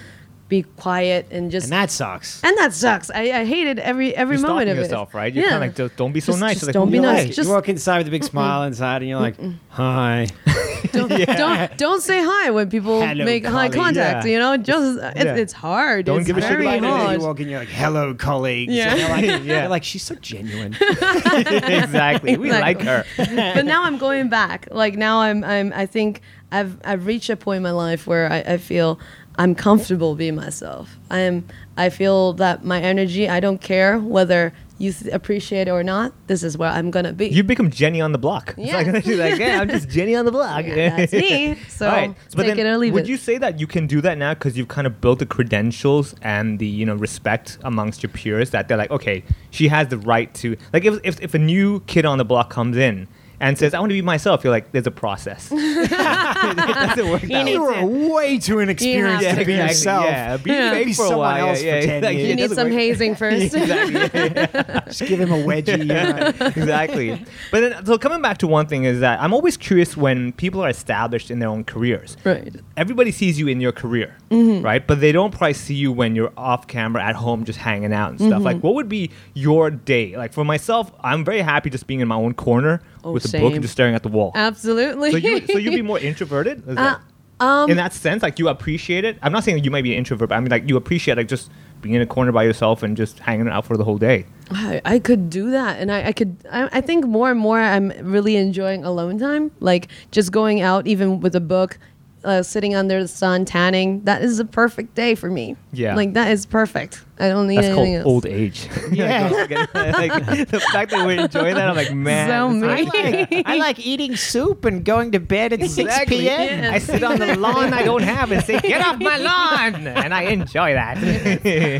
be 0.56 0.62
quiet 0.76 1.26
and 1.30 1.50
just, 1.50 1.64
And 1.64 1.72
that 1.72 1.90
sucks. 1.90 2.42
and 2.44 2.54
that 2.58 2.72
sucks. 2.74 3.10
I, 3.10 3.22
I 3.40 3.44
hated 3.54 3.78
every 3.78 4.14
every 4.14 4.36
You're 4.36 4.46
moment 4.48 4.68
of 4.68 4.76
yourself, 4.76 5.14
it. 5.14 5.16
right? 5.16 5.32
You're 5.32 5.44
yeah. 5.44 5.50
kind 5.52 5.64
of 5.64 5.68
like, 5.68 5.76
"Just 5.76 5.96
don't 5.96 6.12
be 6.12 6.20
so 6.20 6.32
Just- 6.32 6.40
nice. 6.40 6.54
just 6.56 6.66
Like, 6.66 6.74
don't 6.74 6.90
be 6.90 6.98
you 6.98 7.02
nice. 7.02 7.24
like? 7.26 7.34
Just- 7.34 7.48
you 7.48 7.54
walk 7.54 7.68
inside 7.70 7.98
with 7.98 8.08
a 8.08 8.10
big 8.10 8.24
smile 8.24 8.64
inside, 8.64 9.00
and 9.02 9.08
you're 9.08 9.20
like, 9.28 9.36
"Hi." 9.70 10.26
don't 10.92 11.76
don't 11.78 12.02
say 12.02 12.18
hi 12.22 12.50
when 12.50 12.68
people 12.68 13.00
Hello, 13.00 13.24
make 13.24 13.46
eye 13.46 13.50
colleague. 13.50 13.72
contact. 13.72 14.26
Yeah. 14.26 14.32
You 14.32 14.38
know, 14.40 14.56
just 14.58 14.98
it's, 15.16 15.24
Yeah. 15.24 15.34
it's 15.42 15.52
hard. 15.54 16.04
Don't 16.06 16.18
it's 16.18 16.26
give 16.26 16.36
a 16.36 16.40
shit 16.42 16.50
very 16.50 16.64
about 16.66 16.76
And 16.76 16.84
hard. 16.86 17.20
you 17.20 17.26
walk 17.26 17.40
in, 17.40 17.48
you're 17.48 17.60
like, 17.60 17.68
"Hello, 17.82 18.14
colleagues." 18.14 18.72
Yeah. 18.74 18.90
And 18.92 19.00
you're 19.00 19.08
like, 19.38 19.44
Yeah. 19.52 19.68
like, 19.68 19.84
she's 19.84 20.02
so 20.02 20.14
genuine. 20.16 20.76
exactly. 20.80 22.36
We 22.36 22.50
like 22.50 22.80
her. 22.82 23.04
but 23.16 23.64
now 23.64 23.84
I'm 23.84 23.96
going 23.98 24.28
back. 24.28 24.68
Like 24.70 24.96
now 24.96 25.20
I'm 25.20 25.44
I'm 25.44 25.72
I 25.74 25.86
think 25.86 26.20
I've 26.50 26.76
I've 26.84 27.06
reached 27.06 27.30
a 27.30 27.36
point 27.36 27.58
in 27.58 27.62
my 27.62 27.70
life 27.70 28.06
where 28.06 28.30
I, 28.30 28.38
I 28.54 28.56
feel 28.58 28.98
I'm 29.38 29.54
comfortable 29.54 30.14
being 30.14 30.34
myself. 30.34 30.96
I 31.10 31.20
am 31.20 31.44
I 31.76 31.88
feel 31.88 32.34
that 32.34 32.64
my 32.64 32.80
energy, 32.80 33.28
I 33.28 33.40
don't 33.40 33.60
care 33.60 33.98
whether 33.98 34.52
you 34.78 34.92
th- 34.92 35.14
appreciate 35.14 35.68
it 35.68 35.70
or 35.70 35.82
not. 35.82 36.12
This 36.26 36.42
is 36.42 36.58
where 36.58 36.68
I'm 36.70 36.90
gonna 36.90 37.12
be. 37.12 37.28
You 37.28 37.42
become 37.42 37.70
Jenny 37.70 38.00
on 38.00 38.12
the 38.12 38.18
block. 38.18 38.54
It's 38.58 38.66
Yeah. 38.68 38.76
like, 38.92 39.06
like, 39.06 39.38
yeah, 39.38 39.60
I'm 39.60 39.68
just 39.68 39.88
Jenny 39.88 40.14
on 40.16 40.24
the 40.26 40.32
block. 40.32 40.64
Yeah, 40.66 40.96
that's 40.96 41.12
me. 41.12 41.56
So 41.68 41.86
All 41.88 41.92
right. 41.94 42.14
But 42.36 42.42
take 42.44 42.56
then 42.56 42.66
it 42.66 42.70
or 42.70 42.76
leave 42.78 42.92
would 42.92 43.04
it. 43.04 43.08
you 43.08 43.16
say 43.16 43.38
that 43.38 43.58
you 43.58 43.66
can 43.66 43.86
do 43.86 44.00
that 44.02 44.18
now 44.18 44.34
because 44.34 44.56
you've 44.58 44.68
kind 44.68 44.86
of 44.86 45.00
built 45.00 45.18
the 45.20 45.26
credentials 45.26 46.14
and 46.22 46.58
the 46.58 46.66
you 46.66 46.84
know 46.84 46.94
respect 46.94 47.58
amongst 47.64 48.02
your 48.02 48.10
peers 48.10 48.50
that 48.50 48.68
they're 48.68 48.76
like, 48.76 48.90
okay, 48.90 49.22
she 49.50 49.68
has 49.68 49.88
the 49.88 49.98
right 49.98 50.32
to 50.34 50.56
like 50.72 50.84
if 50.84 50.98
if, 51.04 51.20
if 51.22 51.34
a 51.34 51.38
new 51.38 51.80
kid 51.86 52.04
on 52.04 52.18
the 52.18 52.24
block 52.24 52.50
comes 52.50 52.76
in 52.76 53.08
and 53.42 53.58
says, 53.58 53.74
I 53.74 53.80
want 53.80 53.90
to 53.90 53.94
be 53.94 54.00
myself, 54.02 54.44
you're 54.44 54.52
like, 54.52 54.72
there's 54.72 54.86
a 54.86 54.90
process. 54.90 55.50
it 55.52 55.90
doesn't 55.90 57.10
work 57.10 57.22
that 57.22 57.44
way. 57.44 57.52
you 57.52 57.62
are 57.64 57.84
way 57.86 58.38
too 58.38 58.60
inexperienced 58.60 59.22
Yeah, 59.24 59.34
to 59.34 59.44
be 59.44 59.52
exactly. 59.54 59.68
yourself. 59.68 60.04
Yeah, 60.06 60.36
be 60.38 60.50
Yeah. 60.50 60.70
fake 60.70 60.86
Be 60.86 60.92
for 60.94 61.02
a 61.04 61.08
someone 61.08 61.18
while. 61.34 61.48
else 61.48 61.62
yeah, 61.62 61.80
for 61.80 61.86
yeah, 61.86 61.92
10 61.92 62.02
like, 62.02 62.16
years. 62.16 62.26
you 62.26 62.32
it 62.32 62.36
need 62.36 62.42
doesn't 62.42 62.56
some 62.56 62.68
work. 62.68 62.72
hazing 62.78 63.14
first. 63.22 63.54
exactly. 63.54 64.82
Just 64.86 65.00
give 65.06 65.20
him 65.20 65.32
a 65.32 65.36
wedgie. 65.36 65.78
You 65.78 65.84
know? 65.84 66.46
exactly. 66.46 67.24
But 67.50 67.60
then, 67.60 67.86
so 67.86 67.98
coming 67.98 68.22
back 68.22 68.38
to 68.38 68.46
one 68.46 68.66
thing 68.66 68.84
is 68.84 69.00
that 69.00 69.20
I'm 69.20 69.34
always 69.34 69.56
curious 69.56 69.96
when 69.96 70.32
people 70.32 70.62
are 70.64 70.68
established 70.70 71.30
in 71.30 71.38
their 71.38 71.48
own 71.48 71.64
careers. 71.64 72.16
right. 72.24 72.54
Everybody 72.76 73.10
sees 73.12 73.38
you 73.38 73.48
in 73.48 73.60
your 73.60 73.72
career, 73.72 74.16
Mm-hmm. 74.30 74.64
right? 74.64 74.86
But 74.86 75.00
they 75.00 75.12
don't 75.12 75.30
probably 75.30 75.52
see 75.54 75.74
you 75.74 75.92
when 75.92 76.14
you're 76.16 76.32
off 76.36 76.66
camera 76.66 77.02
at 77.04 77.16
home 77.16 77.44
just 77.44 77.58
hanging 77.58 77.92
out 77.92 78.10
and 78.10 78.18
stuff. 78.20 78.32
Mm-hmm. 78.34 78.42
Like, 78.44 78.60
what 78.62 78.74
would 78.74 78.88
be 78.88 79.10
your 79.34 79.70
day? 79.70 80.16
Like, 80.16 80.32
for 80.32 80.44
myself, 80.44 80.90
I'm 81.00 81.24
very 81.24 81.40
happy 81.42 81.68
just 81.70 81.86
being 81.86 82.00
in 82.00 82.08
my 82.08 82.14
own 82.16 82.34
corner 82.34 82.80
Oh, 83.04 83.12
with 83.12 83.32
a 83.34 83.38
book 83.38 83.52
and 83.54 83.62
just 83.62 83.72
staring 83.72 83.94
at 83.94 84.02
the 84.02 84.08
wall. 84.08 84.32
Absolutely. 84.34 85.10
so 85.10 85.16
you, 85.16 85.46
so 85.46 85.58
you'd 85.58 85.74
be 85.74 85.82
more 85.82 85.98
introverted. 86.10 86.66
Is 86.68 86.76
that- 86.76 87.00
Uh, 87.00 87.44
um, 87.44 87.70
in 87.70 87.76
that 87.76 87.92
sense, 87.92 88.22
like 88.22 88.38
you 88.38 88.48
appreciate 88.48 89.04
it. 89.04 89.18
I'm 89.20 89.32
not 89.32 89.42
saying 89.42 89.56
that 89.56 89.64
you 89.64 89.70
might 89.72 89.82
be 89.82 89.92
an 89.92 89.98
introvert, 89.98 90.28
but 90.28 90.36
I 90.36 90.40
mean 90.40 90.50
like 90.50 90.68
you 90.68 90.76
appreciate 90.76 91.16
like 91.16 91.26
just 91.26 91.50
being 91.80 91.96
in 91.96 92.00
a 92.02 92.06
corner 92.06 92.30
by 92.30 92.44
yourself 92.44 92.84
and 92.84 92.96
just 92.96 93.18
hanging 93.18 93.48
out 93.48 93.64
for 93.66 93.76
the 93.76 93.82
whole 93.82 93.98
day. 93.98 94.26
I, 94.52 94.80
I 94.84 94.98
could 95.00 95.28
do 95.28 95.50
that 95.50 95.80
and 95.80 95.90
I, 95.90 96.08
I 96.08 96.12
could 96.12 96.36
I, 96.52 96.68
I 96.72 96.80
think 96.80 97.04
more 97.06 97.30
and 97.30 97.40
more 97.40 97.58
i'm 97.58 97.90
really 98.02 98.36
enjoying 98.36 98.84
alone 98.84 99.18
time 99.18 99.50
like 99.60 99.88
just 100.12 100.30
going 100.30 100.60
out 100.60 100.86
even 100.86 101.20
with 101.20 101.34
a 101.34 101.40
book 101.40 101.78
uh, 102.24 102.42
sitting 102.42 102.74
under 102.74 103.02
the 103.02 103.08
sun 103.08 103.44
tanning 103.44 104.00
that 104.04 104.22
is 104.22 104.38
a 104.38 104.44
perfect 104.44 104.94
day 104.94 105.14
for 105.14 105.28
me 105.30 105.56
Yeah. 105.72 105.96
like 105.96 106.12
that 106.14 106.30
is 106.30 106.46
perfect 106.46 107.02
i 107.18 107.28
don't 107.28 107.46
need 107.48 107.58
That's 107.58 107.74
called 107.74 107.88
else 107.88 108.06
old 108.06 108.26
age. 108.26 108.68
Yeah. 108.92 109.28
like, 109.74 110.48
the 110.48 110.60
fact 110.72 110.90
that 110.90 111.06
we 111.06 111.18
enjoy 111.18 111.54
that, 111.54 111.68
I'm 111.68 111.76
like, 111.76 111.94
man. 111.94 112.28
So 112.28 112.48
me. 112.50 112.68
I 112.68 112.82
like, 112.82 113.46
I 113.46 113.56
like 113.56 113.78
eating 113.86 114.16
soup 114.16 114.64
and 114.64 114.84
going 114.84 115.12
to 115.12 115.20
bed 115.20 115.52
at 115.52 115.60
6 115.60 115.78
Exactly. 115.78 116.18
p.m. 116.18 116.72
I 116.74 116.78
sit 116.78 117.02
on 117.04 117.18
the 117.18 117.36
lawn 117.36 117.72
I 117.72 117.84
don't 117.84 118.02
have 118.02 118.32
and 118.32 118.42
say, 118.44 118.58
"Get 118.60 118.84
off 118.84 118.98
my 118.98 119.16
lawn," 119.18 119.86
and 119.86 120.12
I 120.12 120.22
enjoy 120.24 120.74
that. 120.74 120.98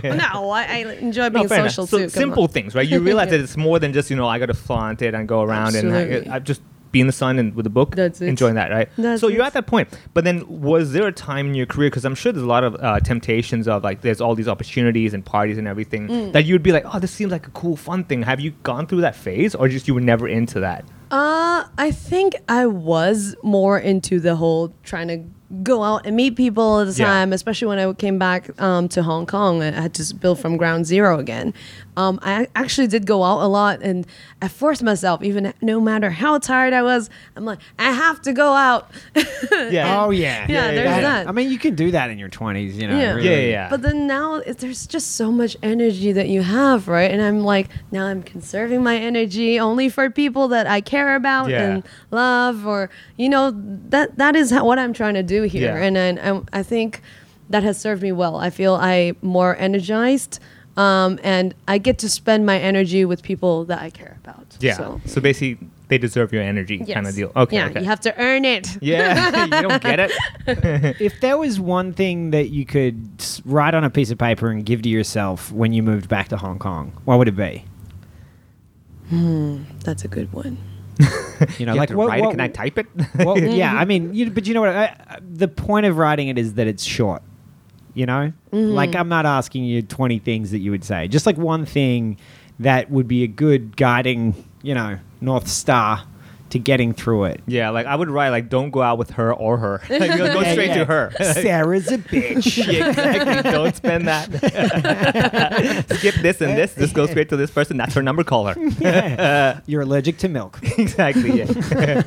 no 0.05 0.51
I, 0.51 0.62
I 0.64 0.76
enjoy 1.01 1.28
being 1.30 1.49
fair 1.49 1.61
enough. 1.61 1.72
social 1.72 1.86
so 1.86 1.99
too 1.99 2.05
come 2.05 2.11
simple 2.11 2.43
on. 2.45 2.49
things, 2.49 2.74
right? 2.74 2.88
You 2.88 3.01
realize 3.01 3.30
that 3.30 3.40
it's 3.40 3.57
more 3.57 3.78
than 3.78 3.93
just 3.93 4.11
you 4.11 4.16
know 4.16 4.28
I 4.28 4.38
got 4.38 4.47
to 4.47 4.55
flaunt 4.55 5.03
it 5.03 5.14
and 5.14 5.26
go 5.28 5.43
around 5.43 5.74
and 5.74 5.93
I, 5.95 6.36
I 6.36 6.38
just 6.38 6.62
be 6.93 7.01
in 7.01 7.07
the 7.07 7.12
sun 7.12 7.38
and 7.38 7.55
with 7.55 7.66
a 7.66 7.70
book, 7.70 7.97
That's 7.97 8.20
it. 8.20 8.28
enjoying 8.28 8.55
that, 8.55 8.70
right? 8.70 8.88
That's 8.97 9.20
so 9.20 9.28
you're 9.28 9.43
it. 9.43 9.47
at 9.47 9.53
that 9.55 9.66
point. 9.66 9.88
But 10.14 10.24
then, 10.24 10.45
was 10.47 10.93
there 10.93 11.07
a 11.07 11.12
time 11.12 11.47
in 11.49 11.55
your 11.55 11.66
career? 11.66 11.90
Because 11.90 12.05
I'm 12.05 12.14
sure 12.14 12.30
there's 12.32 12.45
a 12.45 12.49
lot 12.49 12.64
of 12.64 12.76
uh, 12.80 13.01
temptations 13.01 13.66
of 13.66 13.82
like 13.82 14.03
there's 14.03 14.20
all 14.20 14.34
these 14.34 14.49
opportunities 14.49 15.14
and 15.14 15.24
parties 15.24 15.59
and 15.59 15.66
everything 15.66 16.09
Mm. 16.09 16.32
that 16.32 16.45
you'd 16.45 16.62
be 16.62 16.72
like, 16.72 16.84
oh, 16.93 16.99
this 16.99 17.11
seems 17.11 17.32
like 17.32 17.47
a 17.47 17.51
cool, 17.51 17.76
fun 17.76 18.05
thing. 18.05 18.22
Have 18.22 18.40
you 18.40 18.53
gone 18.62 18.86
through 18.86 19.01
that 19.03 19.16
phase, 19.16 19.55
or 19.55 19.68
just 19.68 19.88
you 19.88 19.95
were 19.95 20.01
never 20.01 20.28
into 20.28 20.61
that? 20.61 20.84
Uh, 21.11 21.64
I 21.76 21.90
think 21.90 22.36
I 22.49 22.66
was 22.66 23.36
more 23.43 23.78
into 23.78 24.18
the 24.20 24.34
whole 24.36 24.72
trying 24.82 25.09
to 25.09 25.18
go 25.62 25.82
out 25.82 26.07
and 26.07 26.16
meet 26.16 26.34
people 26.34 26.64
all 26.64 26.84
the 26.86 26.93
Yeah. 26.93 27.05
time, 27.05 27.32
especially 27.34 27.68
when 27.68 27.78
I 27.78 27.93
came 27.93 28.18
back 28.18 28.59
um, 28.61 28.88
to 28.88 29.03
Hong 29.03 29.26
Kong. 29.26 29.62
I 29.62 29.70
had 29.70 29.93
to 29.95 30.14
build 30.14 30.38
from 30.38 30.57
ground 30.57 30.86
zero 30.86 31.18
again. 31.18 31.53
Um, 31.97 32.18
I 32.22 32.49
actually 32.57 32.86
did 32.86 33.05
go 33.07 33.22
out 33.22 33.43
a 33.43 33.47
lot, 33.49 33.82
and 33.82 34.07
I 34.40 34.49
forced 34.49 34.82
myself, 34.82 35.22
even 35.22 35.53
no 35.61 35.78
matter 35.78 36.09
how 36.11 36.38
tired 36.38 36.72
I 36.72 36.82
was. 36.82 37.11
I'm 37.36 37.45
like, 37.45 37.59
I 37.78 37.93
have 37.93 38.22
to 38.22 38.32
go 38.32 38.53
out. 38.55 38.90
Yeah. 39.70 40.03
Oh, 40.03 40.11
yeah. 40.11 40.47
Yeah, 40.49 40.70
there's 40.72 41.03
that. 41.03 41.28
I 41.28 41.32
mean, 41.32 41.51
you 41.51 41.59
can 41.59 41.74
do 41.74 41.90
that 41.93 42.11
in 42.11 42.18
your 42.18 42.28
20s, 42.28 42.74
you 42.74 42.88
know. 42.88 42.99
Yeah. 42.99 43.12
really. 43.12 43.28
Yeah, 43.28 43.36
yeah, 43.36 43.49
yeah. 43.51 43.68
But 43.70 43.82
then 43.82 44.07
now 44.07 44.36
it, 44.36 44.59
there's 44.59 44.86
just 44.86 45.16
so 45.16 45.30
much 45.30 45.57
energy 45.62 46.11
that 46.12 46.28
you 46.28 46.43
have, 46.43 46.88
right? 46.88 47.11
And 47.11 47.20
I'm 47.22 47.40
like, 47.40 47.68
now 47.90 48.07
I'm 48.07 48.22
conserving 48.22 48.82
my 48.82 48.97
energy 48.97 49.61
only 49.61 49.88
for 49.88 50.11
people 50.11 50.49
that 50.49 50.66
I 50.66 50.80
care 50.80 51.14
about 51.14 51.49
Yeah. 51.51 51.62
and 51.62 51.84
love, 52.11 52.66
or 52.66 52.90
you 53.16 53.28
know, 53.28 53.53
that 53.90 54.16
that 54.18 54.34
is 54.36 54.51
how, 54.51 54.64
what 54.64 54.78
I'm 54.78 54.93
trying 54.93 55.14
to 55.14 55.22
do 55.22 55.43
here. 55.43 55.76
Yeah. 55.76 55.84
And 55.84 55.97
then 55.97 56.18
I, 56.53 56.59
I 56.61 56.62
think 56.62 57.03
that 57.51 57.62
has 57.62 57.78
served 57.78 58.03
me 58.03 58.12
well. 58.12 58.36
I 58.36 58.51
feel 58.51 58.74
I 58.74 59.12
more 59.22 59.57
energized, 59.57 60.40
um, 60.77 61.18
and 61.23 61.55
I 61.68 61.79
get 61.79 61.99
to 61.99 62.09
spend 62.09 62.47
my 62.47 62.59
energy 62.59 63.05
with 63.05 63.23
people 63.23 63.64
that 63.66 63.81
I 63.83 63.91
care 63.91 64.18
about. 64.25 64.47
Yeah. 64.61 64.77
So, 64.77 65.01
So, 65.07 65.20
basically, 65.20 65.66
they 65.89 65.99
deserve 65.99 66.33
your 66.33 66.43
energy, 66.43 66.79
kind 66.79 67.07
of 67.07 67.14
deal. 67.14 67.31
Okay. 67.37 67.57
Yeah, 67.57 67.66
okay. 67.66 67.81
you 67.81 67.87
have 67.87 68.01
to 68.01 68.18
earn 68.18 68.45
it. 68.45 68.68
yeah, 68.83 69.45
you 69.45 69.51
don't 69.68 69.83
get 69.83 70.01
it. 70.01 70.12
If 71.01 71.20
there 71.20 71.37
was 71.37 71.61
one 71.61 71.93
thing 71.93 72.31
that 72.31 72.49
you 72.51 72.64
could 72.64 72.97
write 73.45 73.75
on 73.75 73.85
a 73.85 73.91
piece 73.91 74.11
of 74.11 74.18
paper 74.18 74.51
and 74.51 74.64
give 74.64 74.83
to 74.83 74.89
yourself 74.89 75.53
when 75.53 75.73
you 75.73 75.83
moved 75.83 76.09
back 76.09 76.29
to 76.29 76.37
Hong 76.37 76.59
Kong, 76.59 76.93
what 77.05 77.18
would 77.18 77.29
it 77.29 77.37
be? 77.37 77.64
That's 79.11 80.05
a 80.05 80.09
good 80.09 80.33
one. 80.33 80.59
You 81.59 81.66
know, 81.66 81.73
You 81.73 81.79
like 81.81 81.89
have 81.89 81.95
to 81.95 81.97
what, 81.97 82.09
write 82.09 82.20
what- 82.20 82.29
it. 82.29 82.31
Can 82.33 82.41
I 82.41 82.49
type 82.49 82.79
it? 82.79 82.87
well, 83.16 83.37
yeah, 83.37 83.75
I 83.75 83.85
mean, 83.85 84.14
you, 84.14 84.31
but 84.31 84.47
you 84.47 84.55
know 84.55 84.61
what? 84.61 84.70
I, 84.70 84.85
I- 85.09 85.18
the 85.20 85.49
point 85.49 85.87
of 85.87 85.97
writing 85.99 86.29
it 86.29 86.39
is 86.39 86.55
that 86.55 86.68
it's 86.68 86.85
short. 86.85 87.20
You 87.95 88.07
know, 88.07 88.32
like 88.53 88.93
mm. 88.93 89.01
I'm 89.01 89.09
not 89.09 89.26
asking 89.26 89.64
you 89.64 89.82
20 89.82 90.18
things 90.20 90.51
that 90.51 90.61
you 90.61 90.70
would 90.70 90.84
say. 90.84 91.09
Just 91.09 91.26
like 91.26 91.36
one 91.36 91.66
thing 91.66 92.16
that 92.59 92.90
would 92.90 93.07
be 93.07 93.22
a 93.22 93.26
good 93.26 93.76
guiding, 93.76 94.45
you 94.62 94.74
know, 94.74 94.99
north 95.20 95.49
star 95.49 96.05
to 96.53 96.59
getting 96.59 96.93
through 96.95 97.25
it. 97.25 97.41
Yeah, 97.47 97.71
like 97.71 97.87
I 97.87 97.95
would 97.97 98.09
write 98.11 98.29
like 98.31 98.49
don't 98.49 98.71
go 98.71 98.81
out 98.83 98.97
with 98.99 99.11
her 99.13 99.33
or 99.35 99.57
her. 99.59 99.81
Like, 99.91 100.17
go, 100.17 100.33
go 100.33 100.41
Yeah, 100.41 100.53
straight 100.53 100.69
yeah. 100.69 100.79
to 100.79 100.85
her. 100.87 101.13
Sarah's 101.35 101.91
a 101.91 101.99
bitch. 101.99 102.67
Yeah, 102.73 102.89
exactly. 102.91 103.51
Don't 103.51 103.75
spend 103.77 104.07
that. 104.09 104.31
Skip 105.99 106.15
this 106.17 106.41
and 106.41 106.57
this. 106.57 106.75
Just 106.75 106.95
go 106.95 107.07
straight 107.07 107.29
to 107.31 107.37
this 107.37 107.51
person. 107.51 107.77
That's 107.77 107.95
her 107.95 108.03
number. 108.03 108.25
Call 108.25 108.47
her. 108.47 109.63
You're 109.67 109.83
allergic 109.83 110.19
to 110.19 110.29
milk. 110.29 110.59
exactly. 110.79 111.43
Yeah. 111.43 112.03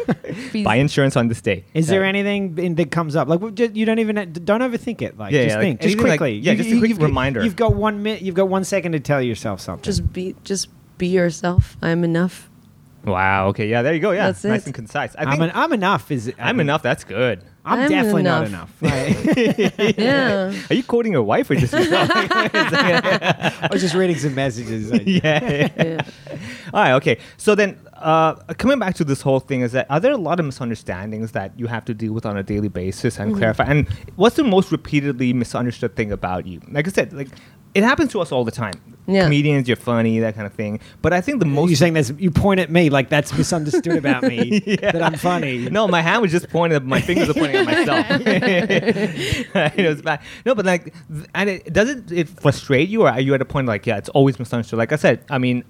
Buy 0.63 0.75
insurance 0.75 1.15
on 1.15 1.27
this 1.27 1.41
day. 1.41 1.63
Is 1.73 1.87
there 1.87 2.03
anything 2.03 2.57
in, 2.57 2.75
that 2.75 2.91
comes 2.91 3.15
up? 3.15 3.27
Like 3.27 3.39
w- 3.41 3.71
you 3.73 3.85
don't 3.85 3.99
even 3.99 4.15
don't 4.15 4.61
overthink 4.61 5.01
it. 5.01 5.17
Like 5.17 5.31
Yeah, 5.33 5.43
just 5.43 5.49
yeah, 5.53 5.55
like 5.57 5.63
think, 5.63 5.79
just 5.81 5.85
anything 5.95 6.07
like- 6.09 6.19
quickly. 6.19 6.37
yeah, 6.39 6.53
just 6.55 6.69
a 6.69 6.77
quick 6.79 6.89
you've 6.89 7.01
reminder. 7.01 7.43
You've 7.43 7.55
got 7.55 7.75
one 7.75 8.03
minute. 8.03 8.21
You've 8.21 8.35
got 8.35 8.47
one 8.47 8.63
second 8.63 8.91
to 8.93 8.99
tell 8.99 9.21
yourself 9.21 9.59
something. 9.61 9.83
Just 9.83 10.11
be 10.13 10.35
just 10.43 10.69
be 10.97 11.07
yourself. 11.07 11.77
I'm 11.81 12.03
enough. 12.03 12.49
Wow. 13.05 13.47
Okay. 13.49 13.67
Yeah. 13.67 13.81
There 13.81 13.93
you 13.93 13.99
go. 13.99 14.11
Yeah. 14.11 14.27
That's 14.27 14.43
nice 14.43 14.61
it. 14.61 14.67
and 14.67 14.75
concise. 14.75 15.15
I 15.15 15.23
I'm, 15.23 15.31
think 15.31 15.41
an, 15.43 15.51
I'm 15.53 15.73
enough. 15.73 16.11
Is 16.11 16.27
it, 16.27 16.35
I'm 16.39 16.59
enough. 16.59 16.81
That's 16.81 17.03
good. 17.03 17.43
I'm, 17.67 17.79
I'm 17.79 17.89
definitely 17.89 18.23
not 18.23 18.45
enough. 18.45 18.81
enough. 18.81 18.93
Right. 18.93 19.95
Yeah. 19.97 20.53
Are 20.69 20.73
you 20.73 20.83
quoting 20.83 21.13
your 21.13 21.23
wife 21.23 21.49
or 21.49 21.55
just 21.55 21.73
yourself? 21.73 22.09
I 22.13 23.67
was 23.71 23.81
just 23.81 23.95
reading 23.95 24.17
some 24.17 24.35
messages. 24.35 24.91
yeah. 25.05 25.69
yeah. 25.75 26.01
All 26.73 26.83
right. 26.83 26.93
Okay. 26.93 27.17
So 27.37 27.55
then, 27.55 27.79
uh, 27.93 28.35
coming 28.55 28.77
back 28.77 28.95
to 28.95 29.03
this 29.03 29.21
whole 29.21 29.39
thing, 29.39 29.61
is 29.61 29.71
that 29.71 29.87
are 29.89 29.99
there 29.99 30.11
a 30.11 30.17
lot 30.17 30.39
of 30.39 30.45
misunderstandings 30.45 31.31
that 31.31 31.57
you 31.59 31.65
have 31.67 31.85
to 31.85 31.93
deal 31.93 32.13
with 32.13 32.25
on 32.25 32.37
a 32.37 32.43
daily 32.43 32.67
basis 32.67 33.17
and 33.19 33.35
clarify? 33.35 33.63
And 33.63 33.87
what's 34.15 34.35
the 34.35 34.43
most 34.43 34.71
repeatedly 34.71 35.33
misunderstood 35.33 35.95
thing 35.95 36.11
about 36.11 36.45
you? 36.45 36.61
Like 36.69 36.87
I 36.87 36.91
said, 36.91 37.13
like 37.13 37.29
it 37.75 37.83
happens 37.83 38.11
to 38.13 38.21
us 38.21 38.31
all 38.31 38.43
the 38.43 38.51
time. 38.51 38.73
Yeah. 39.07 39.25
Comedians, 39.25 39.67
you're 39.67 39.77
funny, 39.77 40.17
that 40.21 40.33
kind 40.33 40.47
of 40.47 40.53
thing. 40.53 40.79
But 41.03 41.13
I 41.13 41.21
think 41.21 41.39
the 41.39 41.45
most 41.45 41.69
You're 41.69 41.77
saying 41.77 41.93
there's 41.93 42.09
you 42.17 42.31
point 42.31 42.59
at 42.59 42.71
me 42.71 42.89
like 42.89 43.09
that's 43.09 43.31
misunderstood 43.37 43.97
about 43.97 44.23
me 44.23 44.59
that 44.81 44.99
I'm 45.03 45.13
funny. 45.13 45.69
No, 45.69 45.87
my 45.87 46.01
hand 46.01 46.23
was 46.23 46.31
just 46.31 46.49
pointing. 46.49 46.83
My 46.87 47.01
fingers 47.01 47.29
are 47.29 47.35
pointing 47.35 47.57
at 47.57 47.65
myself. 47.65 48.05
it 49.77 49.87
was 49.87 50.01
bad. 50.01 50.21
No, 50.45 50.55
but 50.55 50.65
like, 50.65 50.93
and 51.35 51.49
it 51.49 51.71
doesn't 51.71 52.11
it 52.11 52.29
frustrate 52.29 52.89
you, 52.89 53.03
or 53.03 53.09
are 53.09 53.19
you 53.21 53.33
at 53.35 53.41
a 53.41 53.45
point 53.45 53.67
like, 53.67 53.85
yeah, 53.85 53.97
it's 53.97 54.09
always 54.09 54.39
misunderstood? 54.39 54.79
Like 54.79 54.91
I 54.91 54.95
said, 54.95 55.23
I 55.29 55.37
mean, 55.37 55.63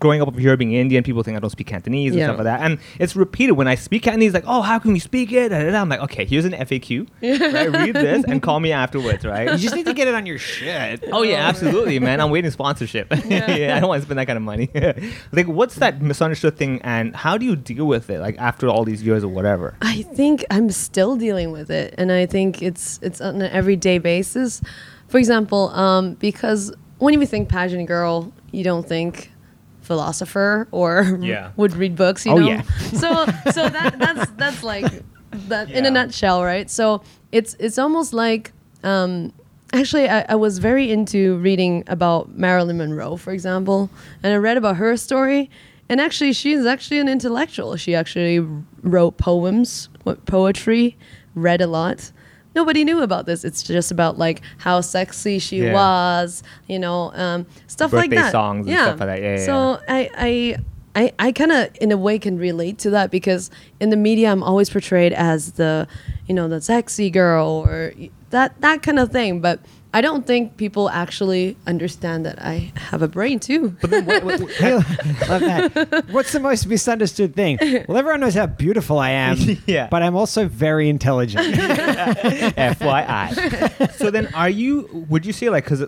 growing 0.00 0.22
up 0.22 0.28
over 0.28 0.40
here 0.40 0.56
being 0.56 0.72
Indian, 0.72 1.04
people 1.04 1.22
think 1.22 1.36
I 1.36 1.40
don't 1.40 1.50
speak 1.50 1.66
Cantonese 1.66 2.12
and 2.12 2.20
Yeah. 2.20 2.26
stuff 2.28 2.38
like 2.38 2.44
that, 2.44 2.60
and 2.62 2.78
it's 2.98 3.14
repeated 3.16 3.52
when 3.52 3.68
I 3.68 3.74
speak 3.74 4.02
Cantonese. 4.04 4.32
Like, 4.32 4.44
oh, 4.46 4.62
how 4.62 4.78
can 4.78 4.94
you 4.94 5.00
speak 5.00 5.32
it? 5.32 5.52
And 5.52 5.66
da, 5.66 5.72
da. 5.72 5.80
I'm 5.80 5.88
like, 5.88 6.00
okay, 6.00 6.24
here's 6.24 6.44
an 6.46 6.52
FAQ. 6.52 7.06
Right, 7.52 7.70
read 7.70 7.94
this 7.94 8.24
and 8.26 8.42
call 8.42 8.60
me 8.60 8.72
afterwards. 8.72 9.24
Right. 9.26 9.50
You 9.52 9.58
just 9.58 9.74
need 9.74 9.86
to 9.86 9.94
get 9.94 10.08
it 10.08 10.14
on 10.14 10.24
your 10.26 10.38
shit. 10.38 11.04
Oh 11.12 11.22
yeah, 11.22 11.47
absolutely, 11.48 11.98
man. 11.98 12.20
I'm 12.20 12.30
waiting 12.30 12.50
sponsorship. 12.50 13.12
Yeah. 13.28 13.76
I 13.76 13.80
don't 13.80 13.88
want 13.88 14.00
to 14.02 14.06
spend 14.06 14.18
that 14.18 14.26
kind 14.26 14.36
of 14.36 14.42
money. 14.42 14.70
like, 15.32 15.46
what's 15.46 15.76
that 15.76 16.00
misunderstood 16.00 16.56
thing, 16.56 16.80
and 16.82 17.14
how 17.14 17.36
do 17.38 17.44
you 17.46 17.56
deal 17.56 17.86
with 17.86 18.10
it? 18.10 18.20
Like 18.20 18.36
after 18.38 18.68
all 18.68 18.84
these 18.84 19.02
years 19.02 19.22
or 19.24 19.28
whatever. 19.28 19.76
I 19.82 20.02
think 20.02 20.44
I'm 20.50 20.70
still 20.70 21.16
dealing 21.16 21.50
with 21.52 21.70
it, 21.70 21.94
and 21.98 22.10
I 22.12 22.26
think 22.26 22.62
it's 22.62 22.98
it's 23.02 23.20
on 23.20 23.42
an 23.42 23.50
everyday 23.50 23.98
basis. 23.98 24.60
For 25.08 25.18
example, 25.18 25.68
um, 25.70 26.14
because 26.14 26.72
when 26.98 27.18
you 27.20 27.26
think 27.26 27.48
pageant 27.48 27.86
girl, 27.88 28.32
you 28.52 28.64
don't 28.64 28.86
think 28.86 29.30
philosopher 29.82 30.68
or 30.70 31.18
Yeah. 31.20 31.52
would 31.56 31.74
read 31.74 31.96
books. 31.96 32.26
You 32.26 32.32
Oh, 32.32 32.38
know, 32.38 32.48
yeah. 32.48 32.62
so 32.92 33.26
so 33.52 33.68
that 33.68 33.98
that's 33.98 34.30
that's 34.32 34.62
like 34.62 35.02
that 35.48 35.70
in 35.70 35.86
a 35.86 35.90
nutshell, 35.90 36.42
right? 36.44 36.70
So 36.70 37.02
it's 37.32 37.54
it's 37.58 37.78
almost 37.78 38.12
like. 38.12 38.52
Um, 38.84 39.32
Actually, 39.72 40.08
I, 40.08 40.24
I 40.30 40.34
was 40.34 40.58
very 40.58 40.90
into 40.90 41.36
reading 41.38 41.84
about 41.88 42.30
Marilyn 42.36 42.78
Monroe, 42.78 43.16
for 43.16 43.32
example, 43.32 43.90
and 44.22 44.32
I 44.32 44.36
read 44.36 44.56
about 44.56 44.76
her 44.76 44.96
story. 44.96 45.50
And 45.90 46.00
actually, 46.00 46.32
she's 46.34 46.66
actually 46.66 47.00
an 47.00 47.08
intellectual. 47.08 47.76
She 47.76 47.94
actually 47.94 48.40
wrote 48.82 49.16
poems, 49.16 49.88
poetry, 50.26 50.96
read 51.34 51.60
a 51.62 51.66
lot. 51.66 52.12
Nobody 52.54 52.84
knew 52.84 53.02
about 53.02 53.24
this. 53.26 53.44
It's 53.44 53.62
just 53.62 53.90
about 53.90 54.18
like 54.18 54.42
how 54.58 54.80
sexy 54.80 55.38
she 55.38 55.62
Yeah. 55.62 55.72
was, 55.74 56.42
you 56.66 56.78
know, 56.78 57.12
um, 57.14 57.46
stuff 57.68 57.92
like 57.92 58.10
Birthday 58.10 58.22
that. 58.22 58.32
songs 58.32 58.66
and 58.66 58.76
stuff 58.76 59.00
like 59.00 59.08
that. 59.08 59.22
Yeah, 59.22 59.36
yeah, 59.38 59.46
so 59.46 59.80
I, 59.88 60.10
I, 60.16 60.56
I, 60.96 61.12
I 61.18 61.32
kind 61.32 61.52
of, 61.52 61.68
in 61.80 61.92
a 61.92 61.96
way, 61.96 62.18
can 62.18 62.38
relate 62.38 62.78
to 62.80 62.90
that 62.90 63.10
because 63.10 63.50
in 63.80 63.90
the 63.90 63.96
media, 63.96 64.30
I'm 64.32 64.42
always 64.42 64.68
portrayed 64.70 65.12
as 65.12 65.52
the, 65.52 65.86
you 66.26 66.34
know, 66.34 66.48
the 66.48 66.60
sexy 66.60 67.10
girl 67.10 67.64
or 67.66 67.92
that 68.30 68.60
that 68.60 68.82
kind 68.82 68.98
of 68.98 69.10
thing. 69.12 69.40
But 69.40 69.60
I 69.94 70.00
don't 70.02 70.26
think 70.26 70.56
people 70.58 70.90
actually 70.90 71.56
understand 71.66 72.26
that 72.26 72.42
I 72.42 72.72
have 72.76 73.00
a 73.00 73.08
brain 73.08 73.38
too. 73.40 73.76
Love 73.82 74.40
that. 75.40 76.04
What's 76.10 76.32
the 76.32 76.40
most 76.40 76.66
misunderstood 76.66 77.34
thing? 77.34 77.58
Well, 77.88 77.96
everyone 77.96 78.20
knows 78.20 78.34
how 78.34 78.46
beautiful 78.46 78.98
I 78.98 79.10
am, 79.10 79.38
Yeah. 79.66 79.88
but 79.90 80.02
I'm 80.02 80.14
also 80.16 80.46
very 80.48 80.88
intelligent. 80.90 81.54
FYI. 82.56 83.92
so 83.94 84.10
then, 84.10 84.26
are 84.34 84.50
you? 84.50 85.06
Would 85.08 85.24
you 85.26 85.32
say 85.32 85.48
like 85.48 85.64
because 85.64 85.84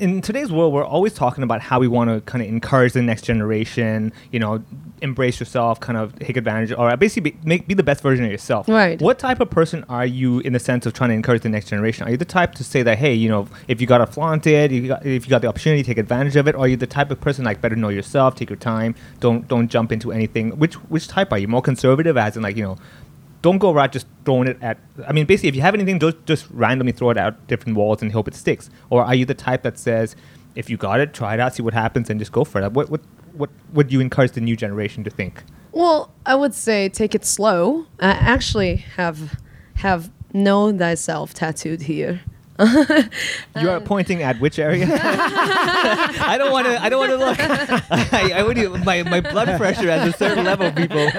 in 0.00 0.22
today's 0.22 0.50
world, 0.50 0.72
we're 0.72 0.84
always 0.84 1.12
talking 1.12 1.44
about 1.44 1.60
how 1.60 1.78
we 1.78 1.86
want 1.86 2.08
to 2.08 2.22
kind 2.22 2.42
of 2.42 2.48
encourage 2.48 2.94
the 2.94 3.02
next 3.02 3.22
generation. 3.22 4.12
You 4.32 4.38
know, 4.38 4.64
embrace 5.02 5.38
yourself, 5.38 5.78
kind 5.78 5.98
of 5.98 6.18
take 6.18 6.38
advantage, 6.38 6.72
or 6.72 6.96
basically 6.96 7.32
be, 7.32 7.38
make 7.44 7.66
be 7.66 7.74
the 7.74 7.82
best 7.82 8.02
version 8.02 8.24
of 8.24 8.30
yourself. 8.30 8.66
Right. 8.66 9.00
What 9.00 9.18
type 9.18 9.40
of 9.40 9.50
person 9.50 9.84
are 9.88 10.06
you 10.06 10.40
in 10.40 10.54
the 10.54 10.58
sense 10.58 10.86
of 10.86 10.94
trying 10.94 11.10
to 11.10 11.14
encourage 11.14 11.42
the 11.42 11.50
next 11.50 11.68
generation? 11.68 12.06
Are 12.06 12.10
you 12.10 12.16
the 12.16 12.24
type 12.24 12.54
to 12.54 12.64
say 12.64 12.82
that 12.82 12.98
hey, 12.98 13.12
you 13.12 13.28
know, 13.28 13.46
if 13.68 13.80
you 13.80 13.86
got 13.86 13.98
to 13.98 14.06
flaunt 14.06 14.46
it, 14.46 14.72
you 14.72 14.88
got, 14.88 15.04
if 15.04 15.26
you 15.26 15.30
got 15.30 15.42
the 15.42 15.48
opportunity, 15.48 15.82
take 15.82 15.98
advantage 15.98 16.36
of 16.36 16.48
it, 16.48 16.54
or 16.54 16.60
are 16.60 16.68
you 16.68 16.76
the 16.76 16.86
type 16.86 17.10
of 17.10 17.20
person 17.20 17.44
like 17.44 17.60
better 17.60 17.76
know 17.76 17.90
yourself, 17.90 18.34
take 18.34 18.48
your 18.48 18.56
time, 18.56 18.94
don't 19.20 19.46
don't 19.48 19.68
jump 19.68 19.92
into 19.92 20.12
anything? 20.12 20.58
Which 20.58 20.74
which 20.74 21.08
type 21.08 21.30
are 21.30 21.38
you? 21.38 21.46
More 21.46 21.62
conservative, 21.62 22.16
as 22.16 22.36
in 22.36 22.42
like 22.42 22.56
you 22.56 22.64
know 22.64 22.78
don't 23.42 23.58
go 23.58 23.72
around 23.72 23.92
just 23.92 24.06
throwing 24.24 24.48
it 24.48 24.58
at. 24.60 24.78
I 25.06 25.12
mean, 25.12 25.26
basically, 25.26 25.48
if 25.48 25.56
you 25.56 25.62
have 25.62 25.74
anything, 25.74 25.98
just 25.98 26.24
just 26.26 26.46
randomly 26.50 26.92
throw 26.92 27.10
it 27.10 27.16
out 27.16 27.46
different 27.46 27.76
walls 27.76 28.02
and 28.02 28.12
hope 28.12 28.28
it 28.28 28.34
sticks. 28.34 28.70
Or 28.90 29.04
are 29.04 29.14
you 29.14 29.24
the 29.24 29.34
type 29.34 29.62
that 29.62 29.78
says, 29.78 30.16
if 30.54 30.68
you 30.68 30.76
got 30.76 31.00
it, 31.00 31.14
try 31.14 31.34
it 31.34 31.40
out, 31.40 31.54
see 31.54 31.62
what 31.62 31.74
happens, 31.74 32.10
and 32.10 32.18
just 32.20 32.32
go 32.32 32.44
for 32.44 32.60
it? 32.60 32.72
What 32.72 32.90
what 32.90 33.00
what 33.32 33.50
would 33.72 33.92
you 33.92 34.00
encourage 34.00 34.32
the 34.32 34.40
new 34.40 34.56
generation 34.56 35.04
to 35.04 35.10
think? 35.10 35.42
Well, 35.72 36.12
I 36.26 36.34
would 36.34 36.54
say 36.54 36.88
take 36.88 37.14
it 37.14 37.24
slow. 37.24 37.86
I 38.00 38.10
actually 38.10 38.76
have 38.76 39.38
have 39.76 40.10
know 40.32 40.76
thyself 40.76 41.34
tattooed 41.34 41.82
here. 41.82 42.20
You 42.60 43.68
are 43.68 43.76
um, 43.76 43.84
pointing 43.84 44.22
at 44.22 44.38
which 44.40 44.58
area? 44.58 44.86
I 44.90 46.36
don't 46.38 46.52
want 46.52 46.66
to. 46.66 46.82
I 46.82 46.88
don't 46.88 46.98
want 47.00 47.10
to 47.12 47.16
look. 47.16 47.38
I, 48.12 48.32
I 48.34 48.42
would. 48.42 48.56
My 48.84 49.02
my 49.02 49.20
blood 49.20 49.56
pressure 49.56 49.88
at 49.88 50.06
a 50.06 50.12
certain 50.12 50.44
level, 50.44 50.70
people. 50.72 51.00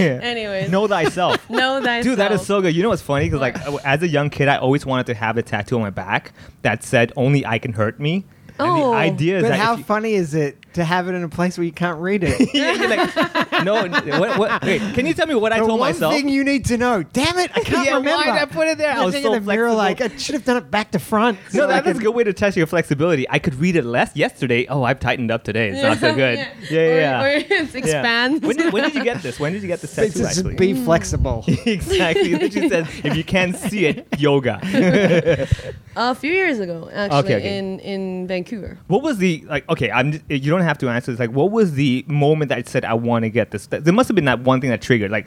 Anyways, 0.00 0.70
know 0.70 0.86
thyself. 0.88 1.48
know 1.50 1.80
thyself. 1.80 2.04
Dude, 2.04 2.18
that 2.18 2.32
is 2.32 2.44
so 2.44 2.60
good. 2.60 2.74
You 2.74 2.82
know 2.82 2.88
what's 2.88 3.02
funny? 3.02 3.26
Because 3.26 3.40
like 3.40 3.56
as 3.84 4.02
a 4.02 4.08
young 4.08 4.30
kid, 4.30 4.48
I 4.48 4.56
always 4.56 4.84
wanted 4.84 5.06
to 5.06 5.14
have 5.14 5.36
a 5.36 5.42
tattoo 5.42 5.76
on 5.76 5.82
my 5.82 5.90
back 5.90 6.32
that 6.62 6.82
said 6.82 7.12
"Only 7.16 7.46
I 7.46 7.58
can 7.58 7.72
hurt 7.72 8.00
me." 8.00 8.24
And 8.58 8.70
Oh. 8.70 8.90
the 8.90 8.96
idea 8.96 9.36
is 9.36 9.42
but 9.42 9.50
that 9.50 9.58
how 9.58 9.76
you, 9.76 9.84
funny 9.84 10.14
is 10.14 10.34
it 10.34 10.56
to 10.76 10.84
have 10.84 11.08
it 11.08 11.14
in 11.14 11.22
a 11.22 11.28
place 11.28 11.58
where 11.58 11.64
you 11.64 11.72
can't 11.72 12.00
read 12.00 12.22
it? 12.24 12.48
yeah, 12.54 12.72
you're 12.72 12.88
like, 12.88 13.64
no. 13.64 13.74
What, 14.18 14.38
what, 14.38 14.62
wait, 14.62 14.80
can 14.94 15.04
you 15.06 15.12
tell 15.14 15.26
me 15.26 15.34
what 15.34 15.52
I 15.52 15.58
the 15.60 15.66
told 15.66 15.80
one 15.80 15.90
myself? 15.90 16.14
thing 16.14 16.28
you 16.28 16.44
need 16.44 16.64
to 16.66 16.78
know. 16.78 17.02
Damn 17.02 17.38
it, 17.38 17.50
I 17.54 17.60
can't 17.60 17.84
Yeah, 17.84 17.92
why 17.92 17.98
remember. 17.98 18.24
did 18.24 18.32
I 18.34 18.44
put 18.46 18.68
it 18.68 18.78
there? 18.78 18.92
I 18.92 19.00
I 19.02 19.04
was 19.04 19.14
was 19.14 19.22
so 19.24 19.34
in 19.34 19.42
the 19.44 19.50
mirror 19.52 19.72
like 19.72 20.00
I 20.00 20.08
should 20.16 20.34
have 20.34 20.44
done 20.44 20.56
it 20.56 20.70
back 20.70 20.92
to 20.92 20.98
front. 20.98 21.38
no, 21.52 21.60
so 21.60 21.64
I 21.64 21.80
that 21.80 21.86
is 21.88 21.98
a 21.98 22.00
good 22.00 22.14
way 22.14 22.24
to 22.24 22.32
test 22.32 22.56
your 22.56 22.66
flexibility. 22.66 23.28
I 23.28 23.38
could 23.38 23.54
read 23.56 23.76
it 23.76 23.84
less 23.84 24.14
yesterday. 24.16 24.66
Oh, 24.68 24.82
I've 24.84 25.00
tightened 25.00 25.30
up 25.30 25.44
today. 25.44 25.70
It's 25.70 25.82
not 25.82 25.98
so 25.98 26.14
good. 26.14 26.38
Yeah, 26.38 26.48
yeah, 26.70 26.94
yeah. 26.96 27.22
Or, 27.22 27.26
or 27.26 27.28
it 27.30 27.50
Yeah. 27.50 27.62
expands. 27.74 28.46
When 28.46 28.56
did, 28.56 28.72
when 28.72 28.84
did 28.84 28.94
you 28.94 29.04
get 29.04 29.22
this? 29.22 29.40
When 29.40 29.52
did 29.52 29.62
you 29.62 29.68
get 29.68 29.80
this 29.80 29.96
It's 29.98 30.14
tattoo? 30.14 30.24
just 30.26 30.38
Actually, 30.38 30.54
be 30.56 30.74
flexible. 30.74 31.44
exactly. 31.48 32.50
She 32.50 32.68
says, 32.68 32.86
if 33.04 33.16
you 33.16 33.24
can't 33.24 33.56
see 33.56 33.86
it, 33.86 34.06
yoga. 34.18 34.58
a 35.96 36.14
few 36.14 36.32
years 36.32 36.58
ago, 36.60 36.88
actually, 36.92 37.34
okay. 37.34 37.58
in 37.58 37.80
in 37.80 38.26
Vancouver. 38.26 38.78
What 38.88 39.02
was 39.02 39.18
the 39.18 39.44
like? 39.48 39.68
Okay, 39.68 39.90
I'm. 39.90 40.12
You 40.28 40.50
don't 40.50 40.60
have 40.66 40.78
to 40.78 40.88
answer 40.88 41.12
is 41.12 41.18
Like, 41.18 41.30
what 41.30 41.50
was 41.50 41.72
the 41.72 42.04
moment 42.08 42.48
that 42.50 42.68
said 42.68 42.84
I 42.84 42.94
want 42.94 43.24
to 43.24 43.30
get 43.30 43.50
this? 43.50 43.66
There 43.66 43.92
must 43.92 44.08
have 44.08 44.14
been 44.14 44.26
that 44.26 44.40
one 44.40 44.60
thing 44.60 44.70
that 44.70 44.82
triggered. 44.82 45.10
Like, 45.10 45.26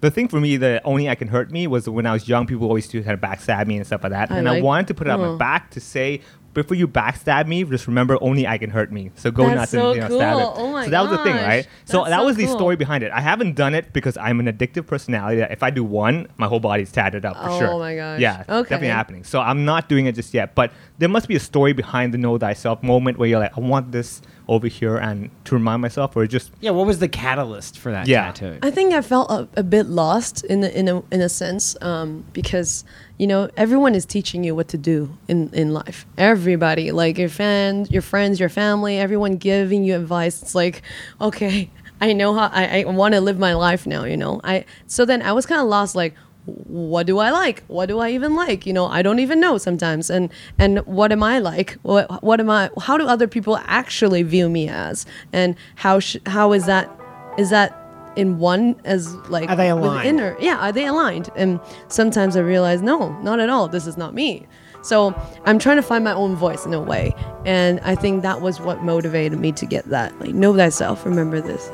the 0.00 0.10
thing 0.10 0.28
for 0.28 0.40
me, 0.40 0.56
the 0.56 0.80
only 0.84 1.08
I 1.08 1.14
can 1.14 1.28
hurt 1.28 1.50
me 1.50 1.66
was 1.66 1.88
when 1.88 2.06
I 2.06 2.12
was 2.12 2.28
young. 2.28 2.46
People 2.46 2.66
always 2.66 2.86
do 2.88 3.02
kind 3.02 3.14
of 3.14 3.20
backstab 3.20 3.66
me 3.66 3.76
and 3.76 3.86
stuff 3.86 4.02
like 4.02 4.12
that, 4.12 4.30
I 4.30 4.38
and 4.38 4.48
I 4.48 4.60
wanted 4.60 4.88
to 4.88 4.94
put 4.94 5.06
it 5.06 5.10
on 5.10 5.20
my 5.20 5.26
oh. 5.28 5.36
back 5.36 5.70
to 5.72 5.80
say. 5.80 6.20
Before 6.54 6.74
you 6.74 6.88
backstab 6.88 7.46
me, 7.46 7.64
just 7.64 7.86
remember 7.86 8.16
only 8.22 8.46
I 8.46 8.56
can 8.56 8.70
hurt 8.70 8.90
me. 8.90 9.10
So 9.16 9.30
go 9.30 9.44
That's 9.44 9.56
nuts 9.56 9.70
so 9.72 9.90
and 9.90 9.96
you 9.96 10.08
know, 10.08 10.16
stab 10.16 10.38
it. 10.38 10.52
Oh 10.54 10.72
my 10.72 10.84
so 10.84 10.90
that 10.90 11.00
was 11.02 11.10
the 11.10 11.18
thing, 11.18 11.34
right? 11.34 11.68
So 11.84 11.98
That's 11.98 12.10
that 12.12 12.20
so 12.20 12.24
was 12.24 12.36
the 12.36 12.46
cool. 12.46 12.56
story 12.56 12.76
behind 12.76 13.04
it. 13.04 13.12
I 13.12 13.20
haven't 13.20 13.56
done 13.56 13.74
it 13.74 13.92
because 13.92 14.16
I'm 14.16 14.40
an 14.40 14.46
addictive 14.46 14.86
personality. 14.86 15.36
That 15.40 15.52
if 15.52 15.62
I 15.62 15.68
do 15.68 15.84
one, 15.84 16.28
my 16.38 16.46
whole 16.46 16.58
body's 16.58 16.90
tatted 16.90 17.26
up 17.26 17.36
for 17.36 17.50
Oh 17.50 17.58
sure. 17.58 17.78
my 17.78 17.94
gosh. 17.94 18.20
Yeah, 18.20 18.44
Okay. 18.48 18.70
definitely 18.70 18.88
happening. 18.88 19.24
So 19.24 19.38
I'm 19.38 19.66
not 19.66 19.90
doing 19.90 20.06
it 20.06 20.14
just 20.14 20.32
yet, 20.32 20.54
but 20.54 20.72
there 20.96 21.10
must 21.10 21.28
be 21.28 21.36
a 21.36 21.40
story 21.40 21.74
behind 21.74 22.14
the 22.14 22.18
know 22.18 22.38
thyself 22.38 22.82
moment 22.82 23.18
where 23.18 23.28
you're 23.28 23.40
like, 23.40 23.52
I 23.54 23.60
want 23.60 23.92
this 23.92 24.22
over 24.48 24.68
here 24.68 24.96
and 24.96 25.28
to 25.44 25.54
remind 25.54 25.82
myself, 25.82 26.16
or 26.16 26.26
just 26.26 26.52
Yeah, 26.60 26.70
what 26.70 26.86
was 26.86 26.98
the 27.00 27.08
catalyst 27.08 27.78
for 27.78 27.90
that 27.90 28.06
Yeah. 28.06 28.26
tattoo? 28.32 28.58
I 28.62 28.70
think 28.70 28.94
I 28.94 29.00
felt 29.02 29.28
a, 29.30 29.48
a 29.56 29.62
bit 29.62 29.86
lost 29.86 30.44
in 30.44 30.62
a, 30.62 30.68
in 30.68 30.88
a 30.88 31.02
in 31.10 31.20
a 31.20 31.28
sense 31.28 31.76
um, 31.82 32.24
because 32.32 32.84
you 33.18 33.26
know 33.26 33.50
everyone 33.56 33.94
is 33.94 34.04
teaching 34.06 34.44
you 34.44 34.54
what 34.54 34.68
to 34.68 34.78
do 34.78 35.16
in 35.26 35.50
in 35.52 35.72
life. 35.74 36.06
Everybody, 36.16 36.92
like 36.92 37.18
your 37.18 37.28
fans, 37.28 37.90
your 37.90 38.02
friends, 38.02 38.38
your 38.38 38.48
family, 38.48 38.98
everyone 38.98 39.36
giving 39.36 39.82
you 39.84 39.96
advice. 39.96 40.40
It's 40.42 40.54
like, 40.54 40.82
okay, 41.20 41.68
I 42.00 42.12
know 42.12 42.34
how 42.34 42.48
I, 42.52 42.82
I 42.82 42.84
want 42.84 43.14
to 43.14 43.20
live 43.20 43.38
my 43.38 43.54
life 43.54 43.86
now. 43.86 44.04
You 44.04 44.16
know, 44.16 44.40
I 44.44 44.64
so 44.86 45.04
then 45.04 45.22
I 45.22 45.32
was 45.32 45.44
kind 45.46 45.60
of 45.60 45.66
lost. 45.66 45.94
Like, 45.96 46.14
what 46.46 47.06
do 47.06 47.18
I 47.18 47.30
like? 47.30 47.64
What 47.66 47.86
do 47.86 47.98
I 47.98 48.10
even 48.10 48.34
like? 48.34 48.66
You 48.66 48.72
know, 48.72 48.86
I 48.86 49.02
don't 49.02 49.18
even 49.18 49.40
know 49.40 49.58
sometimes. 49.58 50.10
And 50.10 50.30
and 50.58 50.78
what 50.86 51.12
am 51.12 51.22
I 51.22 51.38
like? 51.38 51.72
What 51.82 52.22
what 52.22 52.40
am 52.40 52.50
I? 52.50 52.70
How 52.80 52.96
do 52.96 53.06
other 53.06 53.26
people 53.28 53.58
actually 53.64 54.22
view 54.22 54.48
me 54.48 54.68
as? 54.68 55.06
And 55.32 55.56
how 55.74 56.00
sh- 56.00 56.18
how 56.26 56.52
is 56.52 56.66
that? 56.66 56.90
Is 57.38 57.50
that 57.50 57.82
in 58.16 58.38
one 58.38 58.74
as 58.84 59.14
like 59.28 59.50
Are 59.50 59.56
they 59.56 59.68
aligned? 59.68 60.08
inner 60.08 60.34
yeah 60.40 60.56
are 60.56 60.72
they 60.72 60.86
aligned 60.86 61.28
and 61.36 61.60
sometimes 61.88 62.34
i 62.34 62.40
realize 62.40 62.80
no 62.80 63.10
not 63.20 63.38
at 63.40 63.50
all 63.50 63.68
this 63.68 63.86
is 63.86 63.98
not 63.98 64.14
me 64.14 64.46
so 64.82 65.14
i'm 65.44 65.58
trying 65.58 65.76
to 65.76 65.82
find 65.82 66.02
my 66.02 66.14
own 66.14 66.34
voice 66.34 66.64
in 66.64 66.72
a 66.72 66.80
way 66.80 67.14
and 67.44 67.78
i 67.80 67.94
think 67.94 68.22
that 68.22 68.40
was 68.40 68.58
what 68.58 68.82
motivated 68.82 69.38
me 69.38 69.52
to 69.52 69.66
get 69.66 69.84
that 69.90 70.18
like 70.18 70.30
know 70.34 70.56
thyself 70.56 71.04
remember 71.04 71.42
this 71.42 71.68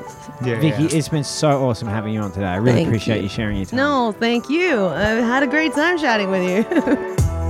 Yeah, 0.45 0.61
Vicky, 0.61 0.83
yeah. 0.85 0.89
it's 0.99 1.09
been 1.09 1.25
so 1.25 1.65
awesome 1.65 1.89
having 1.89 2.13
you 2.15 2.21
on 2.21 2.33
today. 2.33 2.47
I 2.47 2.57
really 2.57 2.73
Thank 2.79 2.89
appreciate 2.89 3.17
you. 3.19 3.23
you 3.25 3.29
sharing 3.29 3.57
your 3.57 3.67
time. 3.67 3.77
no 3.77 4.13
thank 4.13 4.49
you 4.51 4.87
i 4.87 5.03
had 5.05 5.43
a 5.43 5.47
great 5.47 5.73
time 5.73 5.99
chatting 5.99 6.31
with 6.31 6.43
you 6.43 7.17